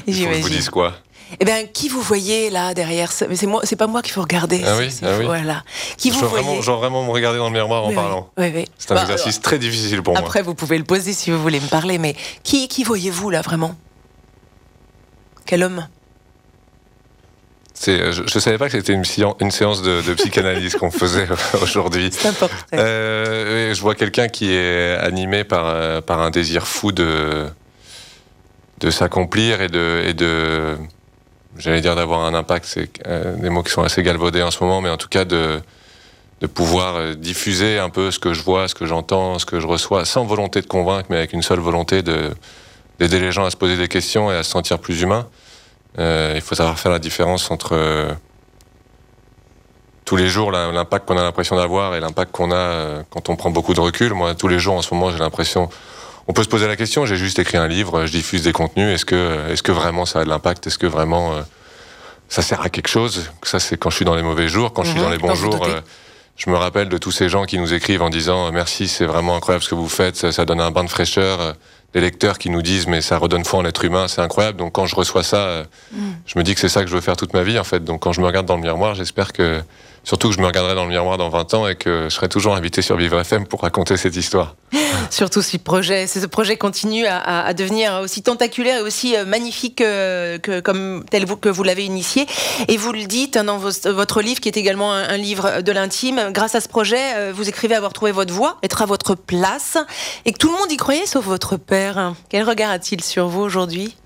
Il 0.08 0.14
faut 0.16 0.28
que 0.30 0.34
je 0.36 0.42
vous 0.42 0.50
dise 0.50 0.70
quoi 0.70 0.94
Eh 1.40 1.46
bien, 1.46 1.66
qui 1.66 1.90
vous 1.90 2.02
voyez 2.02 2.50
là 2.50 2.74
derrière 2.74 3.12
Mais 3.30 3.36
c'est 3.36 3.48
moi, 3.48 3.62
c'est 3.64 3.76
pas 3.76 3.88
moi 3.88 4.02
qu'il 4.02 4.12
faut 4.12 4.22
regarder. 4.22 4.62
Ah 4.66 4.76
oui, 4.78 4.92
c'est- 4.92 5.06
ah 5.06 5.16
oui. 5.18 5.26
Voilà. 5.26 5.64
Qui 5.98 6.10
je 6.10 6.14
vous 6.16 6.28
voyez 6.28 6.44
vraiment, 6.44 6.62
je 6.62 6.66
dois 6.68 6.76
vraiment 6.78 7.04
me 7.06 7.12
regarder 7.12 7.40
dans 7.40 7.50
le 7.50 7.54
miroir 7.54 7.86
en 7.86 7.90
Oui, 7.90 7.96
parlant. 7.96 8.30
Oui, 8.38 8.52
oui. 8.54 8.66
C'est 8.78 8.92
un 8.92 8.96
Bah, 8.96 9.02
exercice 9.02 9.40
très 9.42 9.58
difficile 9.58 10.02
pour 10.04 10.14
moi. 10.14 10.22
Après, 10.22 10.42
vous 10.44 10.54
pouvez 10.56 10.78
le 10.78 10.84
poser 10.84 11.14
si 11.14 11.32
vous 11.32 11.42
voulez 11.42 11.60
me 11.60 11.68
parler, 11.68 11.98
mais 11.98 12.16
qui, 12.44 12.68
qui 12.68 12.84
voyez-vous 12.84 13.30
là 13.30 13.42
vraiment? 13.42 13.76
Quel 15.46 15.64
homme? 15.64 15.88
Je, 17.86 18.24
je 18.28 18.40
savais 18.40 18.58
pas 18.58 18.68
que 18.68 18.74
c'était 18.74 18.94
une, 18.94 19.04
séan- 19.06 19.36
une 19.40 19.52
séance 19.52 19.82
de, 19.82 20.02
de 20.02 20.14
psychanalyse 20.14 20.76
qu'on 20.76 20.92
faisait 20.92 21.28
aujourd'hui. 21.62 22.10
C'est 22.12 22.28
important. 22.28 22.56
Euh, 22.74 23.74
je 23.74 23.82
vois 23.82 23.96
quelqu'un 23.96 24.28
qui 24.28 24.52
est 24.54 24.96
animé 24.98 25.44
par, 25.44 25.66
euh, 25.68 26.02
par 26.02 26.20
un 26.22 26.30
désir 26.30 26.68
fou 26.68 26.92
de, 26.92 27.48
de 28.80 28.90
s'accomplir 28.92 29.62
et 29.62 29.68
de, 29.68 30.04
et 30.06 30.14
de 30.14 30.78
j'allais 31.58 31.82
dire 31.82 31.96
d'avoir 31.96 32.22
un 32.26 32.34
impact, 32.34 32.66
c'est 32.66 32.90
euh, 33.08 33.36
des 33.36 33.50
mots 33.50 33.64
qui 33.64 33.72
sont 33.72 33.84
assez 33.84 34.04
galvaudés 34.04 34.42
en 34.44 34.52
ce 34.52 34.64
moment, 34.64 34.82
mais 34.82 34.90
en 34.90 34.98
tout 34.98 35.10
cas 35.10 35.26
de, 35.26 35.60
de 36.42 36.48
pouvoir 36.48 36.96
euh, 36.96 37.14
diffuser 37.16 37.78
un 37.80 37.90
peu 37.90 38.12
ce 38.12 38.20
que 38.20 38.34
je 38.34 38.42
vois, 38.44 38.68
ce 38.68 38.76
que 38.76 38.86
j'entends, 38.86 39.38
ce 39.40 39.46
que 39.46 39.60
je 39.60 39.68
reçois, 39.68 40.06
sans 40.06 40.24
volonté 40.26 40.62
de 40.62 40.68
convaincre, 40.68 41.08
mais 41.10 41.18
avec 41.18 41.34
une 41.34 41.42
seule 41.44 41.60
volonté 41.60 42.02
de 42.04 42.30
d'aider 43.00 43.20
les 43.20 43.32
gens 43.32 43.46
à 43.46 43.50
se 43.50 43.58
poser 43.58 43.78
des 43.78 43.88
questions 43.88 44.32
et 44.32 44.36
à 44.36 44.44
se 44.44 44.52
sentir 44.52 44.78
plus 44.78 45.02
humains. 45.02 45.28
Euh, 46.00 46.34
il 46.36 46.42
faut 46.42 46.56
savoir 46.56 46.80
faire 46.80 46.92
la 46.92 47.00
différence 47.00 47.52
entre 47.52 47.72
euh, 47.74 48.12
tous 50.06 50.16
les 50.16 50.30
jours 50.30 50.52
l'impact 50.52 51.08
qu'on 51.08 51.18
a 51.18 51.22
l'impression 51.22 51.56
d'avoir 51.56 51.96
et 51.96 52.00
l'impact 52.00 52.32
qu'on 52.32 52.52
a 52.52 52.56
euh, 52.56 53.04
quand 53.10 53.30
on 53.30 53.36
prend 53.36 53.50
beaucoup 53.50 53.74
de 53.74 53.80
recul. 53.80 54.14
Moi, 54.14 54.36
tous 54.36 54.48
les 54.48 54.60
jours 54.60 54.76
en 54.76 54.82
ce 54.82 54.94
moment, 54.94 55.12
j'ai 55.12 55.20
l'impression. 55.20 55.70
On 56.28 56.34
peut 56.34 56.44
se 56.44 56.50
poser 56.50 56.68
la 56.68 56.76
question. 56.76 57.06
J'ai 57.06 57.18
juste 57.18 57.40
écrit 57.40 57.58
un 57.58 57.68
livre, 57.68 58.06
je 58.06 58.12
diffuse 58.12 58.44
des 58.44 58.54
contenus. 58.54 58.94
Est-ce 58.94 59.06
que, 59.06 59.50
est-ce 59.50 59.64
que 59.64 59.72
vraiment 59.72 60.06
ça 60.06 60.22
a 60.22 60.24
de 60.24 60.30
l'impact? 60.30 60.68
Est-ce 60.68 60.78
que 60.78 60.88
vraiment 60.88 61.34
ça 62.30 62.42
sert 62.42 62.62
à 62.62 62.70
quelque 62.70 62.88
chose? 62.88 63.32
Ça, 63.44 63.60
c'est 63.60 63.78
quand 63.78 63.90
je 63.90 63.98
suis 63.98 64.06
dans 64.06 64.16
les 64.16 64.22
mauvais 64.22 64.48
jours. 64.48 64.72
Quand 64.72 64.84
je 64.84 64.92
suis 64.92 65.00
Mhm, 65.00 65.06
dans 65.06 65.12
les 65.12 65.18
bons 65.18 65.36
jours, 65.36 65.68
je 66.38 66.50
me 66.50 66.56
rappelle 66.56 66.90
de 66.90 66.98
tous 66.98 67.12
ces 67.12 67.28
gens 67.28 67.46
qui 67.46 67.58
nous 67.58 67.74
écrivent 67.74 68.02
en 68.02 68.10
disant 68.10 68.52
merci, 68.52 68.88
c'est 68.88 69.06
vraiment 69.06 69.36
incroyable 69.36 69.64
ce 69.64 69.70
que 69.70 69.76
vous 69.76 69.90
faites. 69.90 70.16
Ça, 70.16 70.32
ça 70.32 70.46
donne 70.46 70.62
un 70.62 70.72
bain 70.72 70.84
de 70.84 70.90
fraîcheur. 70.90 71.56
Des 71.94 72.02
lecteurs 72.02 72.38
qui 72.38 72.50
nous 72.50 72.62
disent 72.62 72.88
mais 72.88 73.02
ça 73.02 73.18
redonne 73.18 73.44
foi 73.44 73.60
en 73.60 73.62
l'être 73.64 73.84
humain, 73.84 74.08
c'est 74.08 74.22
incroyable. 74.22 74.58
Donc 74.58 74.72
quand 74.74 74.86
je 74.86 74.96
reçois 74.96 75.24
ça, 75.24 75.38
euh, 75.38 75.64
je 76.26 76.40
me 76.40 76.44
dis 76.44 76.54
que 76.54 76.62
c'est 76.62 76.70
ça 76.70 76.84
que 76.84 76.90
je 76.90 76.96
veux 76.96 77.02
faire 77.02 77.18
toute 77.18 77.34
ma 77.34 77.44
vie 77.44 77.60
en 77.60 77.64
fait. 77.64 77.84
Donc 77.84 78.02
quand 78.02 78.14
je 78.14 78.22
me 78.22 78.26
regarde 78.26 78.46
dans 78.46 78.56
le 78.56 78.62
miroir, 78.62 78.96
j'espère 78.96 79.34
que 79.34 79.62
surtout 80.04 80.30
que 80.30 80.36
je 80.36 80.42
me 80.42 80.46
regarderai 80.46 80.76
dans 80.76 80.84
le 80.84 80.90
miroir 80.90 81.18
dans 81.18 81.30
20 81.30 81.54
ans 81.54 81.68
et 81.68 81.76
que 81.76 82.06
je 82.10 82.10
serai 82.16 82.30
toujours 82.30 82.56
invité 82.56 82.82
sur 82.82 82.98
Vivre 82.98 83.20
FM 83.20 83.46
pour 83.48 83.62
raconter 83.62 83.98
cette 83.98 84.16
histoire. 84.16 84.56
Surtout 85.10 85.42
si 85.42 85.58
projet, 85.58 86.08
ce 86.08 86.26
projet 86.26 86.56
continue 86.58 87.06
à, 87.06 87.54
devenir 87.54 88.00
aussi 88.02 88.24
tentaculaire 88.24 88.78
et 88.80 88.82
aussi 88.82 89.16
euh, 89.16 89.26
magnifique 89.26 89.82
euh, 89.82 90.38
que, 90.38 90.62
comme 90.62 91.04
tel 91.10 91.26
vous, 91.26 91.36
que 91.36 91.50
vous 91.50 91.64
l'avez 91.64 91.84
initié. 91.84 92.26
Et 92.70 92.78
vous 92.78 92.94
le 92.94 93.04
dites 93.04 93.38
dans 93.38 93.58
vos- 93.58 93.92
votre 93.92 94.22
livre, 94.22 94.40
qui 94.40 94.48
est 94.48 94.58
également 94.58 94.94
un, 94.94 95.10
un 95.10 95.18
livre 95.18 95.62
de 95.62 95.72
l'intime. 95.72 96.30
Grâce 96.32 96.56
à 96.56 96.62
ce 96.62 96.70
projet, 96.70 97.16
euh, 97.16 97.34
vous 97.36 97.50
écrivez 97.50 97.76
avoir 97.76 97.92
trouvé 97.92 98.12
votre 98.14 98.34
voie, 98.34 98.58
être 98.64 98.82
à 98.82 98.86
votre 98.86 99.16
place, 99.16 99.78
et 100.26 100.32
que 100.32 100.38
tout 100.38 100.48
le 100.48 100.58
monde 100.58 100.72
y 100.72 100.78
croyait, 100.78 101.06
sauf 101.06 101.26
votre 101.26 101.58
père. 101.58 102.14
Quel 102.30 102.44
regard 102.44 102.72
a-t-il 102.72 103.04
sur 103.04 103.28
vous 103.28 103.42
aujourd'hui? 103.42 103.98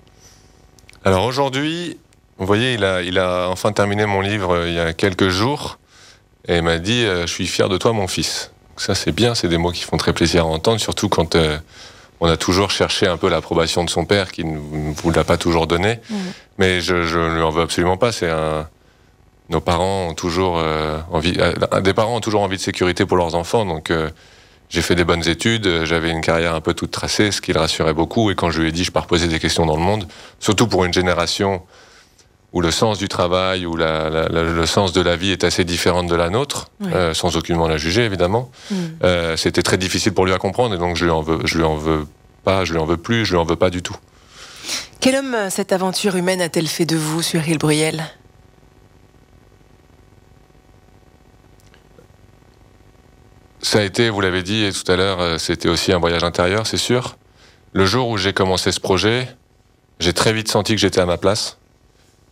Alors 1.04 1.24
aujourd'hui, 1.24 1.98
vous 2.38 2.46
voyez, 2.46 2.74
il 2.74 2.84
a, 2.84 3.02
il 3.02 3.18
a 3.18 3.48
enfin 3.48 3.70
terminé 3.70 4.06
mon 4.06 4.20
livre 4.20 4.66
il 4.66 4.74
y 4.74 4.80
a 4.80 4.92
quelques 4.92 5.28
jours 5.28 5.78
et 6.48 6.56
il 6.56 6.62
m'a 6.62 6.78
dit 6.78 7.04
euh, 7.04 7.22
Je 7.22 7.32
suis 7.32 7.46
fier 7.46 7.68
de 7.68 7.76
toi, 7.78 7.92
mon 7.92 8.08
fils. 8.08 8.50
Donc 8.70 8.80
ça, 8.80 8.94
c'est 8.94 9.12
bien, 9.12 9.34
c'est 9.34 9.48
des 9.48 9.58
mots 9.58 9.72
qui 9.72 9.82
font 9.82 9.96
très 9.96 10.12
plaisir 10.12 10.42
à 10.44 10.46
entendre, 10.46 10.80
surtout 10.80 11.08
quand 11.08 11.34
euh, 11.34 11.58
on 12.20 12.28
a 12.28 12.36
toujours 12.36 12.70
cherché 12.70 13.06
un 13.06 13.16
peu 13.16 13.28
l'approbation 13.28 13.84
de 13.84 13.90
son 13.90 14.04
père 14.04 14.32
qui 14.32 14.44
ne 14.44 14.58
vous 14.58 15.10
l'a 15.10 15.24
pas 15.24 15.36
toujours 15.36 15.66
donné. 15.66 16.00
Mais 16.58 16.80
je 16.80 16.94
ne 16.94 17.34
lui 17.34 17.42
en 17.42 17.50
veux 17.50 17.62
absolument 17.62 17.96
pas. 17.96 18.12
C'est 18.12 18.30
un. 18.30 18.68
Nos 19.48 19.60
parents 19.60 20.08
ont 20.08 20.14
toujours 20.14 20.58
euh, 20.58 20.98
envie. 21.12 21.38
des 21.82 21.94
parents 21.94 22.16
ont 22.16 22.20
toujours 22.20 22.42
envie 22.42 22.56
de 22.56 22.62
sécurité 22.62 23.06
pour 23.06 23.16
leurs 23.16 23.34
enfants, 23.34 23.64
donc. 23.64 23.90
euh, 23.90 24.10
j'ai 24.68 24.82
fait 24.82 24.96
des 24.96 25.04
bonnes 25.04 25.28
études, 25.28 25.84
j'avais 25.84 26.10
une 26.10 26.20
carrière 26.20 26.52
un 26.54 26.60
peu 26.60 26.74
toute 26.74 26.90
tracée, 26.90 27.30
ce 27.30 27.40
qui 27.40 27.52
le 27.52 27.60
rassurait 27.60 27.94
beaucoup. 27.94 28.32
Et 28.32 28.34
quand 28.34 28.50
je 28.50 28.60
lui 28.60 28.70
ai 28.70 28.72
dit, 28.72 28.82
je 28.82 28.90
pars 28.90 29.06
poser 29.06 29.28
des 29.28 29.38
questions 29.38 29.64
dans 29.64 29.76
le 29.76 29.82
monde, 29.82 30.08
surtout 30.40 30.66
pour 30.66 30.84
une 30.84 30.92
génération 30.92 31.62
où 32.56 32.62
le 32.62 32.70
sens 32.70 32.96
du 32.96 33.06
travail, 33.06 33.66
où 33.66 33.76
la- 33.76 34.08
la- 34.08 34.28
la- 34.28 34.42
le 34.42 34.64
sens 34.66 34.94
de 34.94 35.02
la 35.02 35.14
vie 35.14 35.30
est 35.30 35.44
assez 35.44 35.62
différent 35.62 36.02
de 36.04 36.14
la 36.14 36.30
nôtre, 36.30 36.70
Oui. 36.80 36.88
euh, 36.94 37.12
sans 37.12 37.36
aucunement 37.36 37.68
la 37.68 37.76
juger 37.76 38.06
évidemment, 38.06 38.50
euh, 39.04 39.36
c'était 39.36 39.62
très 39.62 39.76
difficile 39.76 40.14
pour 40.14 40.24
lui 40.24 40.32
à 40.32 40.38
comprendre. 40.38 40.74
Et 40.74 40.78
donc 40.78 40.96
je 40.96 41.04
lui 41.04 41.10
en 41.12 41.20
veux, 41.20 41.40
je 41.44 41.58
lui 41.58 41.64
en 41.64 41.76
veux 41.76 42.06
pas, 42.44 42.64
je 42.64 42.72
lui 42.72 42.78
en 42.80 42.86
veux 42.86 42.96
plus, 42.96 43.26
je 43.26 43.32
lui 43.32 43.38
en 43.38 43.44
veux 43.44 43.56
pas 43.56 43.68
du 43.68 43.82
tout. 43.82 43.96
Quel 45.00 45.16
homme 45.16 45.34
euh, 45.34 45.50
cette 45.50 45.70
aventure 45.70 46.16
humaine 46.16 46.40
a-t-elle 46.40 46.66
fait 46.66 46.86
de 46.86 46.96
vous, 46.96 47.20
Cyril 47.20 47.58
Bruyel? 47.58 48.06
Ça 53.60 53.80
a 53.80 53.82
été, 53.82 54.10
vous 54.10 54.20
l'avez 54.20 54.42
dit 54.42 54.68
tout 54.72 54.90
à 54.90 54.96
l'heure, 54.96 55.20
euh, 55.20 55.36
c'était 55.38 55.68
aussi 55.68 55.92
un 55.92 55.98
voyage 55.98 56.24
intérieur, 56.24 56.66
c'est 56.66 56.76
sûr. 56.76 57.16
Le 57.72 57.84
jour 57.84 58.08
où 58.08 58.16
j'ai 58.16 58.32
commencé 58.32 58.70
ce 58.72 58.80
projet, 58.80 59.28
j'ai 59.98 60.12
très 60.14 60.32
vite 60.32 60.48
senti 60.48 60.74
que 60.74 60.80
j'étais 60.80 61.00
à 61.00 61.06
ma 61.06 61.18
place. 61.18 61.58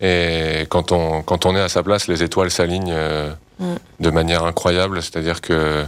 Et 0.04 0.66
quand 0.68 0.92
on, 0.92 1.22
quand 1.22 1.46
on 1.46 1.56
est 1.56 1.60
à 1.60 1.68
sa 1.68 1.82
place, 1.82 2.08
les 2.08 2.22
étoiles 2.22 2.50
s'alignent 2.50 2.92
euh, 2.92 3.30
Mm. 3.58 3.74
de 4.00 4.10
manière 4.10 4.44
incroyable. 4.44 5.02
C'est-à-dire 5.02 5.40
que 5.40 5.84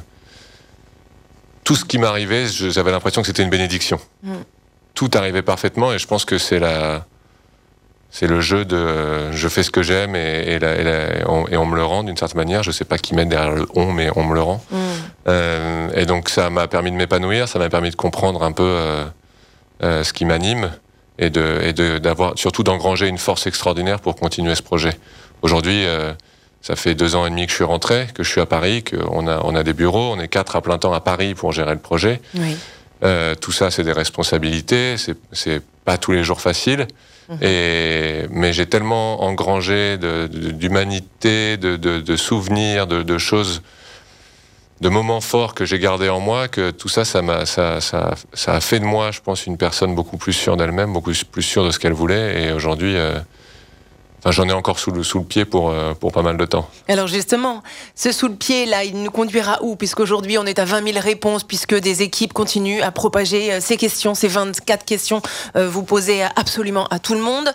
tout 1.64 1.74
ce 1.74 1.84
qui 1.84 1.98
m'arrivait, 1.98 2.46
j'avais 2.46 2.92
l'impression 2.92 3.22
que 3.22 3.26
c'était 3.26 3.42
une 3.42 3.50
bénédiction. 3.50 3.98
Mm. 4.22 4.34
tout 4.94 5.10
arriver 5.14 5.42
parfaitement. 5.42 5.92
Et 5.92 5.98
je 5.98 6.06
pense 6.06 6.24
que 6.24 6.38
c'est 6.38 6.58
la, 6.58 7.04
c'est 8.10 8.26
le 8.26 8.40
jeu 8.40 8.64
de 8.64 9.30
je 9.32 9.48
fais 9.48 9.62
ce 9.62 9.70
que 9.70 9.82
j'aime 9.82 10.16
et, 10.16 10.58
on, 11.26 11.66
me 11.66 11.76
le 11.76 11.84
rend 11.84 12.02
d'une 12.02 12.16
certaine 12.16 12.38
manière. 12.38 12.62
Je 12.62 12.70
sais 12.70 12.86
pas 12.86 12.96
qui 12.96 13.14
met 13.14 13.26
derrière 13.26 13.52
le 13.52 13.66
on, 13.74 13.92
mais 13.92 14.08
on 14.16 14.24
me 14.24 14.34
le 14.34 14.40
rend. 14.40 14.64
Mm. 14.70 14.76
Euh, 15.28 15.88
et 15.94 16.06
donc 16.06 16.28
ça 16.28 16.48
m'a 16.50 16.68
permis 16.68 16.90
de 16.92 16.96
m'épanouir, 16.96 17.48
ça 17.48 17.58
m'a 17.58 17.68
permis 17.68 17.90
de 17.90 17.96
comprendre 17.96 18.42
un 18.42 18.52
peu 18.52 18.62
euh, 18.62 19.04
euh, 19.82 20.04
ce 20.04 20.12
qui 20.12 20.24
m'anime 20.24 20.70
et 21.18 21.30
de 21.30 21.60
et 21.62 21.72
d'avoir 22.00 22.38
surtout 22.38 22.62
d'engranger 22.62 23.08
une 23.08 23.18
force 23.18 23.46
extraordinaire 23.46 24.00
pour 24.00 24.16
continuer 24.16 24.54
ce 24.54 24.62
projet. 24.62 24.92
Aujourd'hui, 25.42 25.84
ça 26.62 26.76
fait 26.76 26.94
deux 26.94 27.14
ans 27.14 27.26
et 27.26 27.30
demi 27.30 27.44
que 27.44 27.50
je 27.50 27.56
suis 27.56 27.64
rentré, 27.64 28.08
que 28.14 28.22
je 28.22 28.30
suis 28.30 28.40
à 28.40 28.46
Paris, 28.46 28.82
qu'on 28.82 29.28
a 29.28 29.40
on 29.44 29.54
a 29.54 29.62
des 29.62 29.74
bureaux, 29.74 30.12
on 30.12 30.20
est 30.20 30.28
quatre 30.28 30.56
à 30.56 30.62
plein 30.62 30.78
temps 30.78 30.92
à 30.92 31.00
Paris 31.00 31.34
pour 31.34 31.52
gérer 31.52 31.72
le 31.72 31.80
projet. 31.80 32.20
Oui. 32.34 32.56
tout 33.40 33.52
ça, 33.52 33.70
c'est 33.70 33.84
des 33.84 33.92
responsabilités, 33.92 34.96
c'est 35.32 35.62
pas 35.84 35.98
tous 35.98 36.12
les 36.12 36.24
jours 36.24 36.40
facile. 36.40 36.86
Mhm. 37.28 37.38
Et, 37.42 38.22
mais 38.30 38.52
j'ai 38.52 38.66
tellement 38.66 39.24
engrangé 39.24 39.98
d'humanité, 39.98 41.56
de, 41.56 41.76
de, 41.76 42.00
de, 42.00 42.16
souvenirs, 42.16 42.86
de, 42.86 43.18
choses, 43.18 43.62
de 44.80 44.88
moments 44.88 45.20
forts 45.20 45.54
que 45.54 45.64
j'ai 45.64 45.78
gardés 45.78 46.08
en 46.08 46.20
moi, 46.20 46.48
que 46.48 46.70
tout 46.70 46.88
ça, 46.88 47.04
ça, 47.04 47.20
a, 47.20 47.46
ça, 47.46 47.80
ça, 47.80 48.14
ça, 48.32 48.54
a 48.54 48.60
fait 48.60 48.78
de 48.78 48.84
moi, 48.84 49.10
je 49.10 49.20
pense, 49.20 49.46
une 49.46 49.56
personne 49.56 49.94
beaucoup 49.94 50.18
plus 50.18 50.34
sûre 50.34 50.56
d'elle-même, 50.56 50.92
beaucoup 50.92 51.12
plus 51.30 51.42
sûre 51.42 51.64
de 51.64 51.70
ce 51.70 51.78
qu'elle 51.78 51.94
voulait. 51.94 52.42
Et 52.42 52.52
aujourd'hui, 52.52 52.96
euh, 52.96 53.18
j'en 54.24 54.48
ai 54.48 54.52
encore 54.52 54.78
sous 54.78 54.90
le, 54.90 55.02
pied 55.24 55.44
pour, 55.44 55.70
euh, 55.70 55.94
pour 55.94 56.12
pas 56.12 56.22
mal 56.22 56.36
de 56.36 56.44
temps. 56.44 56.68
Alors 56.88 57.06
justement, 57.06 57.62
ce 57.94 58.12
sous 58.12 58.28
le 58.28 58.34
pied, 58.34 58.66
là, 58.66 58.84
il 58.84 59.02
nous 59.02 59.10
conduira 59.10 59.58
où? 59.62 59.76
Puisqu'aujourd'hui, 59.76 60.38
on 60.38 60.44
est 60.44 60.58
à 60.58 60.64
20 60.64 60.92
000 60.92 60.98
réponses, 61.00 61.44
puisque 61.44 61.74
des 61.74 62.02
équipes 62.02 62.32
continuent 62.32 62.82
à 62.82 62.90
propager 62.90 63.52
euh, 63.52 63.60
ces 63.60 63.76
questions, 63.76 64.14
ces 64.14 64.28
24 64.28 64.84
questions, 64.84 65.22
euh, 65.56 65.68
vous 65.68 65.82
posez 65.82 66.22
absolument 66.36 66.86
à 66.88 66.98
tout 66.98 67.14
le 67.14 67.20
monde. 67.20 67.52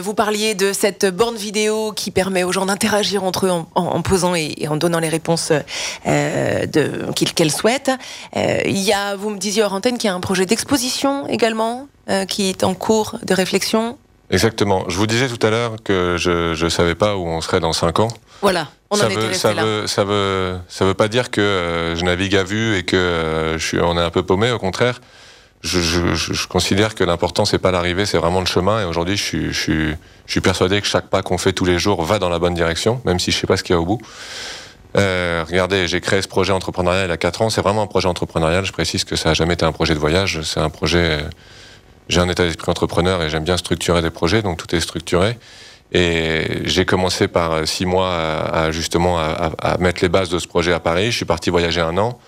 vous 0.00 0.14
parliez 0.14 0.54
de 0.54 0.72
cette 0.72 1.06
borne 1.06 1.36
vidéo 1.36 1.92
qui 1.92 2.10
permet 2.10 2.44
aux 2.44 2.52
gens 2.52 2.66
d'interagir 2.66 3.24
entre 3.24 3.46
eux 3.46 3.50
en, 3.50 4.02
posant 4.02 4.34
et, 4.34 4.66
en 4.68 4.76
donnant 4.76 4.98
les 4.98 5.08
réponses 5.08 5.52
qu'ils 7.14 7.52
souhaitent. 7.52 7.90
il 8.34 8.78
y 8.78 8.92
a, 8.92 9.16
vous 9.16 9.30
me 9.30 9.38
disiez 9.38 9.62
hors 9.62 9.72
antenne, 9.72 9.98
qu'il 9.98 10.08
y 10.08 10.10
a 10.10 10.14
un 10.14 10.20
projet 10.20 10.46
d'exposition 10.46 11.26
également 11.28 11.88
qui 12.28 12.48
est 12.48 12.64
en 12.64 12.74
cours 12.74 13.16
de 13.22 13.34
réflexion. 13.34 13.98
Exactement. 14.30 14.84
Je 14.88 14.96
vous 14.96 15.06
disais 15.06 15.28
tout 15.28 15.44
à 15.46 15.50
l'heure 15.50 15.76
que 15.84 16.16
je 16.18 16.62
ne 16.62 16.68
savais 16.68 16.94
pas 16.94 17.16
où 17.16 17.26
on 17.26 17.40
serait 17.40 17.60
dans 17.60 17.72
5 17.72 18.00
ans. 18.00 18.08
Voilà, 18.42 18.68
on 18.90 18.96
ça 18.96 19.06
en 19.06 19.08
veut, 19.08 19.32
ça 19.32 19.52
Veut, 19.54 19.86
ça, 19.86 20.04
veut, 20.04 20.58
ça 20.68 20.84
veut 20.84 20.94
pas 20.94 21.08
dire 21.08 21.30
que 21.30 21.40
euh, 21.40 21.96
je 21.96 22.04
navigue 22.04 22.36
à 22.36 22.44
vue 22.44 22.76
et 22.76 22.84
que 22.84 22.96
euh, 22.96 23.58
je 23.58 23.66
suis, 23.66 23.80
on 23.80 23.96
est 23.96 24.02
un 24.02 24.10
peu 24.10 24.22
paumé, 24.22 24.50
au 24.50 24.58
contraire. 24.58 25.00
Je, 25.62 25.80
je, 25.80 26.14
je 26.14 26.46
considère 26.46 26.94
que 26.94 27.02
l'important, 27.02 27.44
c'est 27.44 27.58
pas 27.58 27.70
l'arrivée, 27.70 28.04
c'est 28.04 28.18
vraiment 28.18 28.40
le 28.40 28.46
chemin. 28.46 28.82
Et 28.82 28.84
aujourd'hui, 28.84 29.16
je 29.16 29.22
suis, 29.22 29.46
je, 29.52 29.58
suis, 29.58 29.88
je 30.26 30.30
suis 30.30 30.40
persuadé 30.40 30.80
que 30.80 30.86
chaque 30.86 31.08
pas 31.08 31.22
qu'on 31.22 31.38
fait 31.38 31.52
tous 31.52 31.64
les 31.64 31.78
jours 31.78 32.02
va 32.02 32.18
dans 32.18 32.28
la 32.28 32.38
bonne 32.38 32.54
direction, 32.54 33.00
même 33.04 33.18
si 33.18 33.32
je 33.32 33.38
sais 33.38 33.46
pas 33.46 33.56
ce 33.56 33.62
qu'il 33.62 33.74
y 33.74 33.76
a 33.76 33.80
au 33.80 33.86
bout. 33.86 34.00
Euh, 34.96 35.44
regardez, 35.46 35.88
j'ai 35.88 36.00
créé 36.00 36.22
ce 36.22 36.28
projet 36.28 36.52
entrepreneurial 36.52 37.06
il 37.06 37.10
y 37.10 37.12
a 37.12 37.16
4 37.16 37.42
ans. 37.42 37.50
C'est 37.50 37.62
vraiment 37.62 37.82
un 37.82 37.86
projet 37.86 38.08
entrepreneurial. 38.08 38.64
Je 38.64 38.72
précise 38.72 39.04
que 39.04 39.16
ça 39.16 39.30
a 39.30 39.34
jamais 39.34 39.54
été 39.54 39.64
un 39.64 39.72
projet 39.72 39.94
de 39.94 39.98
voyage. 39.98 40.42
C'est 40.42 40.60
un 40.60 40.70
projet 40.70 41.20
j'ai 42.08 42.20
un 42.20 42.28
état 42.28 42.44
d'esprit 42.44 42.70
entrepreneur 42.70 43.22
et 43.22 43.30
j'aime 43.30 43.44
bien 43.44 43.56
structurer 43.56 44.02
des 44.02 44.10
projets, 44.10 44.42
donc 44.42 44.58
tout 44.58 44.74
est 44.74 44.80
structuré. 44.80 45.38
Et 45.92 46.62
j'ai 46.64 46.84
commencé 46.84 47.28
par 47.28 47.66
six 47.66 47.86
mois 47.86 48.12
à, 48.12 48.70
justement 48.70 49.18
à, 49.18 49.78
mettre 49.78 50.02
les 50.02 50.08
bases 50.08 50.28
de 50.28 50.38
ce 50.38 50.48
projet 50.48 50.72
à 50.72 50.80
Paris. 50.80 51.06
Je 51.06 51.16
suis 51.16 51.24
parti 51.24 51.50
voyager 51.50 51.80
un 51.80 51.96
an. 51.96 52.18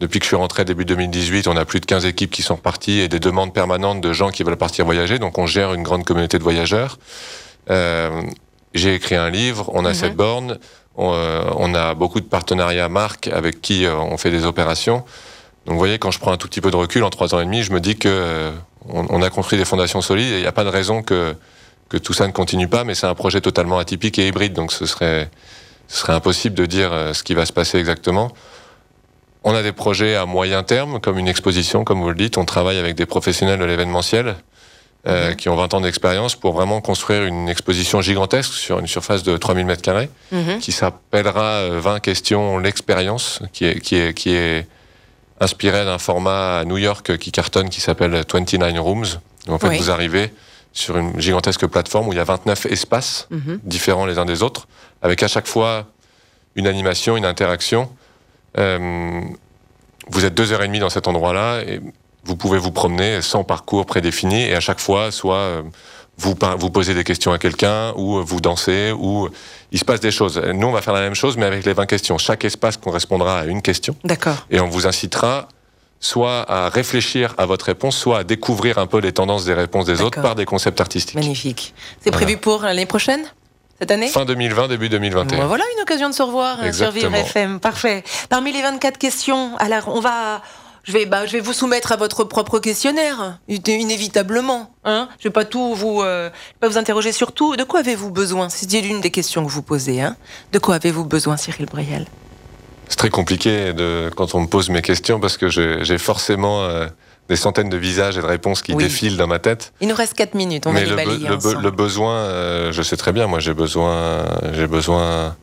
Depuis 0.00 0.18
que 0.18 0.24
je 0.24 0.28
suis 0.28 0.36
rentré 0.36 0.64
début 0.64 0.84
2018, 0.84 1.46
on 1.46 1.56
a 1.56 1.64
plus 1.64 1.78
de 1.78 1.86
15 1.86 2.06
équipes 2.06 2.30
qui 2.30 2.42
sont 2.42 2.56
reparties 2.56 3.00
et 3.00 3.08
des 3.08 3.20
demandes 3.20 3.52
permanentes 3.52 4.00
de 4.00 4.12
gens 4.12 4.30
qui 4.30 4.42
veulent 4.42 4.56
partir 4.56 4.84
voyager. 4.84 5.18
Donc 5.18 5.38
on 5.38 5.46
gère 5.46 5.74
une 5.74 5.82
grande 5.82 6.04
communauté 6.04 6.38
de 6.38 6.42
voyageurs. 6.42 6.98
Euh, 7.70 8.22
j'ai 8.74 8.94
écrit 8.94 9.14
un 9.14 9.30
livre, 9.30 9.70
on 9.74 9.84
a 9.84 9.90
mhm. 9.90 9.94
cette 9.94 10.16
borne, 10.16 10.58
on, 10.96 11.12
euh, 11.14 11.44
on, 11.56 11.74
a 11.74 11.94
beaucoup 11.94 12.20
de 12.20 12.26
partenariats 12.26 12.88
marques 12.88 13.28
avec 13.28 13.60
qui 13.60 13.84
euh, 13.84 13.94
on 13.96 14.16
fait 14.16 14.30
des 14.30 14.44
opérations. 14.44 15.04
Donc 15.66 15.74
vous 15.74 15.78
voyez, 15.78 15.98
quand 15.98 16.10
je 16.10 16.18
prends 16.18 16.32
un 16.32 16.36
tout 16.36 16.48
petit 16.48 16.60
peu 16.60 16.70
de 16.70 16.76
recul 16.76 17.04
en 17.04 17.10
trois 17.10 17.34
ans 17.34 17.40
et 17.40 17.44
demi, 17.44 17.62
je 17.62 17.72
me 17.72 17.78
dis 17.78 17.96
que 17.96 18.50
euh, 18.88 19.02
on, 19.08 19.22
a 19.22 19.30
construit 19.30 19.58
des 19.58 19.64
fondations 19.64 20.00
solides 20.00 20.32
et 20.32 20.36
il 20.36 20.40
n'y 20.40 20.46
a 20.46 20.52
pas 20.52 20.64
de 20.64 20.68
raison 20.68 21.02
que, 21.02 21.34
que 21.88 21.96
tout 21.96 22.12
ça 22.12 22.26
ne 22.26 22.32
continue 22.32 22.68
pas, 22.68 22.84
mais 22.84 22.94
c'est 22.94 23.06
un 23.06 23.14
projet 23.14 23.40
totalement 23.40 23.78
atypique 23.78 24.18
et 24.18 24.28
hybride, 24.28 24.52
donc 24.52 24.72
ce 24.72 24.86
serait, 24.86 25.30
ce 25.88 25.98
serait 25.98 26.12
impossible 26.12 26.54
de 26.54 26.66
dire 26.66 26.92
euh, 26.92 27.12
ce 27.12 27.22
qui 27.22 27.34
va 27.34 27.46
se 27.46 27.52
passer 27.52 27.78
exactement. 27.78 28.32
On 29.44 29.54
a 29.54 29.62
des 29.62 29.72
projets 29.72 30.14
à 30.14 30.24
moyen 30.24 30.62
terme, 30.62 31.00
comme 31.00 31.18
une 31.18 31.28
exposition, 31.28 31.84
comme 31.84 32.00
vous 32.00 32.08
le 32.08 32.14
dites. 32.14 32.38
On 32.38 32.44
travaille 32.44 32.78
avec 32.78 32.94
des 32.94 33.06
professionnels 33.06 33.58
de 33.58 33.64
l'événementiel 33.64 34.36
euh, 35.08 35.30
mhm. 35.30 35.36
qui 35.36 35.48
ont 35.48 35.56
20 35.56 35.74
ans 35.74 35.80
d'expérience 35.80 36.36
pour 36.36 36.52
vraiment 36.52 36.80
construire 36.80 37.24
une 37.24 37.48
exposition 37.48 38.00
gigantesque 38.00 38.52
sur 38.52 38.78
une 38.78 38.86
surface 38.86 39.24
de 39.24 39.36
3000 39.36 39.66
mètres 39.66 39.82
carrés, 39.82 40.08
mhm. 40.30 40.60
qui 40.60 40.70
s'appellera 40.70 41.70
20 41.70 41.98
questions 41.98 42.58
l'expérience, 42.58 43.40
qui 43.52 43.64
est, 43.64 43.80
qui 43.80 43.96
est, 43.96 44.14
qui 44.14 44.30
est 44.30 44.68
inspiré 45.40 45.84
d'un 45.84 45.98
format 45.98 46.58
à 46.58 46.64
New 46.64 46.78
York 46.78 47.16
qui 47.18 47.32
cartonne 47.32 47.68
qui 47.68 47.80
s'appelle 47.80 48.24
29 48.32 48.78
Rooms. 48.78 49.06
en 49.48 49.58
fait, 49.58 49.76
vous 49.76 49.90
arrivez 49.90 50.32
sur 50.72 50.96
une 50.96 51.20
gigantesque 51.20 51.66
plateforme 51.66 52.08
où 52.08 52.12
il 52.12 52.16
y 52.16 52.20
a 52.20 52.24
29 52.24 52.66
espaces 52.66 53.28
mhm. 53.30 53.60
différents 53.62 54.06
les 54.06 54.18
uns 54.18 54.24
des 54.24 54.42
autres, 54.42 54.68
avec 55.02 55.22
à 55.22 55.28
chaque 55.28 55.46
fois 55.46 55.86
une 56.54 56.66
animation, 56.66 57.16
une 57.16 57.26
interaction. 57.26 57.90
Euh, 58.58 59.20
vous 60.08 60.24
êtes 60.24 60.34
deux 60.34 60.52
heures 60.52 60.62
et 60.62 60.66
demie 60.66 60.78
dans 60.78 60.90
cet 60.90 61.08
endroit-là 61.08 61.62
et 61.62 61.80
vous 62.24 62.36
pouvez 62.36 62.58
vous 62.58 62.72
promener 62.72 63.22
sans 63.22 63.44
parcours 63.44 63.86
prédéfini 63.86 64.42
et 64.42 64.54
à 64.54 64.60
chaque 64.60 64.80
fois, 64.80 65.10
soit 65.10 65.36
euh, 65.36 65.62
vous, 66.22 66.34
vous 66.58 66.70
posez 66.70 66.94
des 66.94 67.04
questions 67.04 67.32
à 67.32 67.38
quelqu'un, 67.38 67.92
ou 67.96 68.22
vous 68.22 68.40
dansez, 68.40 68.92
ou 68.92 69.28
il 69.72 69.78
se 69.78 69.84
passe 69.84 70.00
des 70.00 70.10
choses. 70.10 70.38
Nous, 70.38 70.66
on 70.66 70.72
va 70.72 70.82
faire 70.82 70.94
la 70.94 71.00
même 71.00 71.14
chose, 71.14 71.36
mais 71.36 71.46
avec 71.46 71.64
les 71.64 71.72
20 71.72 71.86
questions. 71.86 72.18
Chaque 72.18 72.44
espace 72.44 72.76
correspondra 72.76 73.40
à 73.40 73.44
une 73.44 73.62
question. 73.62 73.96
D'accord. 74.04 74.46
Et 74.50 74.60
on 74.60 74.68
vous 74.68 74.86
incitera 74.86 75.48
soit 76.00 76.44
à 76.50 76.68
réfléchir 76.68 77.34
à 77.38 77.46
votre 77.46 77.66
réponse, 77.66 77.96
soit 77.96 78.18
à 78.18 78.24
découvrir 78.24 78.78
un 78.78 78.86
peu 78.86 78.98
les 78.98 79.12
tendances 79.12 79.44
des 79.44 79.54
réponses 79.54 79.86
des 79.86 80.02
autres 80.02 80.20
par 80.20 80.34
des 80.34 80.44
concepts 80.44 80.80
artistiques. 80.80 81.14
Magnifique. 81.14 81.74
C'est 82.00 82.10
prévu 82.10 82.36
pour 82.36 82.62
l'année 82.62 82.86
prochaine 82.86 83.22
cette 83.78 83.90
année? 83.90 84.08
Fin 84.08 84.24
2020, 84.24 84.68
début 84.68 84.88
2021. 84.88 85.46
voilà 85.46 85.64
une 85.76 85.82
occasion 85.82 86.08
de 86.08 86.14
se 86.14 86.22
revoir 86.22 86.58
hein, 86.60 86.72
sur 86.72 86.90
Vivre 86.90 87.14
FM. 87.14 87.60
Parfait. 87.60 88.04
Parmi 88.28 88.52
les 88.52 88.62
24 88.62 88.98
questions, 88.98 89.56
alors 89.58 89.88
on 89.88 90.00
va, 90.00 90.42
je 90.84 90.92
vais, 90.92 91.06
bah, 91.06 91.26
je 91.26 91.32
vais 91.32 91.40
vous 91.40 91.52
soumettre 91.52 91.92
à 91.92 91.96
votre 91.96 92.24
propre 92.24 92.58
questionnaire, 92.58 93.38
inévitablement. 93.48 94.74
Hein? 94.84 95.08
Je 95.18 95.28
vais 95.28 95.32
pas 95.32 95.44
tout 95.44 95.74
vous, 95.74 96.02
euh, 96.02 96.28
pas 96.60 96.68
vous 96.68 96.78
interroger 96.78 97.12
sur 97.12 97.32
tout. 97.32 97.56
De 97.56 97.62
quoi 97.64 97.80
avez-vous 97.80 98.10
besoin? 98.10 98.48
C'est 98.48 98.70
l'une 98.80 99.00
des 99.00 99.10
questions 99.10 99.44
que 99.44 99.50
vous 99.50 99.62
posez. 99.62 100.00
Hein? 100.00 100.16
De 100.52 100.58
quoi 100.58 100.76
avez-vous 100.76 101.04
besoin, 101.04 101.36
Cyril 101.36 101.66
Briel? 101.66 102.06
C'est 102.88 102.96
très 102.96 103.10
compliqué 103.10 103.72
de, 103.72 104.10
quand 104.16 104.34
on 104.34 104.40
me 104.40 104.46
pose 104.48 104.70
mes 104.70 104.82
questions 104.82 105.20
parce 105.20 105.36
que 105.36 105.48
j'ai 105.48 105.98
forcément 105.98 106.64
euh, 106.64 106.88
des 107.28 107.36
centaines 107.36 107.70
de 107.70 107.76
visages 107.76 108.18
et 108.18 108.20
de 108.20 108.26
réponses 108.26 108.60
qui 108.60 108.74
défilent 108.74 109.16
dans 109.16 109.28
ma 109.28 109.38
tête. 109.38 109.72
Il 109.80 109.88
nous 109.88 109.94
reste 109.94 110.14
4 110.14 110.34
minutes, 110.34 110.66
on 110.66 110.72
Mais 110.72 110.84
va 110.84 110.90
le, 110.90 110.96
balayer 110.96 111.28
le, 111.28 111.70
besoin, 111.70 112.14
euh, 112.16 112.72
je 112.72 112.82
sais 112.82 112.96
très 112.96 113.12
bien. 113.12 113.28
Moi, 113.28 113.38
j'ai 113.38 113.54
besoin, 113.54 114.24
j'ai 114.52 114.66
besoin, 114.66 115.36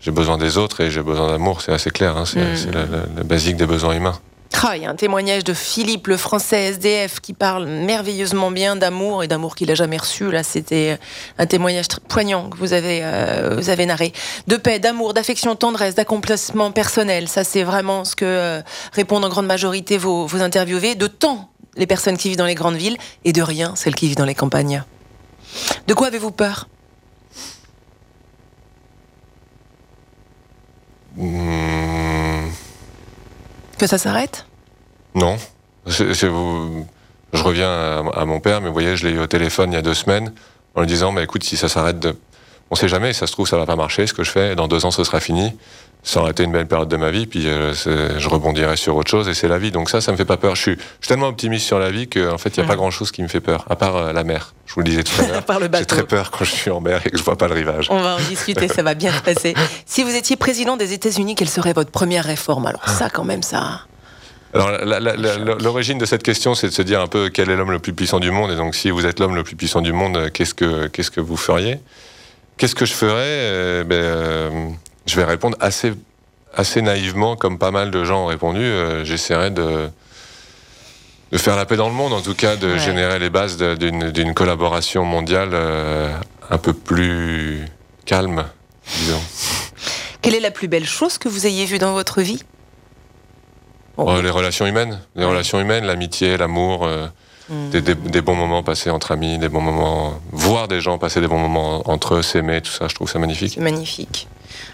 j'ai 0.00 0.10
besoin 0.10 0.36
des 0.36 0.58
autres 0.58 0.80
et 0.80 0.90
j'ai 0.90 1.02
besoin 1.02 1.30
d'amour. 1.30 1.62
C'est 1.62 1.72
assez 1.72 1.90
clair. 1.90 2.16
Hein, 2.16 2.24
c'est 2.26 2.40
mmh. 2.40 2.72
le 3.18 3.22
basique 3.22 3.56
des 3.56 3.66
besoins 3.66 3.94
humains. 3.94 4.18
A 4.52 4.72
un 4.72 4.94
témoignage 4.94 5.42
de 5.44 5.54
Philippe, 5.54 6.06
le 6.06 6.18
français 6.18 6.72
SDF, 6.72 7.20
qui 7.20 7.32
parle 7.32 7.66
merveilleusement 7.66 8.50
bien 8.50 8.76
d'amour 8.76 9.24
et 9.24 9.28
d'amour 9.28 9.54
qu'il 9.54 9.70
a 9.70 9.74
jamais 9.74 9.96
reçu. 9.96 10.30
Là, 10.30 10.42
c'était 10.42 10.98
un 11.38 11.46
témoignage 11.46 11.86
poignant 12.08 12.50
que 12.50 12.58
vous 12.58 12.74
avez, 12.74 13.00
euh, 13.02 13.56
vous 13.56 13.70
avez 13.70 13.86
narré. 13.86 14.12
De 14.48 14.56
paix, 14.56 14.78
d'amour, 14.78 15.14
d'affection, 15.14 15.56
tendresse, 15.56 15.94
d'accomplissement 15.94 16.72
personnel. 16.72 17.26
Ça, 17.26 17.42
c'est 17.42 17.62
vraiment 17.62 18.04
ce 18.04 18.14
que 18.14 18.26
euh, 18.26 18.60
répondent 18.92 19.24
en 19.24 19.30
grande 19.30 19.46
majorité 19.46 19.96
vos, 19.96 20.26
vos 20.26 20.42
interviewés. 20.42 20.94
De 20.94 21.06
temps, 21.06 21.48
les 21.76 21.86
personnes 21.86 22.18
qui 22.18 22.28
vivent 22.28 22.38
dans 22.38 22.44
les 22.44 22.54
grandes 22.54 22.76
villes, 22.76 22.98
et 23.24 23.32
de 23.32 23.42
rien, 23.42 23.74
celles 23.76 23.94
qui 23.94 24.08
vivent 24.08 24.16
dans 24.16 24.26
les 24.26 24.34
campagnes. 24.34 24.84
De 25.86 25.94
quoi 25.94 26.08
avez-vous 26.08 26.32
peur? 26.32 26.68
Hmm. 31.16 31.79
Que 33.80 33.86
ça 33.86 33.96
s'arrête? 33.96 34.44
Non. 35.14 35.38
Je, 35.86 36.26
reviens 37.32 38.06
à, 38.12 38.24
mon 38.26 38.38
père, 38.38 38.60
mais 38.60 38.66
vous 38.66 38.74
voyez, 38.74 38.94
je 38.94 39.08
l'ai 39.08 39.14
eu 39.14 39.18
au 39.20 39.26
téléphone 39.26 39.72
il 39.72 39.76
y 39.76 39.78
a 39.78 39.80
deux 39.80 39.94
semaines 39.94 40.34
en 40.74 40.82
lui 40.82 40.86
disant, 40.86 41.12
mais 41.12 41.24
écoute, 41.24 41.42
si 41.44 41.56
ça 41.56 41.70
s'arrête 41.70 41.98
de... 41.98 42.14
On 42.70 42.76
sait 42.76 42.88
jamais, 42.88 43.12
ça 43.12 43.26
se 43.26 43.32
trouve, 43.32 43.48
ça 43.48 43.56
va 43.56 43.66
pas 43.66 43.74
marcher, 43.74 44.06
ce 44.06 44.14
que 44.14 44.22
je 44.22 44.30
fais, 44.30 44.54
dans 44.54 44.68
deux 44.68 44.84
ans, 44.84 44.92
ce 44.92 45.02
sera 45.02 45.18
fini. 45.18 45.52
Ça 46.02 46.20
aurait 46.20 46.30
été 46.30 46.44
une 46.44 46.52
belle 46.52 46.68
période 46.68 46.88
de 46.88 46.96
ma 46.96 47.10
vie, 47.10 47.26
puis 47.26 47.46
euh, 47.46 47.74
je 47.74 48.28
rebondirai 48.28 48.76
sur 48.76 48.96
autre 48.96 49.10
chose, 49.10 49.28
et 49.28 49.34
c'est 49.34 49.48
la 49.48 49.58
vie. 49.58 49.70
Donc 49.70 49.90
ça, 49.90 50.00
ça 50.00 50.12
me 50.12 50.16
fait 50.16 50.24
pas 50.24 50.36
peur. 50.36 50.54
Je 50.54 50.62
suis, 50.62 50.78
tellement 51.06 51.28
optimiste 51.28 51.66
sur 51.66 51.78
la 51.78 51.90
vie 51.90 52.08
qu'en 52.08 52.34
en 52.34 52.38
fait, 52.38 52.56
il 52.56 52.60
n'y 52.60 52.64
a 52.64 52.68
pas 52.68 52.76
grand-chose 52.76 53.10
qui 53.10 53.22
me 53.22 53.28
fait 53.28 53.40
peur, 53.40 53.66
à 53.68 53.76
part 53.76 53.96
euh, 53.96 54.12
la 54.12 54.24
mer. 54.24 54.54
Je 54.66 54.74
vous 54.74 54.80
le 54.80 54.86
disais 54.86 55.02
tout 55.02 55.12
à 55.20 55.26
l'heure. 55.58 55.70
J'ai 55.78 55.84
très 55.84 56.06
peur 56.06 56.30
quand 56.30 56.44
je 56.44 56.52
suis 56.52 56.70
en 56.70 56.80
mer 56.80 57.02
et 57.04 57.10
que 57.10 57.18
je 57.18 57.22
vois 57.22 57.36
pas 57.36 57.48
le 57.48 57.54
rivage. 57.54 57.88
On 57.90 58.00
va 58.00 58.14
en 58.16 58.20
discuter, 58.20 58.68
ça 58.68 58.82
va 58.82 58.94
bien 58.94 59.12
se 59.12 59.22
passer. 59.22 59.54
Si 59.84 60.04
vous 60.04 60.14
étiez 60.14 60.36
président 60.36 60.76
des 60.76 60.92
États-Unis, 60.92 61.34
quelle 61.34 61.48
serait 61.48 61.72
votre 61.72 61.90
première 61.90 62.24
réforme? 62.24 62.66
Alors 62.66 62.88
ça, 62.88 63.10
quand 63.10 63.24
même, 63.24 63.42
ça... 63.42 63.80
Alors, 64.54 64.70
l'origine 65.60 65.98
de 65.98 66.06
cette 66.06 66.22
question, 66.22 66.54
c'est 66.54 66.68
de 66.68 66.72
se 66.72 66.82
dire 66.82 67.00
un 67.00 67.06
peu 67.08 67.28
quel 67.28 67.50
est 67.50 67.56
l'homme 67.56 67.72
le 67.72 67.78
plus 67.78 67.92
puissant 67.92 68.20
du 68.20 68.30
monde. 68.30 68.50
Et 68.52 68.56
donc, 68.56 68.74
si 68.74 68.90
vous 68.90 69.04
êtes 69.06 69.20
l'homme 69.20 69.34
le 69.34 69.42
plus 69.42 69.56
puissant 69.56 69.80
du 69.80 69.92
monde, 69.92 70.30
qu'est-ce 70.32 70.54
que, 70.54 70.86
qu'est-ce 70.86 71.10
que 71.10 71.20
vous 71.20 71.36
feriez? 71.36 71.80
Qu'est-ce 72.60 72.74
que 72.74 72.84
je 72.84 72.92
ferais 72.92 73.14
euh, 73.16 73.84
ben, 73.84 73.94
euh, 73.94 74.68
Je 75.06 75.16
vais 75.16 75.24
répondre 75.24 75.56
assez, 75.60 75.94
assez 76.52 76.82
naïvement, 76.82 77.34
comme 77.34 77.58
pas 77.58 77.70
mal 77.70 77.90
de 77.90 78.04
gens 78.04 78.24
ont 78.24 78.26
répondu. 78.26 78.60
Euh, 78.60 79.02
j'essaierais 79.02 79.50
de, 79.50 79.88
de 81.32 81.38
faire 81.38 81.56
la 81.56 81.64
paix 81.64 81.76
dans 81.76 81.88
le 81.88 81.94
monde, 81.94 82.12
en 82.12 82.20
tout 82.20 82.34
cas, 82.34 82.56
de 82.56 82.76
générer 82.76 83.18
les 83.18 83.30
bases 83.30 83.56
d'une 83.56 84.34
collaboration 84.34 85.06
mondiale 85.06 85.54
un 86.50 86.58
peu 86.58 86.74
plus 86.74 87.64
calme, 88.04 88.44
disons. 88.98 89.22
Quelle 90.20 90.34
est 90.34 90.40
la 90.40 90.50
plus 90.50 90.68
belle 90.68 90.86
chose 90.86 91.16
que 91.16 91.30
vous 91.30 91.46
ayez 91.46 91.64
vue 91.64 91.78
dans 91.78 91.94
votre 91.94 92.20
vie? 92.20 92.42
Oh, 93.96 94.20
Les 94.20 94.28
relations 94.28 94.66
humaines, 94.66 95.00
les 95.16 95.24
relations 95.24 95.58
humaines, 95.60 95.86
l'amitié, 95.86 96.36
l'amour, 96.36 96.86
hmm. 97.48 97.70
des, 97.70 98.22
bons 98.22 98.34
moments 98.34 98.62
passés 98.62 98.90
entre 98.90 99.12
amis, 99.12 99.38
des 99.38 99.48
bons 99.48 99.60
moments, 99.60 100.20
voir 100.32 100.68
des 100.68 100.80
gens 100.80 100.98
passer 100.98 101.20
des 101.20 101.28
bons 101.28 101.38
moments 101.38 101.88
entre 101.88 102.16
eux, 102.16 102.22
s'aimer, 102.22 102.60
tout 102.60 102.72
ça, 102.72 102.88
je 102.88 102.94
trouve 102.94 103.10
ça 103.10 103.18
magnifique. 103.18 103.56
magnifique. 103.58 104.28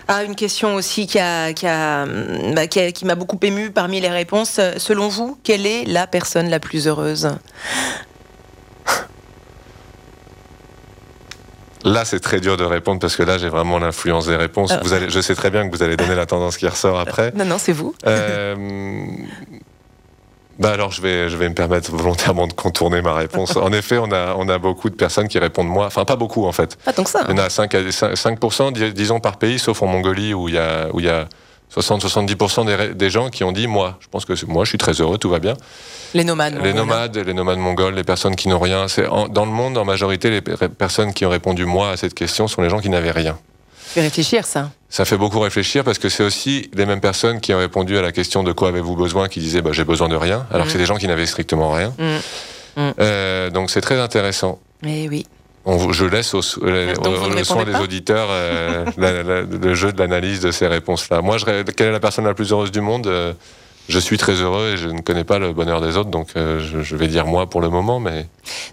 Ah, 0.08 0.22
une 0.24 0.36
question 0.36 0.74
aussi 0.74 1.06
qui 1.06 1.18
a, 1.18 1.52
qui 1.52 1.66
a, 1.66 2.06
bah, 2.54 2.66
qui 2.66 3.04
m'a 3.04 3.14
beaucoup 3.14 3.38
ému 3.42 3.70
parmi 3.70 4.00
les 4.00 4.08
réponses. 4.08 4.60
Selon 4.78 5.08
vous, 5.08 5.38
quelle 5.42 5.66
est 5.66 5.84
la 5.84 6.06
personne 6.06 6.48
la 6.48 6.60
plus 6.60 6.86
heureuse? 6.86 7.28
Là, 11.86 12.04
c'est 12.04 12.18
très 12.18 12.40
dur 12.40 12.56
de 12.56 12.64
répondre 12.64 12.98
parce 12.98 13.14
que 13.14 13.22
là, 13.22 13.38
j'ai 13.38 13.48
vraiment 13.48 13.78
l'influence 13.78 14.26
des 14.26 14.34
réponses. 14.34 14.72
Euh. 14.72 14.78
Vous 14.82 14.92
allez, 14.92 15.08
je 15.08 15.20
sais 15.20 15.36
très 15.36 15.50
bien 15.50 15.68
que 15.68 15.74
vous 15.74 15.84
allez 15.84 15.96
donner 15.96 16.16
la 16.16 16.26
tendance 16.26 16.56
qui 16.56 16.66
ressort 16.66 16.98
après. 16.98 17.32
Non, 17.36 17.44
non, 17.44 17.58
c'est 17.58 17.72
vous. 17.72 17.94
Euh, 18.06 19.06
bah 20.58 20.70
alors, 20.72 20.90
je 20.90 21.02
vais, 21.02 21.28
je 21.28 21.36
vais 21.36 21.48
me 21.48 21.54
permettre 21.54 21.90
volontairement 21.90 22.46
de 22.46 22.52
contourner 22.52 23.02
ma 23.02 23.14
réponse. 23.14 23.56
En 23.66 23.72
effet, 23.72 23.98
on 23.98 24.12
a, 24.12 24.34
on 24.36 24.48
a 24.48 24.58
beaucoup 24.58 24.90
de 24.90 24.94
personnes 24.94 25.28
qui 25.28 25.38
répondent 25.38 25.68
moi. 25.68 25.86
Enfin, 25.86 26.04
pas 26.04 26.16
beaucoup 26.16 26.46
en 26.46 26.52
fait. 26.52 26.76
Pas 26.76 26.92
tant 26.92 27.04
que 27.04 27.10
ça. 27.10 27.24
Il 27.28 27.36
y 27.36 27.40
en 27.40 27.42
a 27.42 27.50
5, 27.50 27.72
5%, 27.74 28.92
disons, 28.92 29.18
par 29.18 29.38
pays, 29.38 29.58
sauf 29.58 29.82
en 29.82 29.86
Mongolie 29.86 30.34
où 30.34 30.48
il 30.48 30.54
y 30.54 30.58
a, 30.58 30.88
où 30.92 31.00
il 31.00 31.06
y 31.06 31.08
a 31.08 31.28
60-70% 31.74 32.94
des, 32.94 33.10
gens 33.10 33.28
qui 33.28 33.44
ont 33.44 33.52
dit 33.52 33.66
moi. 33.66 33.98
Je 34.00 34.08
pense 34.08 34.24
que 34.24 34.32
moi, 34.46 34.64
je 34.64 34.70
suis 34.70 34.78
très 34.78 34.92
heureux, 34.92 35.18
tout 35.18 35.28
va 35.28 35.40
bien. 35.40 35.54
Les 36.14 36.24
nomades. 36.24 36.58
Les 36.62 36.72
nomades, 36.72 37.16
les 37.16 37.34
nomades 37.34 37.58
mongols, 37.58 37.94
les 37.94 38.04
personnes 38.04 38.36
qui 38.36 38.48
n'ont 38.48 38.60
rien. 38.60 38.88
C'est 38.88 39.06
dans 39.30 39.44
le 39.44 39.50
monde, 39.50 39.76
en 39.76 39.84
majorité, 39.84 40.30
les 40.30 40.40
personnes 40.40 41.12
qui 41.12 41.26
ont 41.26 41.30
répondu 41.30 41.64
moi 41.64 41.90
à 41.90 41.96
cette 41.96 42.14
question 42.14 42.48
sont 42.48 42.62
les 42.62 42.70
gens 42.70 42.80
qui 42.80 42.88
n'avaient 42.88 43.10
rien. 43.10 43.36
réfléchir, 43.96 44.46
ça. 44.46 44.70
Ça 44.88 45.04
fait 45.04 45.16
beaucoup 45.16 45.40
réfléchir 45.40 45.82
parce 45.82 45.98
que 45.98 46.08
c'est 46.08 46.22
aussi 46.22 46.70
les 46.74 46.86
mêmes 46.86 47.00
personnes 47.00 47.40
qui 47.40 47.52
ont 47.52 47.58
répondu 47.58 47.98
à 47.98 48.02
la 48.02 48.12
question 48.12 48.44
de 48.44 48.52
quoi 48.52 48.68
avez-vous 48.68 48.94
besoin, 48.94 49.28
qui 49.28 49.40
disaient 49.40 49.62
bah, 49.62 49.72
j'ai 49.72 49.84
besoin 49.84 50.08
de 50.08 50.16
rien, 50.16 50.46
alors 50.52 50.66
que 50.66 50.72
c'est 50.72 50.78
mm. 50.78 50.80
des 50.80 50.86
gens 50.86 50.96
qui 50.96 51.08
n'avaient 51.08 51.26
strictement 51.26 51.72
rien. 51.72 51.92
Mm. 51.98 52.82
Mm. 52.82 52.92
Euh, 53.00 53.50
donc 53.50 53.70
c'est 53.70 53.80
très 53.80 53.98
intéressant. 53.98 54.60
Eh 54.84 55.08
oui 55.08 55.26
je 55.92 56.04
laisse 56.04 56.34
au, 56.34 56.42
soin 56.42 57.64
des 57.64 57.74
auditeurs 57.74 58.28
euh, 58.30 58.84
le 59.62 59.74
jeu 59.74 59.92
de 59.92 59.98
l'analyse 59.98 60.40
de 60.40 60.50
ces 60.50 60.66
réponses-là. 60.66 61.22
Moi, 61.22 61.38
je, 61.38 61.44
quelle 61.44 61.88
est 61.88 61.92
la 61.92 62.00
personne 62.00 62.24
la 62.24 62.34
plus 62.34 62.52
heureuse 62.52 62.70
du 62.70 62.80
monde 62.80 63.06
euh, 63.06 63.32
je 63.88 63.98
suis 63.98 64.18
très 64.18 64.34
heureux 64.34 64.72
et 64.74 64.76
je 64.76 64.88
ne 64.88 65.00
connais 65.00 65.24
pas 65.24 65.38
le 65.38 65.52
bonheur 65.52 65.80
des 65.80 65.96
autres, 65.96 66.10
donc 66.10 66.30
euh, 66.36 66.58
je, 66.60 66.96
vais 66.96 67.06
dire 67.06 67.26
moi 67.26 67.48
pour 67.48 67.60
le 67.60 67.68
moment, 67.68 68.00
mais... 68.00 68.26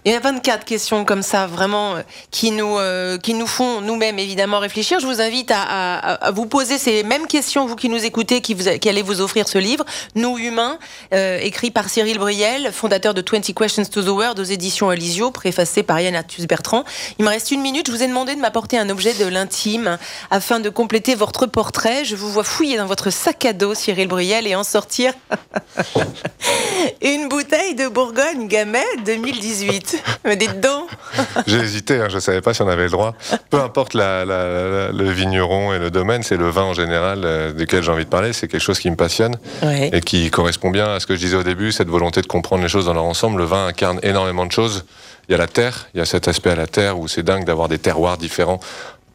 Il 0.04 0.12
y 0.12 0.14
a 0.14 0.20
24 0.20 0.64
questions 0.64 1.04
comme 1.04 1.22
ça, 1.22 1.46
vraiment, 1.46 1.96
euh, 1.96 2.02
qui 2.30 2.50
nous, 2.50 2.78
euh, 2.78 3.18
qui 3.18 3.34
nous 3.34 3.46
font 3.46 3.80
nous-mêmes 3.80 4.18
évidemment 4.18 4.58
réfléchir. 4.58 4.98
Je 5.00 5.06
vous 5.06 5.20
invite 5.20 5.52
à, 5.54 6.30
vous 6.32 6.46
poser 6.46 6.78
ces 6.78 7.02
mêmes 7.04 7.26
questions, 7.26 7.66
vous 7.66 7.76
qui 7.76 7.88
nous 7.88 8.04
écoutez, 8.04 8.40
qui, 8.40 8.56
allez 8.88 9.02
vous 9.02 9.20
offrir 9.20 9.46
ce 9.46 9.58
livre, 9.58 9.84
Nous 10.14 10.38
humains, 10.38 10.78
écrit 11.12 11.70
par 11.70 11.88
Cyril 11.88 12.18
Briel, 12.18 12.70
fondateur 12.72 13.14
de 13.14 13.22
20 13.22 13.54
Questions 13.54 13.84
to 13.84 14.02
the 14.02 14.08
World 14.08 14.38
aux 14.38 14.44
éditions 14.44 14.90
Elisio, 14.90 15.30
préfacé 15.30 15.82
par 15.82 16.00
Yann 16.00 16.14
Arthus 16.14 16.46
Bertrand. 16.46 16.84
Il 17.18 17.24
me 17.24 17.30
reste 17.30 17.50
une 17.50 17.60
minute, 17.60 17.86
je 17.86 17.92
vous 17.92 18.02
ai 18.02 18.06
demandé 18.06 18.34
de 18.34 18.40
m'apporter 18.40 18.78
un 18.78 18.88
objet 18.88 19.14
de 19.14 19.26
l'intime 19.26 19.98
afin 20.30 20.60
de 20.60 20.68
compléter 20.68 21.14
votre 21.14 21.46
portrait. 21.46 22.04
Je 22.04 22.16
vous 22.16 22.30
vois 22.30 22.44
fouiller 22.44 22.76
dans 22.76 22.86
votre 22.86 23.10
sac 23.10 23.44
à 23.44 23.52
dos, 23.52 23.74
Cyril 23.74 24.08
Briel, 24.08 24.46
et 24.46 24.54
en 24.54 24.64
sortir 24.64 25.03
une 27.02 27.28
bouteille 27.28 27.74
de 27.74 27.88
Bourgogne 27.88 28.48
Gamay 28.48 28.84
2018. 29.04 30.02
Mais 30.24 30.36
dites 30.36 30.60
donc 30.60 30.88
J'ai 31.46 31.58
hésité, 31.58 32.00
hein, 32.00 32.08
je 32.08 32.16
ne 32.16 32.20
savais 32.20 32.40
pas 32.40 32.54
si 32.54 32.62
on 32.62 32.68
avait 32.68 32.84
le 32.84 32.90
droit. 32.90 33.14
Peu 33.50 33.60
importe 33.60 33.94
le 33.94 35.10
vigneron 35.10 35.72
et 35.74 35.78
le 35.78 35.90
domaine, 35.90 36.22
c'est 36.22 36.36
le 36.36 36.48
vin 36.48 36.62
en 36.62 36.74
général 36.74 37.22
euh, 37.24 37.52
duquel 37.52 37.82
j'ai 37.82 37.90
envie 37.90 38.04
de 38.04 38.10
parler. 38.10 38.32
C'est 38.32 38.48
quelque 38.48 38.62
chose 38.62 38.78
qui 38.78 38.90
me 38.90 38.96
passionne 38.96 39.36
et 39.62 40.00
qui 40.00 40.30
correspond 40.30 40.70
bien 40.70 40.94
à 40.94 41.00
ce 41.00 41.06
que 41.06 41.14
je 41.14 41.20
disais 41.20 41.36
au 41.36 41.42
début, 41.42 41.72
cette 41.72 41.88
volonté 41.88 42.20
de 42.20 42.26
comprendre 42.26 42.62
les 42.62 42.68
choses 42.68 42.86
dans 42.86 42.94
leur 42.94 43.04
ensemble. 43.04 43.38
Le 43.38 43.44
vin 43.44 43.66
incarne 43.66 44.00
énormément 44.02 44.46
de 44.46 44.52
choses. 44.52 44.84
Il 45.28 45.32
y 45.32 45.34
a 45.34 45.38
la 45.38 45.46
terre, 45.46 45.88
il 45.94 45.98
y 45.98 46.00
a 46.02 46.04
cet 46.04 46.28
aspect 46.28 46.50
à 46.50 46.56
la 46.56 46.66
terre 46.66 46.98
où 46.98 47.08
c'est 47.08 47.22
dingue 47.22 47.44
d'avoir 47.44 47.68
des 47.68 47.78
terroirs 47.78 48.18
différents 48.18 48.60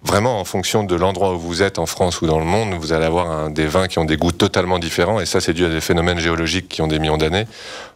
vraiment 0.03 0.39
en 0.39 0.45
fonction 0.45 0.83
de 0.83 0.95
l'endroit 0.95 1.33
où 1.33 1.39
vous 1.39 1.61
êtes 1.61 1.77
en 1.77 1.85
France 1.85 2.21
ou 2.21 2.27
dans 2.27 2.39
le 2.39 2.45
monde, 2.45 2.73
vous 2.73 2.93
allez 2.93 3.05
avoir 3.05 3.49
des 3.49 3.67
vins 3.67 3.87
qui 3.87 3.99
ont 3.99 4.05
des 4.05 4.15
goûts 4.15 4.31
totalement 4.31 4.79
différents 4.79 5.19
et 5.19 5.25
ça 5.25 5.41
c'est 5.41 5.53
dû 5.53 5.65
à 5.65 5.69
des 5.69 5.81
phénomènes 5.81 6.19
géologiques 6.19 6.69
qui 6.69 6.81
ont 6.81 6.87
des 6.87 6.99
millions 6.99 7.17
d'années. 7.17 7.45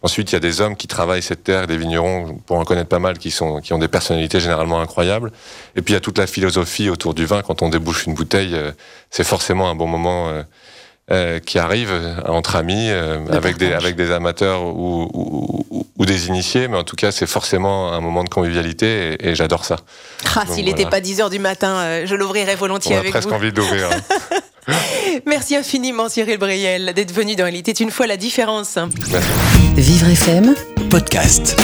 Ensuite, 0.01 0.32
il 0.32 0.36
y 0.36 0.36
a 0.36 0.41
des 0.41 0.60
hommes 0.60 0.76
qui 0.76 0.88
travaillent 0.88 1.22
cette 1.22 1.43
terre, 1.43 1.66
des 1.66 1.78
vignerons 1.78 2.39
pour 2.45 2.58
en 2.58 2.66
connaître 2.66 2.89
pas 2.89 2.99
mal 2.99 3.18
qui 3.18 3.32
sont 3.32 3.62
qui 3.62 3.74
ont 3.74 3.80
des 3.80 3.88
personnalités 3.88 4.39
généralement 4.39 4.82
incroyables. 4.82 5.32
Et 5.76 5.82
puis 5.82 5.93
il 5.93 5.95
y 5.95 5.97
a 5.97 6.01
toute 6.01 6.18
la 6.18 6.28
philosophie 6.28 6.89
autour 6.89 7.14
du 7.14 7.26
vin 7.26 7.41
quand 7.41 7.62
on 7.62 7.70
débouche 7.70 8.06
une 8.06 8.14
bouteille, 8.14 8.54
euh, 8.54 8.72
c'est 9.10 9.24
forcément 9.24 9.70
un 9.70 9.76
bon 9.76 9.88
moment 9.88 10.30
euh, 11.12 11.24
euh, 11.24 11.39
qui 11.39 11.60
arrive 11.60 11.91
entre 12.28 12.56
amis, 12.56 12.89
avec, 13.30 13.58
des, 13.58 13.74
avec 13.74 13.95
des 13.95 14.12
amateurs 14.12 14.64
ou, 14.64 15.10
ou, 15.14 15.86
ou, 15.97 16.06
des 16.06 16.28
initiés, 16.28 16.68
mais 16.68 16.78
en 16.78 16.84
tout 16.84 16.95
cas, 16.95 17.12
c'est 17.12 17.28
forcément 17.28 17.93
un 17.93 18.01
moment 18.01 18.24
de 18.24 18.30
convivialité 18.30 19.16
et, 19.20 19.36
j'adore 19.36 19.66
ça. 19.66 19.78
Ah, 20.36 20.43
s'il 20.49 20.66
n'était 20.66 20.86
pas 20.86 20.99
10 20.99 21.20
h 21.20 21.30
du 21.30 21.39
matin, 21.39 21.76
euh, 21.76 22.06
je 22.06 22.16
l'ouvrirais 22.16 22.56
volontiers 22.56 22.95
avec 22.95 23.12
vous. 23.12 23.18
A 23.18 23.22
presque 23.22 23.34
envie 23.34 23.51
d'ouvrir. 23.51 23.89
Hein. 23.91 24.74
Merci 25.26 25.56
infiniment, 25.56 26.10
Cyril 26.10 26.38
Briel, 26.38 26.93
d'être 26.93 27.14
venu 27.14 27.36
dans 27.36 27.47
Il 27.47 27.56
était 27.56 27.72
une 27.72 27.91
fois 27.91 28.08
la 28.08 28.18
différence. 28.18 28.78
Vivre 29.76 30.08
FM, 30.10 30.56
podcast. 30.89 31.58